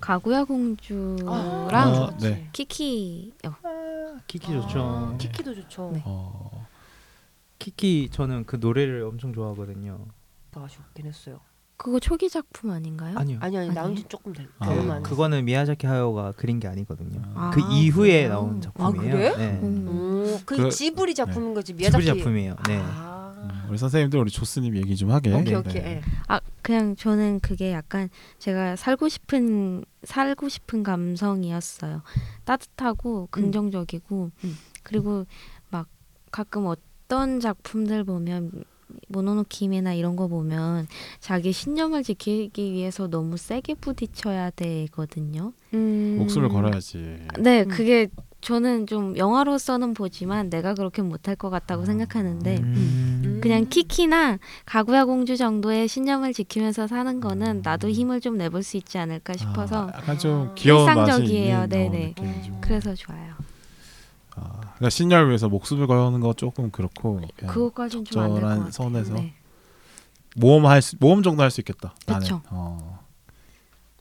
가구야 0.00 0.40
아, 0.40 0.44
공주랑 0.44 1.26
아, 1.28 2.10
네. 2.20 2.48
키키 2.52 3.32
어, 3.46 3.50
키키 4.26 4.52
좋죠. 4.52 5.14
키키도 5.18 5.54
좋죠. 5.54 5.90
네. 5.94 6.02
어, 6.04 6.66
키키 7.58 8.10
저는 8.12 8.44
그 8.44 8.56
노래를 8.60 9.02
엄청 9.04 9.32
좋아하거든요. 9.32 9.98
더 10.52 10.64
아쉽긴 10.64 11.06
했어요. 11.06 11.40
그거 11.76 12.00
초기 12.00 12.28
작품 12.30 12.70
아닌가요? 12.70 13.16
아니요. 13.18 13.38
아니 13.40 13.56
아니? 13.58 13.68
나온 13.72 13.94
지 13.94 14.04
조금 14.08 14.32
된 14.32 14.48
아, 14.58 14.68
얼마 14.68 14.94
그, 14.96 15.02
됐어. 15.02 15.10
그거는 15.10 15.44
미야자키 15.44 15.86
하야오가 15.86 16.32
그린 16.32 16.58
게 16.58 16.68
아니거든요. 16.68 17.20
아, 17.34 17.50
그 17.50 17.60
이후에 17.70 18.24
그래요? 18.24 18.28
나온 18.30 18.60
작품이에요. 18.60 19.12
아, 19.12 19.16
그래? 19.16 19.36
네. 19.36 19.60
음. 19.62 19.88
음, 19.88 20.38
그, 20.46 20.56
그- 20.56 20.70
지브리 20.70 21.14
작품인 21.14 21.54
거지 21.54 21.74
미야자키. 21.74 22.04
지브리 22.04 22.18
작품이에요. 22.20 22.56
네. 22.66 22.78
아. 22.82 23.34
음, 23.36 23.66
우리 23.68 23.78
선생님들 23.78 24.18
우리 24.18 24.30
조스님 24.30 24.74
얘기 24.76 24.96
좀 24.96 25.10
하게. 25.10 25.32
오케이 25.32 25.44
네. 25.44 25.54
오케이. 25.54 25.76
예. 25.82 26.00
아 26.28 26.40
그냥 26.62 26.96
저는 26.96 27.40
그게 27.40 27.72
약간 27.72 28.08
제가 28.38 28.76
살고 28.76 29.08
싶은 29.08 29.84
살고 30.04 30.48
싶은 30.48 30.82
감성이었어요. 30.82 32.02
따뜻하고 32.44 33.28
긍정적이고 33.30 34.30
음. 34.44 34.58
그리고 34.82 35.26
막 35.70 35.86
가끔 36.32 36.66
어떤 36.66 37.38
작품들 37.40 38.02
보면 38.04 38.64
모노노키메나 39.08 39.94
이런 39.94 40.16
거 40.16 40.28
보면 40.28 40.86
자기 41.20 41.52
신념을 41.52 42.02
지키기 42.02 42.72
위해서 42.72 43.08
너무 43.08 43.36
세게 43.36 43.74
부딪혀야 43.74 44.50
되거든요. 44.50 45.52
음. 45.74 46.16
목숨을 46.18 46.48
걸어야지. 46.48 47.18
네, 47.38 47.62
음. 47.62 47.68
그게 47.68 48.08
저는 48.40 48.86
좀 48.86 49.16
영화로서는 49.16 49.94
보지만 49.94 50.50
내가 50.50 50.74
그렇게 50.74 51.02
못할 51.02 51.34
것 51.34 51.50
같다고 51.50 51.84
생각하는데 51.84 52.58
음. 52.58 53.40
그냥 53.42 53.68
키키나 53.68 54.38
가구야 54.64 55.04
공주 55.04 55.36
정도의 55.36 55.88
신념을 55.88 56.32
지키면서 56.32 56.86
사는 56.86 57.20
거는 57.20 57.56
음. 57.56 57.60
나도 57.64 57.88
힘을 57.88 58.20
좀 58.20 58.36
내볼 58.36 58.62
수 58.62 58.76
있지 58.76 58.98
않을까 58.98 59.32
싶어서 59.32 59.88
아, 59.88 59.92
약간 59.96 60.18
좀 60.18 60.50
아. 60.50 60.54
귀여운 60.54 60.80
일상적이에요. 60.82 61.66
네네. 61.68 62.14
어, 62.18 62.42
좀. 62.44 62.58
그래서 62.60 62.94
좋아요. 62.94 63.34
아, 64.36 64.60
그러니까 64.60 64.90
신념을 64.90 65.28
위해서 65.28 65.48
목숨을 65.48 65.86
거는 65.86 66.20
거 66.20 66.32
조금 66.34 66.70
그렇고 66.70 67.20
그냥 67.36 67.52
그거까지는 67.54 68.04
좀안될것 68.04 68.40
적절한. 68.42 68.70
선에서 68.70 69.14
네. 69.14 69.34
모험 70.36 70.66
할 70.66 70.82
수, 70.82 70.96
모험 71.00 71.22
정도 71.22 71.42
할 71.42 71.50
수 71.50 71.60
있겠다. 71.62 71.94
나는. 72.06 72.20
그쵸. 72.20 72.42
어. 72.50 73.04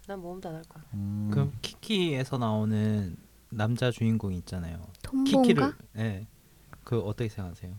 난 0.07 0.19
모험도 0.19 0.49
안 0.49 0.55
할 0.55 0.63
거야. 0.69 0.83
음. 0.93 1.29
그럼 1.31 1.51
키키에서 1.61 2.37
나오는 2.37 3.15
남자 3.49 3.89
주인공 3.91 4.33
있잖아요. 4.33 4.77
키키를 5.25 5.55
톰보인가? 5.55 5.73
네. 5.93 6.27
그 6.83 6.99
어떻게 6.99 7.29
생각하세요? 7.29 7.71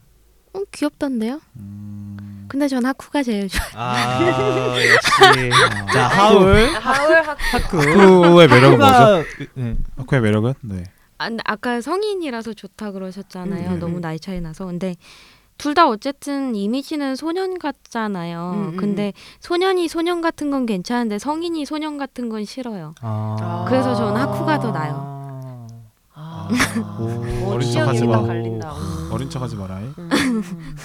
어, 0.55 0.61
귀엽던데요? 0.73 1.41
음. 1.57 2.47
근데 2.49 2.67
전 2.67 2.85
하쿠가 2.87 3.23
제일 3.23 3.49
좋아요. 3.49 3.71
아 3.75 4.75
역시 4.81 5.51
자 5.93 6.09
하울 6.09 6.67
하울 6.77 7.15
학 7.17 7.37
하쿠 7.53 7.77
하쿠의 7.79 8.49
매력은 8.49 8.79
뭐죠? 8.79 9.25
네. 9.55 9.77
하쿠의 9.97 10.23
매력은 10.23 10.55
네. 10.63 10.85
아, 11.19 11.31
아까 11.45 11.81
성인이라서 11.81 12.55
좋다 12.55 12.93
그러셨잖아요. 12.93 13.71
음, 13.75 13.79
너무 13.79 13.97
음. 13.97 14.01
나이 14.01 14.19
차이 14.21 14.41
나서. 14.41 14.67
근데 14.67 14.97
둘 15.59 15.75
다 15.75 15.89
어쨌든 15.89 16.55
이미지는 16.55 17.17
소년 17.17 17.59
같잖아요. 17.59 18.53
음, 18.55 18.69
음, 18.71 18.77
근데 18.77 19.13
소년이 19.41 19.89
소년 19.89 20.21
같은 20.21 20.51
건 20.51 20.67
괜찮은데 20.67 21.19
성인이 21.19 21.65
소년 21.65 21.97
같은 21.97 22.29
건 22.29 22.45
싫어요. 22.45 22.95
아. 23.01 23.65
그래서 23.69 23.95
저는 23.95 24.21
하쿠가 24.21 24.59
더 24.61 24.71
나아요. 24.71 25.67
아. 26.13 26.49
아. 26.53 26.99
오. 27.01 27.05
어, 27.09 27.55
어린 27.55 27.73
척하지 27.73 28.01
딱 28.01 28.07
마. 28.07 28.23
갈린다. 28.27 28.73
음. 28.75 29.09
어린 29.13 29.31
척하지 29.31 29.57
마라. 29.57 29.79
음. 29.79 30.11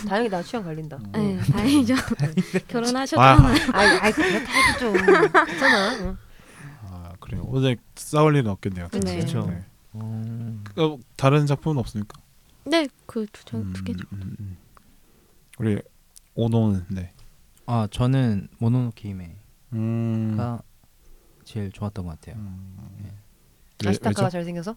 다행이다 0.08 0.42
취향 0.44 0.64
갈린다. 0.64 0.98
음. 0.98 1.12
네, 1.12 1.38
다행이죠. 1.52 1.94
결혼하셨잖아요. 2.70 3.56
아이 3.74 3.88
아이 4.00 4.12
그렇다 4.14 4.52
해도 4.52 4.80
좀 4.80 4.94
괜찮아. 5.46 5.96
응. 6.00 6.18
아 6.90 7.10
그래요. 7.20 7.44
오늘 7.48 7.76
싸울 7.96 8.38
일은 8.38 8.50
없겠네요. 8.52 8.88
네. 9.04 9.20
그쵸. 9.20 9.46
네. 9.50 9.66
음. 9.96 10.64
어, 10.78 10.98
다른 11.18 11.46
작품은 11.46 11.78
없습니까? 11.80 12.20
네, 12.66 12.88
그두두 13.06 13.84
개죠. 13.84 14.06
음, 14.14 14.36
음. 14.40 14.58
우리 15.58 15.82
오노는 16.36 16.86
네. 16.90 17.12
아 17.66 17.88
저는 17.92 18.48
모노노케 18.60 19.10
히메가 19.10 19.34
음. 19.74 20.58
제일 21.44 21.72
좋았던 21.72 22.06
것 22.06 22.20
같아요. 22.20 22.36
음. 22.42 22.78
네, 23.00 23.12
왜- 23.84 23.90
아시타카가 23.90 24.24
왜죠? 24.26 24.30
잘생겨서? 24.32 24.76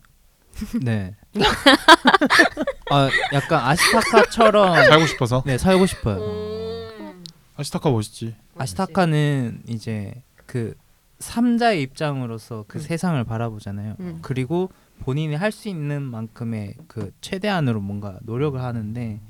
네. 0.82 1.14
아 2.90 3.08
약간 3.32 3.64
아시타카처럼 3.68 4.74
살고 4.88 5.06
싶어서 5.06 5.42
네 5.46 5.58
살고 5.58 5.86
싶어요. 5.86 6.18
음. 6.18 7.24
아시타카 7.56 7.90
멋있지. 7.90 8.34
아시타카는 8.56 9.62
이제 9.68 10.22
그 10.46 10.74
삼자의 11.20 11.82
입장으로서 11.82 12.64
그 12.68 12.78
음. 12.78 12.82
세상을 12.82 13.22
바라보잖아요. 13.24 13.96
음. 14.00 14.18
그리고 14.22 14.70
본인이 15.04 15.34
할 15.34 15.52
수 15.52 15.68
있는 15.68 16.02
만큼의 16.02 16.76
그 16.88 17.12
최대한으로 17.20 17.80
뭔가 17.80 18.18
노력을 18.22 18.60
하는데 18.60 19.20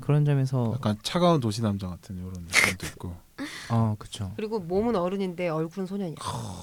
그런 0.00 0.24
점에서 0.24 0.72
약간 0.74 0.96
차가운 1.02 1.38
도시 1.40 1.60
남자 1.62 1.86
같은 1.88 2.16
이런 2.16 2.32
느낌도 2.32 2.86
있고. 2.86 3.14
어 3.70 3.94
그쵸 3.98 4.32
그리고 4.36 4.58
몸은 4.60 4.96
어른인데 4.96 5.48
얼굴은 5.50 5.86
소년이야. 5.86 6.14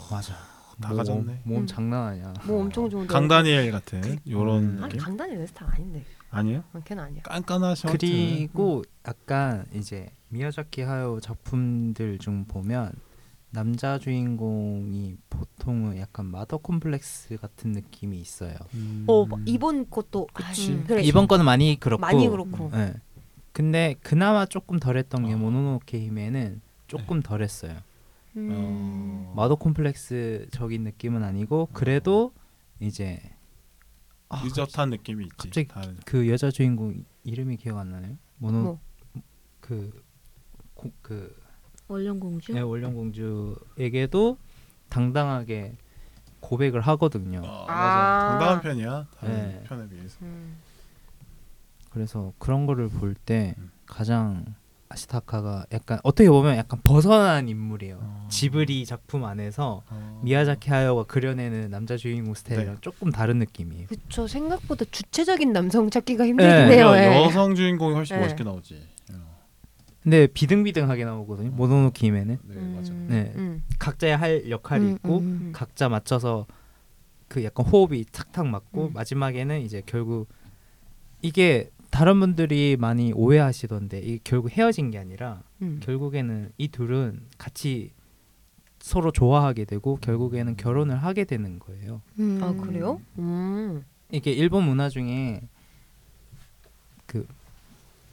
맞아 0.10 0.34
다 0.82 0.93
가졌네. 0.95 1.41
몸 1.43 1.62
음. 1.62 1.68
장난 1.68 2.08
아니야. 2.08 2.34
뭐 2.45 2.62
엄청 2.62 2.89
좋은데. 2.89 3.14
강다니엘 3.14 3.72
같은 3.72 4.18
이런 4.26 4.47
음. 4.78 4.78
아니 4.84 4.93
느낌 4.93 4.99
강다니엘 5.06 5.38
내 5.39 5.45
스타일 5.47 5.72
아닌데. 5.72 6.04
아니에요? 6.32 6.64
어, 6.74 6.80
걔는 6.84 7.04
아니야. 7.04 7.22
깐깐하셔. 7.24 7.89
그리고 7.91 8.84
약간 9.08 9.66
이제 9.74 10.10
미야자키 10.30 10.82
하요 10.82 11.20
작품들 11.22 12.18
중 12.20 12.45
보면 12.45 12.93
남자 13.52 13.99
주인공이 13.99 15.18
보통은 15.30 15.97
약간 15.97 16.26
마더 16.26 16.58
콤플렉스 16.58 17.38
같은 17.38 17.74
느낌이 17.74 18.18
있어요. 18.20 18.56
음. 18.74 19.06
어 19.08 19.28
이번 19.45 19.89
것도 19.89 20.28
그치. 20.34 20.72
음, 20.72 20.84
그래. 20.88 21.02
이번 21.02 21.28
거는 21.28 21.45
많이 21.45 21.78
그렇고 21.80 21.99
많이 22.02 22.28
그렇고. 22.28 22.70
네. 22.72 22.93
근데 23.52 23.95
그나마 24.02 24.45
조금 24.45 24.80
덜했던 24.80 25.28
게 25.28 25.34
어. 25.34 25.38
모노노케 25.38 25.99
히메는 25.99 26.62
조금 26.88 27.22
덜했어요. 27.22 27.78
음. 28.38 28.49
어. 28.52 29.34
마더 29.36 29.56
콤플렉스적인 29.56 30.84
느낌은 30.84 31.22
아니고 31.22 31.68
그래도 31.74 32.32
이제 32.80 33.22
아, 34.30 34.41
유젓한 34.45 34.89
느낌이 34.91 35.26
있지. 35.26 35.36
갑자기 35.38 35.68
다른. 35.68 35.97
그 36.06 36.30
여자 36.30 36.49
주인공 36.49 37.04
이름이 37.26 37.58
기억 37.58 37.78
안 37.80 37.89
나네요. 37.89 38.18
모노 38.38 38.62
뭐? 38.62 38.80
그 39.60 40.04
고, 40.74 40.89
그 41.02 41.36
원령공주. 41.92 42.54
네, 42.54 42.62
원령공주에게도 42.62 44.38
당당하게 44.89 45.74
고백을 46.39 46.82
하거든요. 46.82 47.42
어, 47.44 47.66
아. 47.68 47.74
맞아. 47.76 48.30
당당한 48.30 48.62
편이야. 48.62 49.08
다른 49.20 49.34
네. 49.36 49.64
편에 49.68 49.88
비해서. 49.89 50.18
음. 50.22 50.58
그래서 51.92 52.32
그런 52.39 52.66
거를 52.66 52.88
볼 52.89 53.16
때 53.26 53.54
음. 53.58 53.70
가장 53.86 54.46
아시타카가 54.89 55.66
약간 55.72 56.00
어떻게 56.04 56.30
보면 56.30 56.58
약간 56.58 56.80
벗어난 56.84 57.48
인물이에요. 57.48 57.98
어. 58.02 58.28
지브리 58.30 58.86
작품 58.86 59.24
안에서 59.26 59.84
어. 59.89 60.22
미야자키 60.24 60.70
하야오가 60.70 61.04
그려내는 61.04 61.70
남자 61.70 61.96
주인공 61.98 62.34
스타일이랑 62.34 62.76
네. 62.76 62.82
조금 62.82 63.10
다른 63.12 63.39
느낌이에요. 63.39 63.88
그쵸 63.88 64.28
생각보다 64.28 64.84
주체적인 64.92 65.54
남성 65.54 65.89
찾기가 65.89 66.26
힘들긴 66.26 66.70
네. 66.70 66.76
해요. 66.78 66.88
그러니까 66.89 67.16
예. 67.16 67.24
여성 67.26 67.56
주인공이 67.56 67.94
훨씬 67.96 68.18
네. 68.18 68.24
멋있게 68.24 68.44
나오지. 68.44 68.82
어. 70.02 70.04
근데 70.04 70.28
비등비등하게 70.28 71.06
나오거든요. 71.06 71.52
모노노키 71.52 72.08
히메는 72.08 72.38
네 72.43 72.56
음, 72.56 72.74
맞아. 72.76 72.93
네. 72.93 73.32
음. 73.36 73.64
각자의 73.80 74.18
할 74.18 74.49
역할이 74.49 74.86
음, 74.86 74.95
있고 74.95 75.18
음. 75.20 75.24
음. 75.24 75.52
각자 75.54 75.89
맞춰서 75.89 76.47
그 77.28 77.43
약간 77.43 77.66
호흡이 77.66 78.06
탁탁 78.12 78.47
맞고 78.47 78.88
음. 78.88 78.93
마지막에는 78.93 79.62
이제 79.62 79.82
결국 79.86 80.28
이게 81.22 81.70
다른 81.91 82.20
분들이 82.20 82.78
많이 82.80 83.14
오해하시던데 83.14 83.99
이게 83.99 84.20
결국 84.24 84.52
헤어진 84.52 84.91
게 84.91 84.97
아니라 84.97 85.43
음. 85.62 85.80
결국에는 85.84 86.52
이 86.58 86.68
둘은 86.70 87.22
같이 87.38 87.91
서로 88.80 89.12
좋아하게 89.12 89.66
되고 89.66 89.97
결국에는 89.97 90.58
결혼을 90.58 90.97
하게 90.97 91.26
되는 91.26 91.60
거예요. 91.60 92.02
음. 92.18 92.39
아 92.41 92.54
그래요? 92.54 92.99
음. 93.20 93.84
이게 94.12 94.32
일본 94.32 94.64
문화 94.64 94.89
중에 94.89 95.41
그 95.41 95.61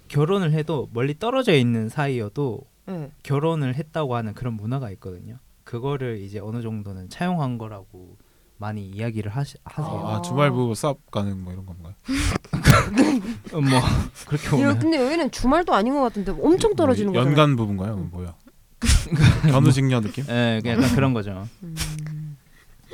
결혼을 0.08 0.52
해도 0.52 0.88
멀리 0.92 1.18
떨어져 1.18 1.54
있는 1.54 1.88
사이여도 1.88 2.62
네. 2.86 3.10
결혼을 3.22 3.74
했다고 3.74 4.16
하는 4.16 4.34
그런 4.34 4.54
문화가 4.54 4.90
있거든요. 4.92 5.38
그거를 5.64 6.20
이제 6.20 6.38
어느 6.38 6.62
정도는 6.62 7.10
차용한 7.10 7.58
거라고 7.58 8.16
많이 8.56 8.88
이야기를 8.88 9.30
하시, 9.30 9.56
하세요. 9.64 10.06
아, 10.06 10.22
주말부 10.22 10.72
쌉 10.72 10.96
가는 11.10 11.38
뭐 11.38 11.52
이런 11.52 11.64
건가요? 11.64 11.94
어, 13.52 13.60
뭐 13.60 13.80
그렇게 14.26 14.46
야, 14.46 14.50
보면 14.50 14.78
근데 14.78 15.04
여기는 15.04 15.30
주말도 15.30 15.74
아닌 15.74 15.94
것 15.94 16.00
같은데 16.00 16.32
엄청 16.32 16.74
떨어지는 16.74 17.12
뭐 17.12 17.20
거잖아. 17.20 17.30
연간 17.30 17.56
부부인가요? 17.56 17.94
음. 17.94 18.08
뭐야? 18.10 18.34
견우직녀 19.50 20.00
느낌? 20.00 20.24
예, 20.28 20.60
그냥 20.62 20.78
약간 20.78 20.94
그런 20.94 21.12
거죠. 21.12 21.46
음. 21.62 22.36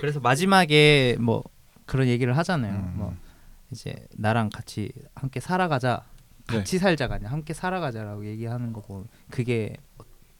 그래서 0.00 0.20
마지막에 0.20 1.16
뭐 1.18 1.44
그런 1.86 2.08
얘기를 2.08 2.36
하잖아요. 2.36 2.74
음. 2.74 2.92
뭐 2.96 3.14
이제 3.70 3.94
나랑 4.16 4.50
같이 4.50 4.92
함께 5.14 5.40
살아가자. 5.40 6.02
네. 6.48 6.58
같이 6.58 6.78
살자가 6.78 7.16
아니라 7.16 7.30
함께 7.30 7.54
살아가자라고 7.54 8.26
얘기하는 8.26 8.72
거 8.72 8.80
보면 8.82 9.06
그게 9.30 9.76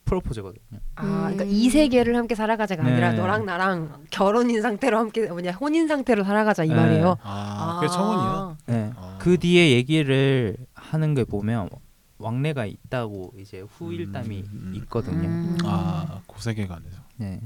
프로포즈거든요. 0.04 0.80
아, 0.96 1.02
그러니까 1.02 1.44
음. 1.44 1.48
이 1.50 1.70
세계를 1.70 2.14
함께 2.16 2.34
살아가자가 2.34 2.82
네. 2.82 2.92
아니라 2.92 3.12
너랑 3.14 3.46
나랑 3.46 4.04
결혼인 4.10 4.60
상태로 4.60 4.98
함께 4.98 5.26
뭐냐 5.26 5.52
혼인 5.52 5.88
상태로 5.88 6.24
살아가자 6.24 6.64
이 6.64 6.68
네. 6.68 6.74
말이에요. 6.74 7.16
아, 7.22 7.78
그게 7.80 7.90
청혼이야. 7.90 8.56
네. 8.66 8.92
아. 8.96 9.18
그 9.20 9.38
뒤에 9.38 9.72
얘기를 9.72 10.56
하는 10.74 11.14
게 11.14 11.24
보면 11.24 11.70
왕래가 12.18 12.66
있다고 12.66 13.32
이제 13.38 13.60
후일담이 13.60 14.40
음, 14.40 14.50
음. 14.52 14.74
있거든요. 14.76 15.26
음. 15.26 15.56
아 15.64 16.20
고세계관에서. 16.26 17.02
네. 17.16 17.40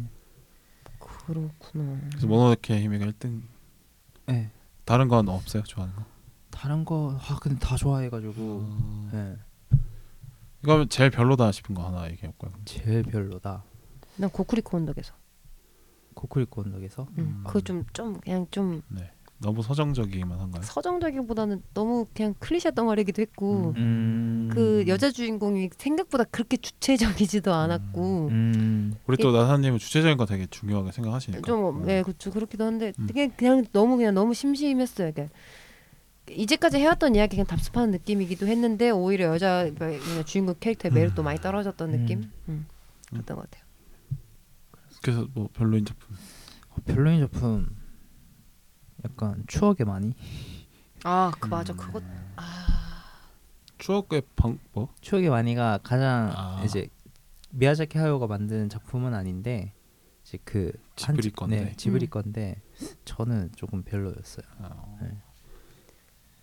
그렇구나. 0.99 2.01
그래서 2.11 2.27
모노노케 2.27 2.81
히메가 2.81 3.07
1등. 3.07 3.43
네. 4.27 4.51
다른 4.85 5.09
건 5.09 5.29
없어요 5.29 5.63
좋아하는 5.63 5.95
거. 5.95 6.05
다른 6.59 6.85
거 6.85 7.17
아 7.29 7.39
근데 7.41 7.57
다 7.59 7.77
좋아해가지고 7.77 8.33
어... 8.37 9.09
네. 9.13 9.37
이거 10.65 10.85
제일 10.87 11.11
별로다 11.11 11.53
싶은 11.53 11.75
거 11.75 11.87
하나 11.87 12.11
얘기해 12.11 12.33
볼까요? 12.37 12.61
제일 12.65 13.05
별로다. 13.05 13.63
난 14.17 14.29
고쿠리코 14.31 14.77
언덕에서. 14.77 15.15
코쿠리코 16.15 16.63
언덕에서 16.63 17.07
음. 17.13 17.19
음. 17.19 17.45
그거 17.47 17.61
좀좀 17.61 18.19
그냥 18.21 18.47
좀 18.51 18.83
네. 18.89 19.09
너무 19.41 19.63
서정적이기만 19.63 20.41
한가요? 20.41 20.63
서정적이보다는 20.65 21.63
너무 21.73 22.07
그냥 22.13 22.35
클리셰 22.41 22.75
덩어리기도 22.75 23.23
했고 23.23 23.73
음. 23.77 24.51
그 24.53 24.83
여자 24.89 25.13
주인공이 25.13 25.71
생각보다 25.79 26.25
그렇게 26.25 26.57
주체적이지도 26.57 27.55
않았고 27.55 28.27
음. 28.33 28.95
우리 29.07 29.17
또 29.19 29.31
나사님은 29.31 29.79
주체적인 29.79 30.17
거 30.17 30.27
되게 30.27 30.47
중요하게 30.47 30.91
생각하시니까. 30.91 31.47
좀 31.47 31.87
네. 31.87 31.99
예, 31.99 32.03
그렇죠. 32.03 32.33
그렇기도 32.33 32.65
한데 32.65 32.93
음. 32.99 33.07
되게 33.07 33.29
그냥 33.29 33.65
너무 33.73 33.97
그냥 33.97 34.13
너무 34.13 34.35
심심했어요. 34.35 35.13
그러니까 35.13 35.33
이제까지 36.31 36.79
해왔던 36.79 37.15
이야기 37.15 37.37
그냥 37.37 37.47
답습하는 37.47 37.91
느낌이기도 37.93 38.47
했는데 38.47 38.91
오히려 38.91 39.27
여자 39.27 39.69
그냥 39.77 40.25
주인공 40.25 40.55
캐릭터의 40.59 40.93
매력도 40.93 41.23
많이 41.23 41.41
떨어졌던 41.41 41.93
음. 41.95 41.99
느낌. 42.01 42.19
음. 42.49 42.67
음. 43.13 43.19
어떤 43.19 43.37
것 43.37 43.51
같아요. 43.51 43.65
그래서 45.03 45.27
뭐 45.35 45.49
별로인 45.53 45.85
작품. 45.85 46.17
어, 46.71 46.77
별로인 46.85 47.21
작품 47.21 47.77
약간 49.05 49.45
추억의 49.47 49.87
많이 49.87 50.13
아, 51.05 51.31
그 51.39 51.49
맞아. 51.49 51.73
음. 51.73 51.77
그거 51.77 52.01
추억의 53.79 54.23
방 54.35 54.59
뭐? 54.73 54.93
추억의 55.01 55.31
많이가 55.31 55.79
가장 55.83 56.33
아. 56.35 56.63
이제 56.65 56.89
미야자키 57.51 57.97
하요가 57.97 58.27
만든 58.27 58.69
작품은 58.69 59.15
아닌데 59.15 59.73
이제 60.25 60.39
그 60.45 60.73
지브리 60.97 61.29
한- 61.29 61.33
건데. 61.33 61.65
네, 61.65 61.77
지브리 61.77 62.07
음. 62.07 62.11
건데 62.11 62.61
저는 63.05 63.53
조금 63.57 63.83
별로였어요. 63.85 64.45
어. 64.59 64.99
네. 65.01 65.17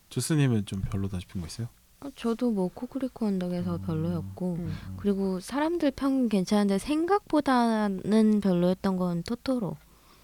주스님은 0.09 0.65
좀 0.65 0.81
별로다 0.81 1.19
싶은 1.19 1.41
거 1.41 1.47
있어요? 1.47 1.67
어, 2.01 2.09
저도 2.15 2.51
뭐 2.51 2.69
코쿠리코 2.73 3.25
언덕에서 3.25 3.77
음. 3.77 3.81
별로였고 3.81 4.55
음. 4.59 4.73
그리고 4.97 5.39
사람들 5.39 5.91
평 5.91 6.29
괜찮은데 6.29 6.77
생각보다는 6.77 8.41
별로였던 8.41 8.97
건 8.97 9.23
토토로. 9.23 9.75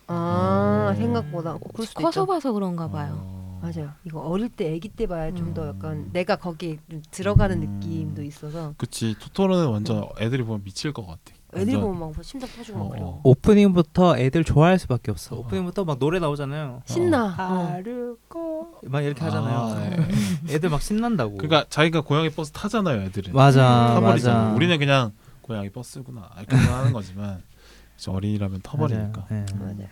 아, 0.08 0.90
음. 0.92 0.96
생각보다 0.96 1.58
그럴 1.58 1.88
수도 1.88 2.02
커서 2.02 2.22
있죠. 2.22 2.26
봐서 2.26 2.52
그런가 2.52 2.90
봐요. 2.90 3.18
어. 3.18 3.42
맞아요. 3.62 3.92
이거 4.06 4.22
어릴 4.22 4.50
때 4.50 4.74
아기 4.76 4.90
때 4.90 5.06
봐야 5.06 5.32
좀더 5.32 5.64
음. 5.64 5.68
약간 5.70 6.10
내가 6.12 6.36
거기에 6.36 6.80
좀 6.90 7.02
들어가는 7.12 7.62
음. 7.62 7.80
느낌도 7.80 8.24
있어서 8.24 8.74
그치 8.78 9.16
토토로는 9.20 9.70
완전 9.70 10.04
애들이 10.20 10.44
보면 10.44 10.64
미칠 10.64 10.92
것 10.92 11.06
같아. 11.06 11.36
애들 11.54 11.74
완전- 11.76 11.82
보면 11.82 12.12
막 12.16 12.24
심장 12.24 12.50
터지고 12.50 12.78
막 12.80 12.86
어, 12.86 12.90
그래요. 12.90 13.06
어. 13.06 13.22
오프닝부터 13.24 14.18
애들 14.18 14.44
좋아할 14.44 14.80
수밖에 14.80 15.12
없어. 15.12 15.36
어. 15.36 15.40
오프닝부터 15.40 15.84
막 15.84 16.00
노래 16.00 16.20
나오잖아요. 16.20 16.82
신나. 16.86 17.26
어. 17.26 17.68
하루고 17.74 18.80
막 18.84 19.02
이렇게 19.02 19.22
하잖아요. 19.24 19.58
아, 19.58 19.76
네. 19.90 20.08
애들 20.56 20.70
막 20.70 20.82
신난다고. 20.82 21.38
그러니까 21.38 21.66
자기가 21.70 22.02
고양이 22.02 22.30
버스 22.30 22.52
타잖아요, 22.52 23.02
애들은. 23.04 23.34
맞아, 23.34 23.96
타버리잖아. 23.96 24.44
맞아. 24.44 24.54
우리는 24.56 24.78
그냥 24.80 25.12
고양이 25.42 25.70
버스구나 25.70 26.30
이렇게 26.38 26.56
하는 26.56 26.94
거지만 26.94 27.42
이제 27.98 28.10
어린이라면 28.12 28.62
터버리니까. 28.64 29.26
맞아요. 29.30 29.46
네. 29.46 29.56
맞아요. 29.60 29.90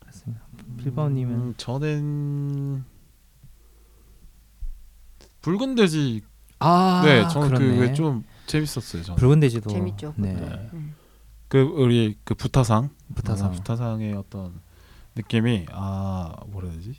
그렇습니다. 0.00 0.42
필바오님은 0.82 1.34
음, 1.34 1.54
저는 1.56 2.84
붉은 5.42 5.74
돼지. 5.76 6.22
아, 6.58 7.02
네, 7.04 7.26
저는 7.28 7.48
그렇네. 7.48 7.76
그게 7.76 7.92
좀 7.94 8.24
재밌었어요. 8.50 9.02
저는. 9.02 9.16
붉은 9.16 9.40
돼지도 9.40 9.70
재밌죠. 9.70 10.14
네. 10.16 10.32
네. 10.34 10.68
음. 10.74 10.94
그 11.48 11.60
우리 11.60 12.16
그 12.24 12.34
부타상 12.34 12.90
부타상. 13.14 13.48
아, 13.48 13.50
부타상의 13.50 14.14
어떤 14.14 14.60
느낌이 15.16 15.66
아 15.72 16.32
뭐라 16.48 16.68
해야 16.68 16.76
되지? 16.78 16.94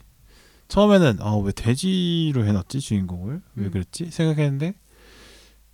처음에는 0.68 1.18
아 1.20 1.36
왜 1.38 1.52
돼지로 1.52 2.44
해놨지 2.46 2.80
주인공을 2.80 3.40
왜 3.56 3.64
음. 3.66 3.70
그랬지 3.70 4.10
생각했는데 4.10 4.74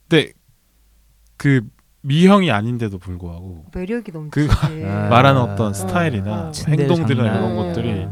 근데 0.09 0.33
그 1.37 1.68
미형이 2.03 2.51
아닌데도 2.51 2.99
불구하고 2.99 3.66
매력이 3.74 4.12
넘치지. 4.12 4.47
그거 4.49 4.66
아. 4.89 5.09
말하는 5.09 5.41
어떤 5.41 5.70
어, 5.70 5.72
스타일이나 5.72 6.49
어. 6.49 6.53
츤데레 6.53 6.83
행동들이나 6.83 7.24
장난. 7.24 7.43
이런 7.43 7.59
어. 7.59 7.62
것들이 7.68 8.09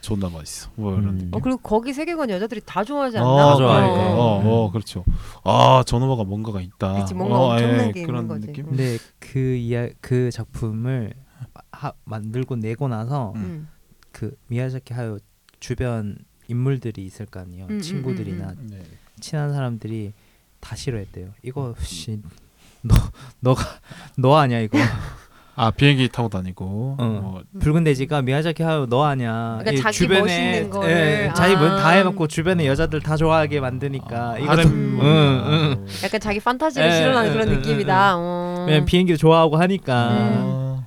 존나 0.00 0.28
맛있어 0.28 0.70
뭐 0.76 0.92
이런 0.94 1.08
음. 1.08 1.14
느낌. 1.18 1.34
어 1.34 1.38
그리고 1.40 1.58
거기 1.58 1.92
세계관 1.92 2.30
여자들이 2.30 2.62
다 2.64 2.82
좋아하지 2.84 3.18
않나? 3.18 3.28
어, 3.28 3.56
좋아하니까. 3.56 4.14
어, 4.14 4.42
어, 4.44 4.70
그렇죠. 4.70 5.04
아, 5.44 5.82
저놈아가 5.86 6.24
뭔가가 6.24 6.60
있다. 6.60 6.94
그치, 6.94 7.14
뭔가 7.14 7.38
어, 7.38 7.52
엄청난 7.52 7.88
예, 7.88 7.92
게 7.92 8.02
그런 8.04 8.22
있는 8.24 8.28
거지. 8.28 8.46
느낌. 8.46 8.64
음. 8.64 8.68
근데 8.70 8.98
그 9.18 9.38
이야 9.56 9.88
그 10.00 10.30
작품을 10.30 11.14
하, 11.72 11.92
만들고 12.04 12.56
내고 12.56 12.88
나서 12.88 13.32
음. 13.36 13.40
음. 13.40 13.68
그 14.12 14.36
미야자키 14.48 14.94
하요 14.94 15.18
주변 15.60 16.16
인물들이 16.48 17.04
있을 17.04 17.26
거 17.26 17.40
아니에요. 17.40 17.66
음, 17.66 17.76
음, 17.76 17.80
친구들이나 17.80 18.50
음, 18.58 18.68
네. 18.70 18.82
친한 19.20 19.52
사람들이 19.52 20.12
다 20.58 20.74
싫어했대요. 20.74 21.28
이거 21.42 21.74
씨, 21.80 22.20
너 22.82 22.94
너가 23.40 23.62
너 24.16 24.36
아니야 24.36 24.60
이거. 24.60 24.78
아, 25.56 25.70
비행기 25.70 26.08
타고 26.08 26.28
다니고. 26.28 26.96
어. 26.98 27.04
뭐, 27.04 27.42
붉은 27.60 27.84
돼지가 27.84 28.22
미야자키 28.22 28.62
하요 28.62 28.86
너 28.88 29.04
아니야. 29.04 29.58
그러니까 29.60 29.72
이 29.72 29.92
자기 29.92 30.08
멋있는 30.08 30.70
거를. 30.70 30.90
예, 30.90 31.32
자기 31.34 31.54
아. 31.54 31.58
뭐다 31.58 31.90
해놓고 31.90 32.28
주변에 32.28 32.66
여자들 32.66 33.00
다 33.00 33.16
좋아하게 33.16 33.60
만드니까 33.60 34.30
아, 34.32 34.38
이거 34.38 34.50
하렘 34.50 34.68
좀- 34.68 34.94
뭐, 34.96 35.04
응, 35.04 35.44
응. 35.80 35.86
약간 36.02 36.20
자기 36.20 36.40
판타지를 36.40 36.86
예, 36.88 36.92
실현하는 36.92 37.28
예, 37.30 37.32
그런 37.34 37.48
예, 37.48 37.56
느낌이다. 37.56 38.14
어. 38.16 38.64
왜냐면 38.66 38.86
비행기도 38.86 39.18
좋아하고 39.18 39.56
하니까. 39.58 40.08
어, 40.12 40.86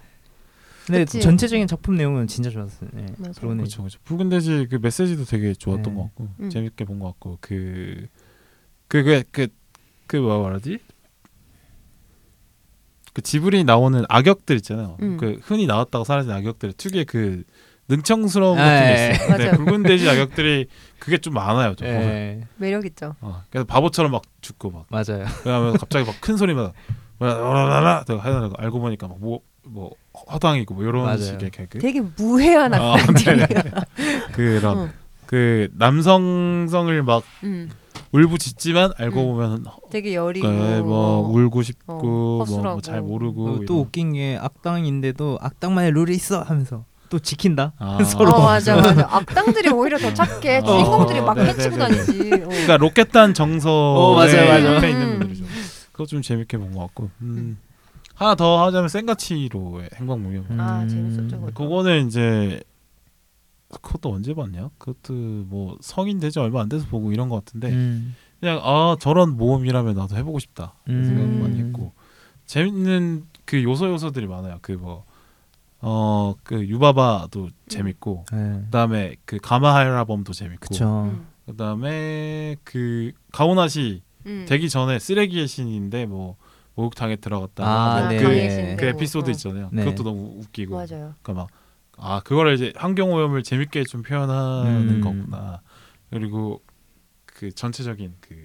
근데 0.88 0.99
그치. 1.05 1.22
전체적인 1.22 1.68
작품 1.68 1.95
내용은 1.95 2.28
진짜 2.28 2.49
좋았어요. 2.49 2.89
네. 2.93 3.05
맞아. 3.18 3.39
붉은 3.41 3.57
돼지. 3.59 3.78
그렇죠, 3.78 3.82
그렇죠. 3.84 3.99
붉은 4.05 4.30
돼지 4.30 4.68
그 4.70 4.80
메시지도 4.82 5.26
되게 5.26 5.53
좋았던 5.53 5.84
네. 5.84 5.95
것 5.95 6.01
같고 6.03 6.28
음. 6.39 6.49
재밌게 6.49 6.86
본 6.86 6.99
것 6.99 7.07
같고 7.07 7.38
그 7.41 8.07
그게 8.88 9.24
그그 9.32 10.18
뭐라 10.18 10.41
말하지? 10.41 10.80
그 13.14 13.22
지브리 13.22 13.64
나오는 13.64 14.03
악역들 14.09 14.55
있잖아요. 14.57 14.97
음. 15.01 15.18
그 15.18 15.39
흔히 15.43 15.66
나왔다가 15.68 16.03
사라진 16.03 16.32
악역들 16.32 16.74
특유의 16.74 17.05
그 17.05 17.43
능청스러움 17.89 18.57
아, 18.57 18.64
같은 18.64 18.82
게 18.82 18.89
예. 18.89 19.11
있어요. 19.11 19.28
근데 19.28 19.43
맞아요. 19.45 19.57
붉은 19.66 19.84
돼지 19.84 20.09
악역들이 20.09 20.68
그게 20.99 21.18
좀 21.18 21.34
많아요. 21.34 21.76
좀. 21.76 21.88
예, 21.88 22.41
매력 22.57 22.86
있죠. 22.86 23.16
어, 23.22 23.43
그래서 23.49 23.66
바보처럼 23.66 24.11
막 24.11 24.22
죽고 24.41 24.72
막 24.72 24.86
맞아요. 24.89 25.26
그러면 25.43 25.74
갑자기 25.78 26.05
막 26.05 26.16
큰 26.22 26.38
소리만 26.38 26.72
라라라 27.20 27.99
하다가 27.99 28.51
알고 28.57 28.80
보니까 28.80 29.07
막뭐 29.07 29.41
뭐 29.66 29.91
허당이고 30.32 30.74
뭐 30.74 30.84
이런 30.84 31.03
맞아요. 31.03 31.18
식의 31.18 31.51
개그 31.51 31.80
되게 31.80 32.01
무해한 32.01 32.74
어, 32.74 32.93
악당들이야. 32.95 33.47
그런 34.34 34.78
어. 34.78 34.89
그 35.26 35.70
남성성을 35.74 37.03
막 37.03 37.24
음. 37.43 37.70
울부짖지만 38.14 38.93
알고 38.97 39.22
음. 39.22 39.26
보면 39.34 39.66
되게 39.89 40.16
여리고 40.16 40.47
네, 40.47 40.82
뭐 40.82 41.28
울고 41.28 41.59
어, 41.59 41.64
싶고 41.64 42.01
뭐 42.01 42.39
허술하고. 42.39 42.82
잘 42.82 43.01
모르고 43.01 43.45
어, 43.45 43.55
또 43.57 43.64
이런. 43.64 43.78
웃긴 43.80 44.14
게 44.14 44.38
악당인데도 44.39 45.39
악당만의 45.41 45.91
룰이 45.91 46.14
있어 46.14 46.41
하면서 46.43 46.86
또 47.09 47.20
지킨다. 47.20 47.74
아. 47.80 48.01
서로. 48.05 48.32
어 48.32 48.41
맞아 48.45 48.76
맞아. 48.76 49.07
악당들이 49.11 49.70
오히려 49.70 49.97
더 49.97 50.14
착해. 50.14 50.59
어. 50.59 50.64
주인공들이 50.64 51.22
막 51.22 51.34
네, 51.36 51.45
해치고 51.45 51.76
네, 51.78 51.88
네. 51.89 51.95
다니지. 51.95 52.34
어. 52.34 52.47
그러니까 52.49 52.78
로켓단 52.78 53.34
정서에 53.34 53.72
어, 53.72 54.16
맞아요, 54.16 54.47
맞아요. 54.47 54.76
옆에 54.76 54.89
있는 54.91 55.07
음. 55.07 55.20
분들이죠. 55.20 55.45
그거 55.91 56.05
좀 56.05 56.22
재밌게 56.22 56.57
본 56.57 56.72
것 56.74 56.80
같고 56.82 57.09
음. 57.22 57.57
하나 58.16 58.36
더 58.36 58.64
하자면 58.66 58.89
센가치로의 58.89 59.89
행방무명 59.95 60.45
아, 60.59 60.82
음. 60.84 60.88
재밌었죠, 60.88 61.39
그거. 61.45 61.51
그거는 61.64 62.07
이제 62.07 62.61
그것도 63.82 64.13
언제 64.13 64.34
봤냐? 64.34 64.69
그것도 64.78 65.13
뭐 65.47 65.78
성인 65.82 66.19
되지 66.19 66.39
얼마 66.39 66.61
안 66.61 66.69
돼서 66.69 66.86
보고 66.88 67.11
이런 67.11 67.30
것 67.30 67.43
같은데 67.43 67.69
음. 67.71 68.15
그냥 68.39 68.59
아 68.63 68.95
저런 68.99 69.38
모험이라면 69.38 69.95
나도 69.95 70.15
해보고 70.17 70.39
싶다 70.39 70.74
음. 70.89 71.03
생각 71.05 71.28
많이 71.30 71.59
했고 71.59 71.93
재밌는 72.45 73.26
그 73.45 73.63
요소 73.63 73.89
요소들이 73.89 74.28
많아요. 74.28 74.59
그 74.61 74.74
뭐 74.74 75.03
어 75.86 76.36
그 76.43 76.65
유바바도 76.65 77.49
재밌고 77.67 78.26
네. 78.32 78.61
그다음에 78.65 79.15
그 79.26 79.38
가마하라범도 79.38 80.32
재밌고 80.32 80.69
그쵸. 80.69 81.11
음. 81.11 81.28
그다음에 81.45 82.55
그 82.63 83.11
가오나시 83.34 84.01
음. 84.26 84.45
되기 84.47 84.69
전에 84.69 84.97
쓰레기의 84.97 85.45
신인데 85.47 86.05
뭐 86.05 86.38
목욕탕에 86.76 87.17
들어갔다가 87.17 87.69
아, 87.69 87.97
뭐 87.97 88.05
아, 88.05 88.09
네. 88.09 88.17
그, 88.17 88.28
네. 88.30 88.76
그 88.80 88.86
에피소드 88.86 89.30
어. 89.30 89.32
있잖아요. 89.32 89.69
네. 89.74 89.84
그것도 89.84 90.03
너무 90.03 90.39
웃기고 90.39 90.74
맞아요. 90.74 91.15
그러니까 91.21 91.34
막 91.34 91.47
아 91.97 92.21
그거를 92.21 92.55
이제 92.55 92.73
환경 92.75 93.13
오염을 93.13 93.43
재밌게 93.43 93.83
좀 93.85 94.01
표현하는 94.01 94.89
음. 94.89 95.01
거구나. 95.01 95.61
그리고 96.09 96.61
그 97.25 97.51
전체적인 97.51 98.15
그 98.21 98.35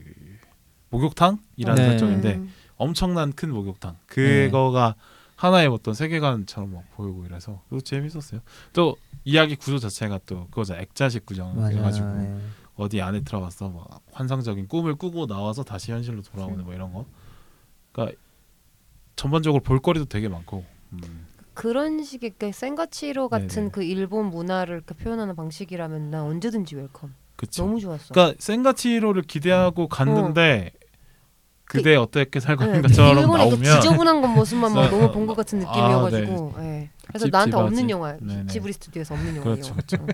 목욕탕이라는 0.91 1.75
네. 1.75 1.89
설정인데 1.89 2.35
음. 2.37 2.53
엄청난 2.77 3.33
큰 3.33 3.53
목욕탕 3.53 3.97
그거가 4.07 4.95
하나의 5.37 5.69
어떤 5.69 5.95
세계관처럼 5.95 6.73
막 6.73 6.85
보이고 6.95 7.25
이래서 7.25 7.63
그거 7.69 7.81
재밌었어요. 7.81 8.41
또 8.73 8.97
이야기 9.25 9.55
구조 9.57 9.79
자체가 9.79 10.21
또 10.27 10.47
그거죠 10.47 10.75
액자식 10.75 11.27
구정 11.27 11.55
맞아요. 11.57 11.77
해가지고 11.79 12.07
네. 12.07 12.41
어디 12.75 13.03
안에 13.03 13.21
들어가서 13.21 13.69
막 13.69 14.01
환상적인 14.13 14.69
꿈을 14.69 14.95
꾸고 14.95 15.27
나와서 15.27 15.63
다시 15.63 15.93
현실로 15.93 16.23
돌아오는 16.23 16.65
뭐 16.65 16.75
이런 16.75 16.93
거. 16.93 17.07
그러니까 17.93 18.19
전반적으로 19.17 19.63
볼거리도 19.63 20.07
되게 20.07 20.29
많고. 20.29 20.65
음. 20.93 21.28
그런 21.59 22.05
식의 22.05 22.35
그 22.39 22.53
센과 22.53 22.91
치히로 22.91 23.29
같은 23.29 23.49
네네. 23.49 23.71
그 23.73 23.83
일본 23.83 24.27
문화를 24.31 24.77
이렇게 24.77 24.95
표현하는 24.95 25.35
방식이라면 25.35 26.09
난 26.09 26.21
언제든지 26.23 26.77
welcome. 26.77 27.13
그쵸. 27.35 27.65
너무 27.65 27.81
좋았어. 27.81 28.15
그러니까 28.15 28.37
센과 28.39 28.70
치히로를 28.70 29.23
기대하고 29.23 29.89
갔는데 29.89 30.71
그대 31.65 31.97
어떻게 31.97 32.39
살고 32.39 32.63
네, 32.63 32.69
있는가처럼 32.71 33.19
일본의 33.19 33.51
그 33.51 33.55
나오면 33.57 33.81
지저분한 33.81 34.21
건 34.21 34.35
모습만 34.35 34.73
막 34.73 34.83
네. 34.83 34.91
너무 34.91 35.11
본 35.11 35.27
것 35.27 35.37
같은 35.37 35.59
아, 35.67 35.69
느낌이어가지고. 35.69 36.55
예. 36.61 36.91
그래서 37.09 37.25
찝찝하지. 37.27 37.31
나한테 37.33 37.57
없는 37.57 37.91
영화. 37.91 38.17
네네. 38.21 38.47
지브리 38.47 38.73
스튜디오에서 38.75 39.15
없는 39.15 39.37
영화. 39.37 39.43
그렇죠, 39.43 39.75
이거. 39.93 40.05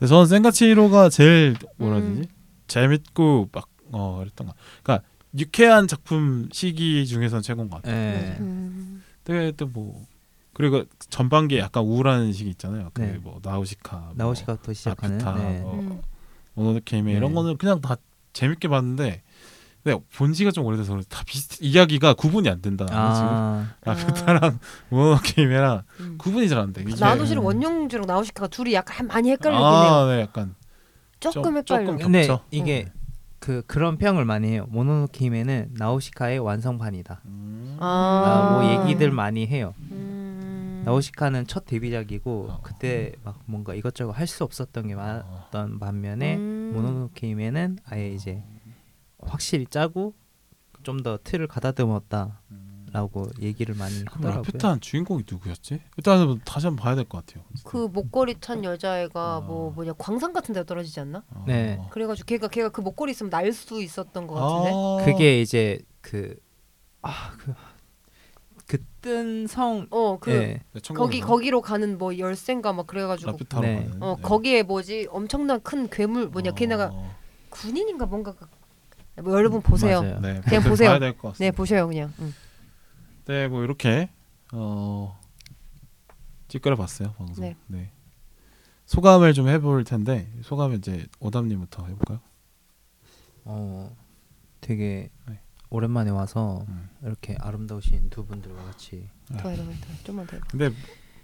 어. 0.00 0.06
저는 0.06 0.24
센과 0.26 0.62
치히로가 0.62 1.10
제일 1.10 1.54
뭐라 1.76 1.98
음. 1.98 2.16
되지? 2.16 2.28
재밌고 2.66 3.50
막어 3.52 4.16
그랬던 4.20 4.46
거. 4.46 4.54
그러니까 4.82 5.06
유쾌한 5.38 5.86
작품 5.86 6.48
시기 6.50 7.06
중에선 7.06 7.42
최고인 7.42 7.68
것 7.68 7.82
같아요. 7.82 7.94
예. 7.94 8.36
음. 8.40 9.02
되게 9.24 9.52
또 9.52 9.66
뭐 9.66 10.06
그리고 10.58 10.82
전반기에 11.08 11.60
약간 11.60 11.84
우울한 11.84 12.32
시기 12.32 12.50
있잖아요. 12.50 12.90
그 12.92 13.00
네. 13.00 13.18
뭐 13.22 13.38
나우시카, 13.42 13.96
뭐 13.96 14.12
나오시카부터 14.16 14.72
시작하는. 14.72 15.14
아피타, 15.24 15.34
네. 15.34 15.60
뭐 15.60 15.74
음. 15.74 16.02
모노노케이메 16.54 17.12
이런 17.12 17.30
네. 17.30 17.34
거는 17.36 17.56
그냥 17.58 17.80
다 17.80 17.94
재밌게 18.32 18.66
봤는데 18.66 19.22
근데 19.84 20.00
본 20.16 20.32
지가 20.32 20.50
좀 20.50 20.66
오래돼서 20.66 20.90
그런지 20.90 21.08
다 21.08 21.22
비슷 21.24 21.62
이야기가 21.62 22.14
구분이 22.14 22.48
안 22.50 22.60
된다. 22.60 22.84
지금 22.86 22.98
아, 22.98 23.66
아피타랑 23.86 24.58
모노노케이메랑 24.90 25.82
음. 26.00 26.18
구분이 26.18 26.48
잘 26.48 26.58
안 26.58 26.72
돼. 26.72 26.82
이게- 26.82 26.96
나노시랑 26.98 27.44
원영주랑 27.46 28.06
나오시카가 28.06 28.48
둘이 28.48 28.74
약간 28.74 29.06
많이 29.06 29.30
헷갈리긴 29.30 29.64
해요. 29.64 29.72
아, 29.74 30.06
네, 30.08 30.20
약간 30.22 30.56
조금 31.20 31.62
좀- 31.64 31.78
헷갈려. 31.80 31.96
근데. 31.96 32.28
이게 32.50 32.86
그 33.38 33.62
그런 33.68 33.96
평을 33.98 34.24
많이 34.24 34.48
해요. 34.48 34.66
모노노케이메는 34.70 35.70
나우시카의 35.74 36.40
완성판이다. 36.40 37.20
음. 37.26 37.76
아, 37.78 37.86
아, 37.86 38.52
뭐 38.52 38.84
얘기들 38.88 39.12
많이 39.12 39.46
해요. 39.46 39.74
음. 39.92 40.16
나우시카는 40.84 41.46
첫 41.46 41.64
데뷔작이고 41.66 42.46
어. 42.50 42.60
그때 42.62 43.12
막 43.24 43.40
뭔가 43.46 43.74
이것저것 43.74 44.12
할 44.12 44.26
수 44.26 44.44
없었던 44.44 44.86
게 44.88 44.94
어. 44.94 44.96
많았던 44.96 45.78
반면에 45.78 46.36
음. 46.36 46.72
모노노케이메는 46.74 47.78
아예 47.86 48.10
이제 48.10 48.42
확실히 49.20 49.66
짜고 49.66 50.14
좀 50.84 51.02
더 51.02 51.18
틀을 51.22 51.48
가다듬었다라고 51.48 53.26
얘기를 53.40 53.74
많이 53.74 53.94
하더라고요. 54.06 54.36
라퓨타는 54.36 54.80
주인공이 54.80 55.24
누구였지? 55.30 55.80
일단은 55.98 56.40
다시 56.44 56.66
한번 56.66 56.82
봐야 56.82 56.94
될 56.94 57.04
것 57.04 57.24
같아요. 57.26 57.44
그 57.64 57.88
목걸이 57.92 58.36
찬 58.40 58.64
여자애가 58.64 59.36
아. 59.36 59.40
뭐 59.40 59.70
뭐냐 59.72 59.92
광산 59.98 60.32
같은 60.32 60.54
데 60.54 60.64
떨어지지 60.64 61.00
않나? 61.00 61.22
어. 61.30 61.44
네. 61.46 61.78
그래가지고 61.90 62.24
걔가 62.26 62.48
걔가 62.48 62.68
그 62.70 62.80
목걸이 62.80 63.10
있으면 63.12 63.28
날수 63.30 63.82
있었던 63.82 64.26
것 64.26 64.34
같은데. 64.34 64.70
아. 64.72 65.04
그게 65.04 65.40
이제 65.42 65.78
그 66.00 66.36
아, 67.02 67.32
그 67.38 67.52
그뜬 68.68 69.46
성 69.46 69.86
어그 69.90 70.30
예. 70.30 70.60
네, 70.72 70.80
거기 70.94 71.20
거기로 71.20 71.62
가는 71.62 71.96
뭐 71.96 72.16
열쇠인가 72.18 72.74
막 72.74 72.86
그래가지고 72.86 73.30
라퓨타로 73.32 73.62
네. 73.62 73.74
가는. 73.86 74.02
어 74.02 74.14
네. 74.16 74.22
거기에 74.22 74.62
뭐지 74.62 75.08
엄청난 75.10 75.60
큰 75.62 75.88
괴물 75.88 76.28
뭐냐 76.28 76.50
어. 76.50 76.54
걔네가 76.54 76.92
군인인가 77.48 78.04
뭔가 78.06 78.34
그- 78.34 78.46
뭐 79.22 79.32
여러분 79.32 79.62
보세요. 79.62 80.02
맞아요. 80.02 80.20
네, 80.20 80.40
그냥 80.44 80.62
좀 80.62 80.70
보세요. 80.70 80.90
봐야 80.90 80.98
될것 80.98 81.32
같습니다. 81.32 81.44
네 81.44 81.50
보셔요 81.50 81.88
그냥. 81.88 82.12
응. 82.20 82.34
네, 83.24 83.48
뭐 83.48 83.64
이렇게 83.64 84.10
어 84.52 85.18
찌끄려 86.48 86.76
봤어요 86.76 87.12
방송. 87.14 87.42
네. 87.44 87.56
네. 87.68 87.90
소감을 88.84 89.32
좀 89.32 89.48
해볼 89.48 89.84
텐데 89.84 90.30
소감 90.42 90.74
이제 90.74 91.06
오담님부터 91.20 91.86
해볼까요? 91.86 92.20
어 93.44 93.96
되게 94.60 95.08
네. 95.26 95.40
오랜만에 95.70 96.10
와서 96.10 96.64
음. 96.68 96.88
이렇게 97.02 97.36
아름다우신 97.40 98.10
두 98.10 98.24
분들과 98.24 98.62
같이 98.64 99.08
더 99.38 99.50
해라 99.50 99.64
더 99.64 99.72
좀만 100.04 100.26
더. 100.26 100.38
근데 100.50 100.70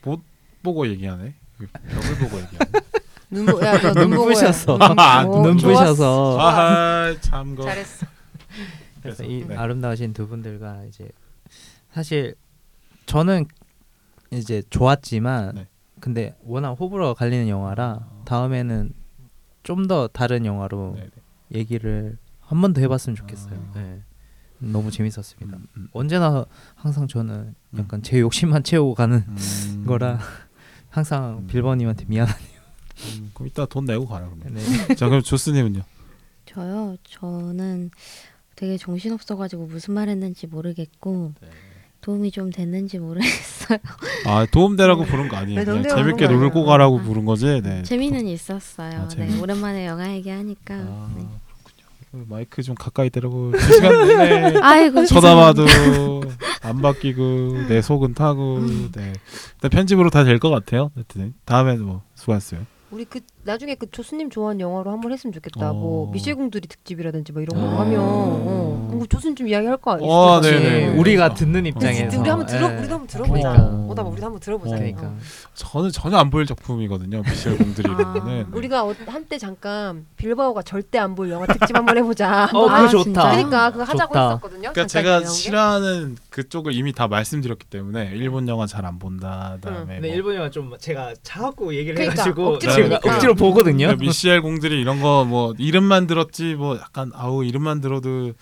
못 0.05 0.20
보고 0.62 0.86
얘기하네. 0.86 1.34
벽을 1.59 2.18
보고 2.18 2.36
얘기하네. 2.40 2.70
눈 3.30 3.49
야너 3.49 3.92
눈눈 3.95 4.24
부셔서. 4.26 4.78
아, 4.80 5.24
눈 5.24 5.57
부셔서 5.57 6.38
아, 6.40 7.14
참 7.20 7.55
거. 7.55 7.62
잘했어. 7.64 8.07
그래서 9.03 9.24
이 9.24 9.45
네. 9.47 9.57
아름다우신 9.57 10.12
두 10.12 10.28
분들과 10.28 10.84
이제 10.84 11.09
사실 11.92 12.34
저는 13.07 13.47
이제 14.30 14.62
좋았지만 14.70 15.55
네. 15.55 15.66
근데 16.01 16.36
워낙 16.42 16.72
호불호가 16.72 17.14
갈리는 17.14 17.49
영화라 17.49 18.07
다음에는 18.24 18.92
좀 19.62 19.86
더 19.88 20.07
다른 20.09 20.45
영화로 20.45 20.95
네, 20.97 21.03
네. 21.05 21.59
얘기를 21.59 22.18
한 22.40 22.61
번 22.61 22.74
더 22.74 22.80
해봤으면 22.82 23.16
좋겠어요. 23.16 23.55
아. 23.74 23.78
네. 23.78 24.03
너무 24.73 24.91
재밌었습니다. 24.91 25.57
음, 25.57 25.67
음, 25.77 25.89
언제나 25.93 26.45
항상 26.75 27.07
저는 27.09 27.55
음. 27.71 27.79
약간 27.79 28.03
제 28.03 28.21
욕심만 28.21 28.62
채우고 28.65 28.95
가는 28.95 29.25
음. 29.27 29.85
거라 29.87 30.19
항상 30.91 31.39
음. 31.43 31.47
빌버님한테 31.47 32.05
미안하네요. 32.09 32.55
음, 33.19 33.31
그럼 33.35 33.49
이따 33.49 33.67
돈 33.67 33.85
내고 33.85 34.07
가라 34.07 34.27
그러면. 34.29 34.55
네. 34.55 34.61
자 34.95 35.09
그럼 35.09 35.23
조스님은요? 35.23 35.83
저요. 36.47 36.97
저는 37.05 37.91
되게 38.57 38.77
정신 38.77 39.12
없어가지고 39.12 39.67
무슨 39.67 39.95
말 39.95 40.09
했는지 40.09 40.47
모르겠고 40.47 41.33
네. 41.41 41.49
도움이 42.01 42.31
좀 42.31 42.51
됐는지 42.51 42.99
모르겠어요. 42.99 43.79
아 44.27 44.47
도움되라고 44.51 45.05
부른 45.07 45.29
거 45.29 45.37
아니에요. 45.37 45.65
네, 45.65 45.89
재밌게 45.89 46.29
놀고. 46.29 46.65
가라고 46.65 47.01
아. 47.01 47.03
부른 47.03 47.25
거지. 47.25 47.61
네. 47.62 47.83
재미는 47.83 48.27
있었어요. 48.29 49.01
아, 49.03 49.09
재미. 49.09 49.33
네, 49.35 49.41
오랜만에 49.41 49.87
영화 49.87 50.12
얘기하니까. 50.12 50.75
아, 50.75 51.12
네. 51.17 51.27
마이크 52.29 52.62
좀 52.62 52.75
가까이 52.75 53.11
대라고 53.11 53.53
두 53.53 53.73
시간 53.75 54.07
내내 54.07 54.59
아이고 54.62 55.05
쳐다봐도 55.07 55.65
안 56.62 56.81
바뀌고 56.81 57.67
내 57.69 57.83
속은 57.83 58.15
타고 58.15 58.61
네. 58.93 59.12
일단 59.55 59.71
편집으로 59.71 60.11
다 60.11 60.25
될 60.25 60.39
것 60.39 60.51
같아요. 60.51 60.91
다음에 61.45 61.77
뭐 61.77 62.03
수고하셨어요. 62.15 62.61
우리 62.95 63.05
그 63.05 63.18
나중에 63.42 63.74
그 63.74 63.90
조수님 63.90 64.30
좋아하는 64.30 64.61
영화로 64.61 64.90
한번 64.92 65.11
했으면 65.12 65.32
좋겠다. 65.32 65.70
어. 65.72 65.74
뭐 65.74 66.11
미실공들이 66.12 66.68
특집이라든지 66.68 67.32
뭐 67.32 67.42
이런 67.42 67.61
거 67.61 67.66
어. 67.66 67.80
하면 67.80 68.01
어. 68.01 68.86
그럼 68.90 69.09
조수님 69.09 69.34
좀 69.34 69.49
이야기할 69.49 69.78
거 69.78 69.95
아니에요? 69.95 70.11
어, 70.11 70.40
그치. 70.40 70.53
네네. 70.53 70.97
우리가 70.97 71.34
듣는 71.34 71.61
우리, 71.62 71.68
입장에서 71.70 72.20
우리 72.20 72.28
한번 72.28 72.47
들어 72.47 72.70
예. 72.72 72.78
우리도 72.78 72.92
한번 72.95 73.07
들어보자. 73.09 73.53
그러니까. 73.53 73.76
오다 73.90 74.03
우리도 74.05 74.24
한번 74.26 74.40
들어보자. 74.40 74.76
그러니까 74.76 75.03
어. 75.09 75.16
저는 75.55 75.90
전혀 75.90 76.16
안 76.18 76.30
보일 76.30 76.47
작품이거든요. 76.47 77.22
미셸 77.22 77.59
공들이 77.59 77.90
아. 77.92 78.45
우리가 78.53 78.84
어- 78.86 78.95
한때 79.09 79.38
잠깐 79.38 80.07
빌바오가 80.16 80.62
절대 80.62 80.99
안 80.99 81.16
볼 81.16 81.30
영화 81.30 81.47
특집 81.47 81.76
한번 81.76 81.97
해보자. 81.99 82.49
어 82.55 82.68
아, 82.68 82.86
그거 82.86 83.03
좋다. 83.05 83.30
그러니까 83.32 83.70
그거 83.72 83.82
하자고 83.84 84.12
좋다. 84.14 84.28
했었거든요. 84.28 84.70
그러니까 84.72 84.86
제가. 84.86 85.24
싫어하는 85.24 86.16
그쪽을 86.30 86.72
이미 86.74 86.92
다 86.92 87.09
말씀드렸기 87.09 87.66
때문에 87.66 88.12
일본 88.14 88.47
영화 88.49 88.66
잘 88.66 88.84
안 88.84 88.99
본다. 88.99 89.57
그다음에 89.62 89.95
근데 89.97 90.09
뭐 90.09 90.16
일본 90.16 90.34
영화 90.36 90.51
좀 90.51 90.72
제가 90.78 91.14
자꾸 91.22 91.74
얘기를 91.74 91.95
그러니까, 91.95 92.12
해가지고 92.22 92.55
억지로 92.55 92.72
제가 92.89 93.01
보니까. 93.01 93.14
억지로 93.16 93.35
보거든요. 93.35 93.87
그러니까 93.87 94.03
미셸 94.05 94.43
공들이 94.43 94.80
이런 94.80 95.01
거 95.01 95.24
뭐 95.24 95.55
이름만 95.59 96.07
들었지 96.07 96.55
뭐 96.55 96.76
약간 96.76 97.11
아우 97.14 97.45
이름만 97.45 97.80
들어도 97.80 98.32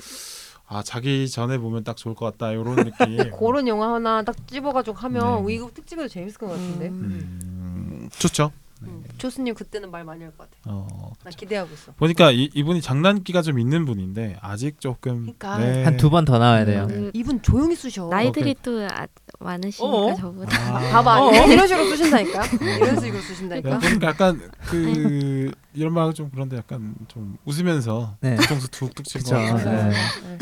아 0.66 0.82
자기 0.82 1.28
전에 1.28 1.58
보면 1.58 1.84
딱 1.84 1.96
좋을 1.96 2.14
것 2.14 2.24
같다 2.26 2.50
이런 2.52 2.76
느낌. 2.76 2.92
그런 3.38 3.68
영화 3.68 3.94
하나 3.94 4.22
딱 4.22 4.34
집어가지고 4.46 4.96
하면 4.96 5.46
네. 5.46 5.54
이거 5.54 5.70
특집에도 5.72 6.08
재밌을 6.08 6.38
것 6.38 6.48
같은데. 6.48 6.86
음. 6.88 7.38
음, 7.42 8.08
좋죠. 8.18 8.50
음. 8.82 9.04
조수님 9.18 9.54
그때는 9.54 9.90
말 9.92 10.02
많이 10.02 10.22
할 10.24 10.32
것 10.32 10.38
같아. 10.50 10.56
어, 10.66 11.12
나 11.22 11.30
기대하고 11.30 11.72
있어. 11.72 11.92
보니까 11.92 12.32
이, 12.32 12.50
이분이 12.52 12.80
장난기가 12.80 13.42
좀 13.42 13.60
있는 13.60 13.84
분인데 13.84 14.38
아직 14.40 14.80
조금 14.80 15.20
그러니까. 15.38 15.58
네. 15.58 15.84
한두 15.84 16.10
번 16.10 16.24
더 16.24 16.38
나와야 16.38 16.64
돼요. 16.64 16.86
네. 16.88 17.10
이분 17.12 17.40
조용히 17.42 17.76
쑤셔. 17.76 18.08
나이들이 18.08 18.56
또 18.62 18.80
아, 18.90 19.06
많으시니까 19.42 19.96
어? 19.96 20.14
저보다. 20.14 20.56
아, 20.76 20.80
봐봐 21.02 21.20
어? 21.20 21.32
이런 21.46 21.66
식으로 21.68 21.86
쑤신다니까. 21.88 22.44
이런 22.76 22.98
식으로 23.00 23.20
쑤신다니까. 23.22 23.70
야, 23.70 23.78
보니까 23.78 24.06
약간 24.08 24.40
그 24.66 25.50
이런 25.74 25.94
말은 25.94 26.12
좀 26.14 26.30
그런데 26.32 26.56
약간 26.58 26.94
좀 27.08 27.36
웃으면서 27.46 28.14
네. 28.20 28.36
뒤통수 28.36 28.68
툭툭 28.70 29.04
치고 29.06 29.24
그쵸. 29.24 29.36
하면서 29.36 29.70
네. 29.70 29.92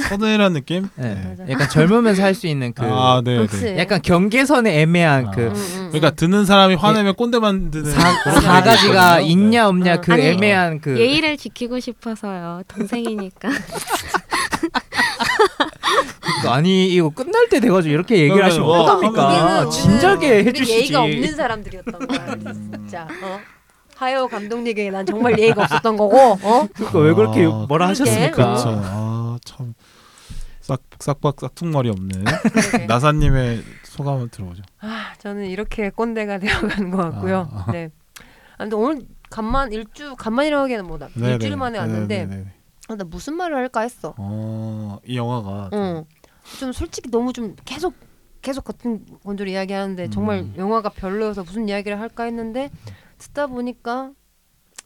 서늘한 0.08 0.52
느낌. 0.54 0.88
네. 0.96 1.14
맞아. 1.14 1.48
약간 1.48 1.68
젊으면서 1.68 2.22
할 2.22 2.34
수 2.34 2.46
있는 2.46 2.72
그 2.72 2.82
아, 2.84 3.20
네. 3.24 3.46
네. 3.46 3.78
약간 3.78 4.00
경계선의 4.02 4.80
애매한 4.80 5.26
아. 5.26 5.30
그 5.32 5.42
응, 5.42 5.52
응, 5.54 5.88
그러니까 5.90 6.10
듣는 6.10 6.44
사람이 6.44 6.74
화내면 6.76 7.14
꼰대 7.14 7.38
만드는 7.38 7.90
사, 7.90 8.22
그런 8.22 8.40
사 8.40 8.62
가지가. 8.62 9.20
있냐 9.20 9.68
없냐 9.68 9.94
어. 9.94 10.00
그 10.00 10.12
아니, 10.12 10.22
애매한 10.22 10.80
그 10.80 10.98
예의를 10.98 11.36
지키고 11.36 11.78
싶어서요. 11.80 12.62
동생이니까. 12.68 13.48
아니 16.48 16.86
이거 16.88 17.10
끝날 17.10 17.48
때 17.48 17.60
돼가지고 17.60 17.92
이렇게 17.92 18.18
얘기를 18.18 18.44
하시면 18.44 18.66
뭐 18.66 18.80
어떡합니까? 18.80 19.64
우리는- 19.66 19.70
진작에 19.70 20.16
우리는 20.16 20.46
해주시지. 20.46 20.72
예의가 20.78 21.02
없는 21.02 21.36
사람들이었던 21.36 22.06
거야. 22.06 22.36
진짜. 22.52 23.08
어? 23.22 23.40
하여 23.96 24.26
감독님에게 24.28 24.90
난 24.90 25.04
정말 25.04 25.38
예의가 25.38 25.62
없었던 25.64 25.96
거고. 25.96 26.16
어? 26.18 26.68
그러니까 26.74 26.98
왜 27.00 27.12
그렇게 27.14 27.44
아, 27.44 27.66
뭐라. 27.68 27.88
하셨습니까? 27.88 28.30
그렇죠. 28.36 28.80
아, 28.82 29.38
참 29.44 29.74
싹, 30.60 30.80
싹박 30.98 31.36
싹퉁머리 31.40 31.90
없는 31.90 32.24
그러게. 32.24 32.86
나사님의 32.86 33.62
소감을 33.84 34.28
들어보죠. 34.28 34.62
아, 34.80 35.12
저는 35.18 35.46
이렇게 35.46 35.90
꼰대가 35.90 36.38
되어가는 36.38 36.90
것 36.90 36.96
같고요. 36.96 37.48
아. 37.52 37.66
네. 37.72 37.90
아무튼 38.56 38.78
오늘 38.78 39.02
간만 39.30 39.72
일주 39.72 40.14
간만이라고 40.16 40.62
하기에는 40.64 40.86
뭐나 40.86 41.08
네네. 41.14 41.32
일주일 41.34 41.56
만에 41.56 41.78
왔는데 41.78 42.24
네네네. 42.26 42.46
아, 42.88 42.94
나 42.96 43.04
무슨 43.04 43.34
말을 43.34 43.54
할까 43.56 43.80
했어. 43.82 44.14
어, 44.16 44.98
이 45.06 45.16
영화가 45.16 45.68
좀 45.72 45.78
어. 45.78 46.04
좀 46.58 46.72
솔직히 46.72 47.10
너무 47.10 47.32
좀 47.32 47.54
계속 47.64 47.94
계속 48.42 48.64
같은 48.64 49.04
건조를 49.24 49.52
이야기하는데 49.52 50.04
음. 50.04 50.10
정말 50.10 50.46
영화가 50.56 50.90
별로여서 50.90 51.44
무슨 51.44 51.68
이야기를 51.68 52.00
할까 52.00 52.24
했는데 52.24 52.70
듣다 53.18 53.46
보니까 53.46 54.12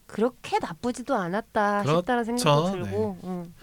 그렇게 0.05 0.59
나쁘지도 0.59 1.15
않았다 1.15 1.81
그렇죠. 1.83 1.99
싶다는 1.99 2.23
생각도 2.25 2.75
네. 2.75 2.83
들고 2.83 3.17
응. 3.23 3.53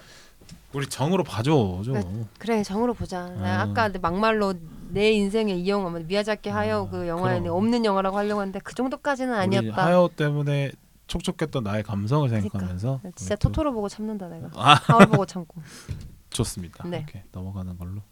우리 0.72 0.86
정으로 0.86 1.22
봐줘 1.22 1.82
좀. 1.84 1.94
네. 1.94 2.24
그래 2.38 2.62
정으로 2.62 2.94
보자. 2.94 3.28
나 3.28 3.60
아. 3.60 3.62
아까 3.62 3.88
내 3.88 3.98
막말로 3.98 4.54
내 4.88 5.12
인생의 5.12 5.60
이 5.60 5.68
영화 5.68 5.90
미야자키 5.90 6.48
하야오 6.48 6.86
아, 6.86 6.90
그 6.90 7.06
영화에는 7.06 7.42
그럼. 7.44 7.56
없는 7.56 7.84
영화라고 7.84 8.16
하려고 8.16 8.40
했는데 8.40 8.58
그 8.60 8.74
정도까지는 8.74 9.34
아니었다. 9.34 9.84
하야오 9.86 10.08
때문에 10.08 10.72
촉촉했던 11.06 11.62
나의 11.64 11.82
감성을 11.82 12.26
생각하면서 12.28 13.00
나 13.02 13.10
진짜 13.14 13.36
토토로 13.36 13.72
보고 13.74 13.88
참는다 13.90 14.28
내가. 14.28 14.48
아. 14.54 14.74
하울 14.84 15.06
보고 15.06 15.26
참고. 15.26 15.60
좋습니다. 16.32 16.86
네. 16.86 16.98
이렇게 16.98 17.24
넘어가는 17.32 17.76
걸로. 17.78 18.02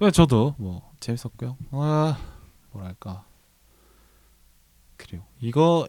네, 0.00 0.10
저도 0.10 0.54
뭐 0.58 0.92
재밌었고요. 1.00 1.56
아, 1.70 2.18
뭐랄까. 2.72 3.24
그래요. 4.96 5.24
이거 5.40 5.86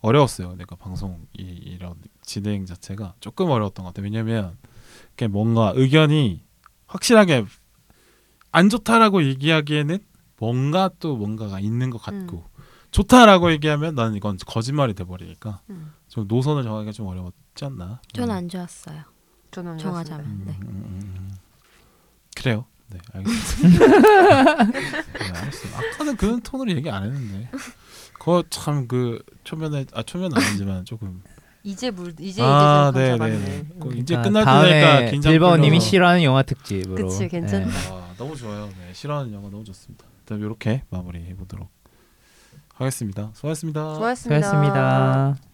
어려웠어요. 0.00 0.54
내가 0.56 0.76
방송 0.76 1.26
이, 1.38 1.42
이런 1.42 1.94
진행 2.22 2.66
자체가 2.66 3.14
조금 3.20 3.50
어려웠던 3.50 3.84
것 3.84 3.90
같아요. 3.90 4.04
왜냐면 4.04 4.56
이렇게 5.08 5.28
뭔가 5.28 5.72
의견이 5.76 6.42
확실하게 6.86 7.44
안 8.50 8.68
좋다라고 8.68 9.24
얘기하기에는 9.24 9.98
뭔가 10.38 10.90
또 10.98 11.16
뭔가가 11.16 11.60
있는 11.60 11.90
것 11.90 11.98
같고 11.98 12.44
좋다라고 12.90 13.52
얘기하면 13.52 13.94
나는 13.94 14.16
이건 14.16 14.36
거짓말이 14.46 14.94
돼버리니까 14.94 15.60
음. 15.70 15.92
좀 16.08 16.26
노선을 16.26 16.62
정하기가 16.64 16.92
좀 16.92 17.06
어려웠 17.06 17.34
지 17.60 17.64
않나. 17.66 18.00
전안 18.14 18.48
좋았어요. 18.48 19.02
저는 19.50 19.76
정하자면. 19.76 20.24
음, 20.24 20.42
네. 20.46 20.56
음, 20.62 20.66
음, 20.66 21.14
음. 21.18 21.30
그래요. 22.34 22.64
네, 22.88 22.98
알겠습니다. 23.12 23.84
네, 24.64 25.28
알았어요. 25.28 25.76
아까는 25.92 26.16
그런 26.16 26.40
톤으로 26.40 26.70
얘기 26.72 26.88
안 26.90 27.04
했는데. 27.04 27.50
그거 28.14 28.42
참 28.48 28.88
그 28.88 29.22
초면에 29.44 29.84
아 29.92 30.02
초면 30.02 30.32
아니지만 30.34 30.86
조금 30.86 31.22
이제 31.62 31.90
물 31.90 32.14
이제 32.18 32.40
아, 32.42 32.90
이제 32.94 32.98
네, 33.00 33.10
잡았네. 33.10 33.38
네, 33.38 33.44
네. 33.44 33.66
그 33.78 33.88
응. 33.90 33.98
이제 33.98 34.14
그러니까 34.14 34.22
끝날 34.22 34.44
다음에 34.46 34.70
때니까 34.70 35.10
긴장 35.10 35.32
풀려서. 35.38 35.80
싫어하는 35.80 36.22
영화 36.22 36.42
특집으로. 36.42 36.94
그치, 37.08 37.28
괜찮다. 37.28 37.68
네. 37.68 37.88
아, 37.90 38.14
너무 38.16 38.34
좋아요. 38.36 38.68
네, 38.78 38.92
싫어하는 38.94 39.34
영화 39.34 39.50
너무 39.50 39.64
좋습니다. 39.64 40.06
일단 40.20 40.38
이렇게 40.40 40.82
마무리 40.88 41.18
해 41.26 41.34
보도록 41.36 41.68
하겠습니다. 42.74 43.30
수고하셨습니다. 43.34 43.94
수고하셨습니다. 43.94 44.48
수고하셨습니다. 44.48 45.49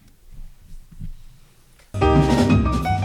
Música 1.99 2.96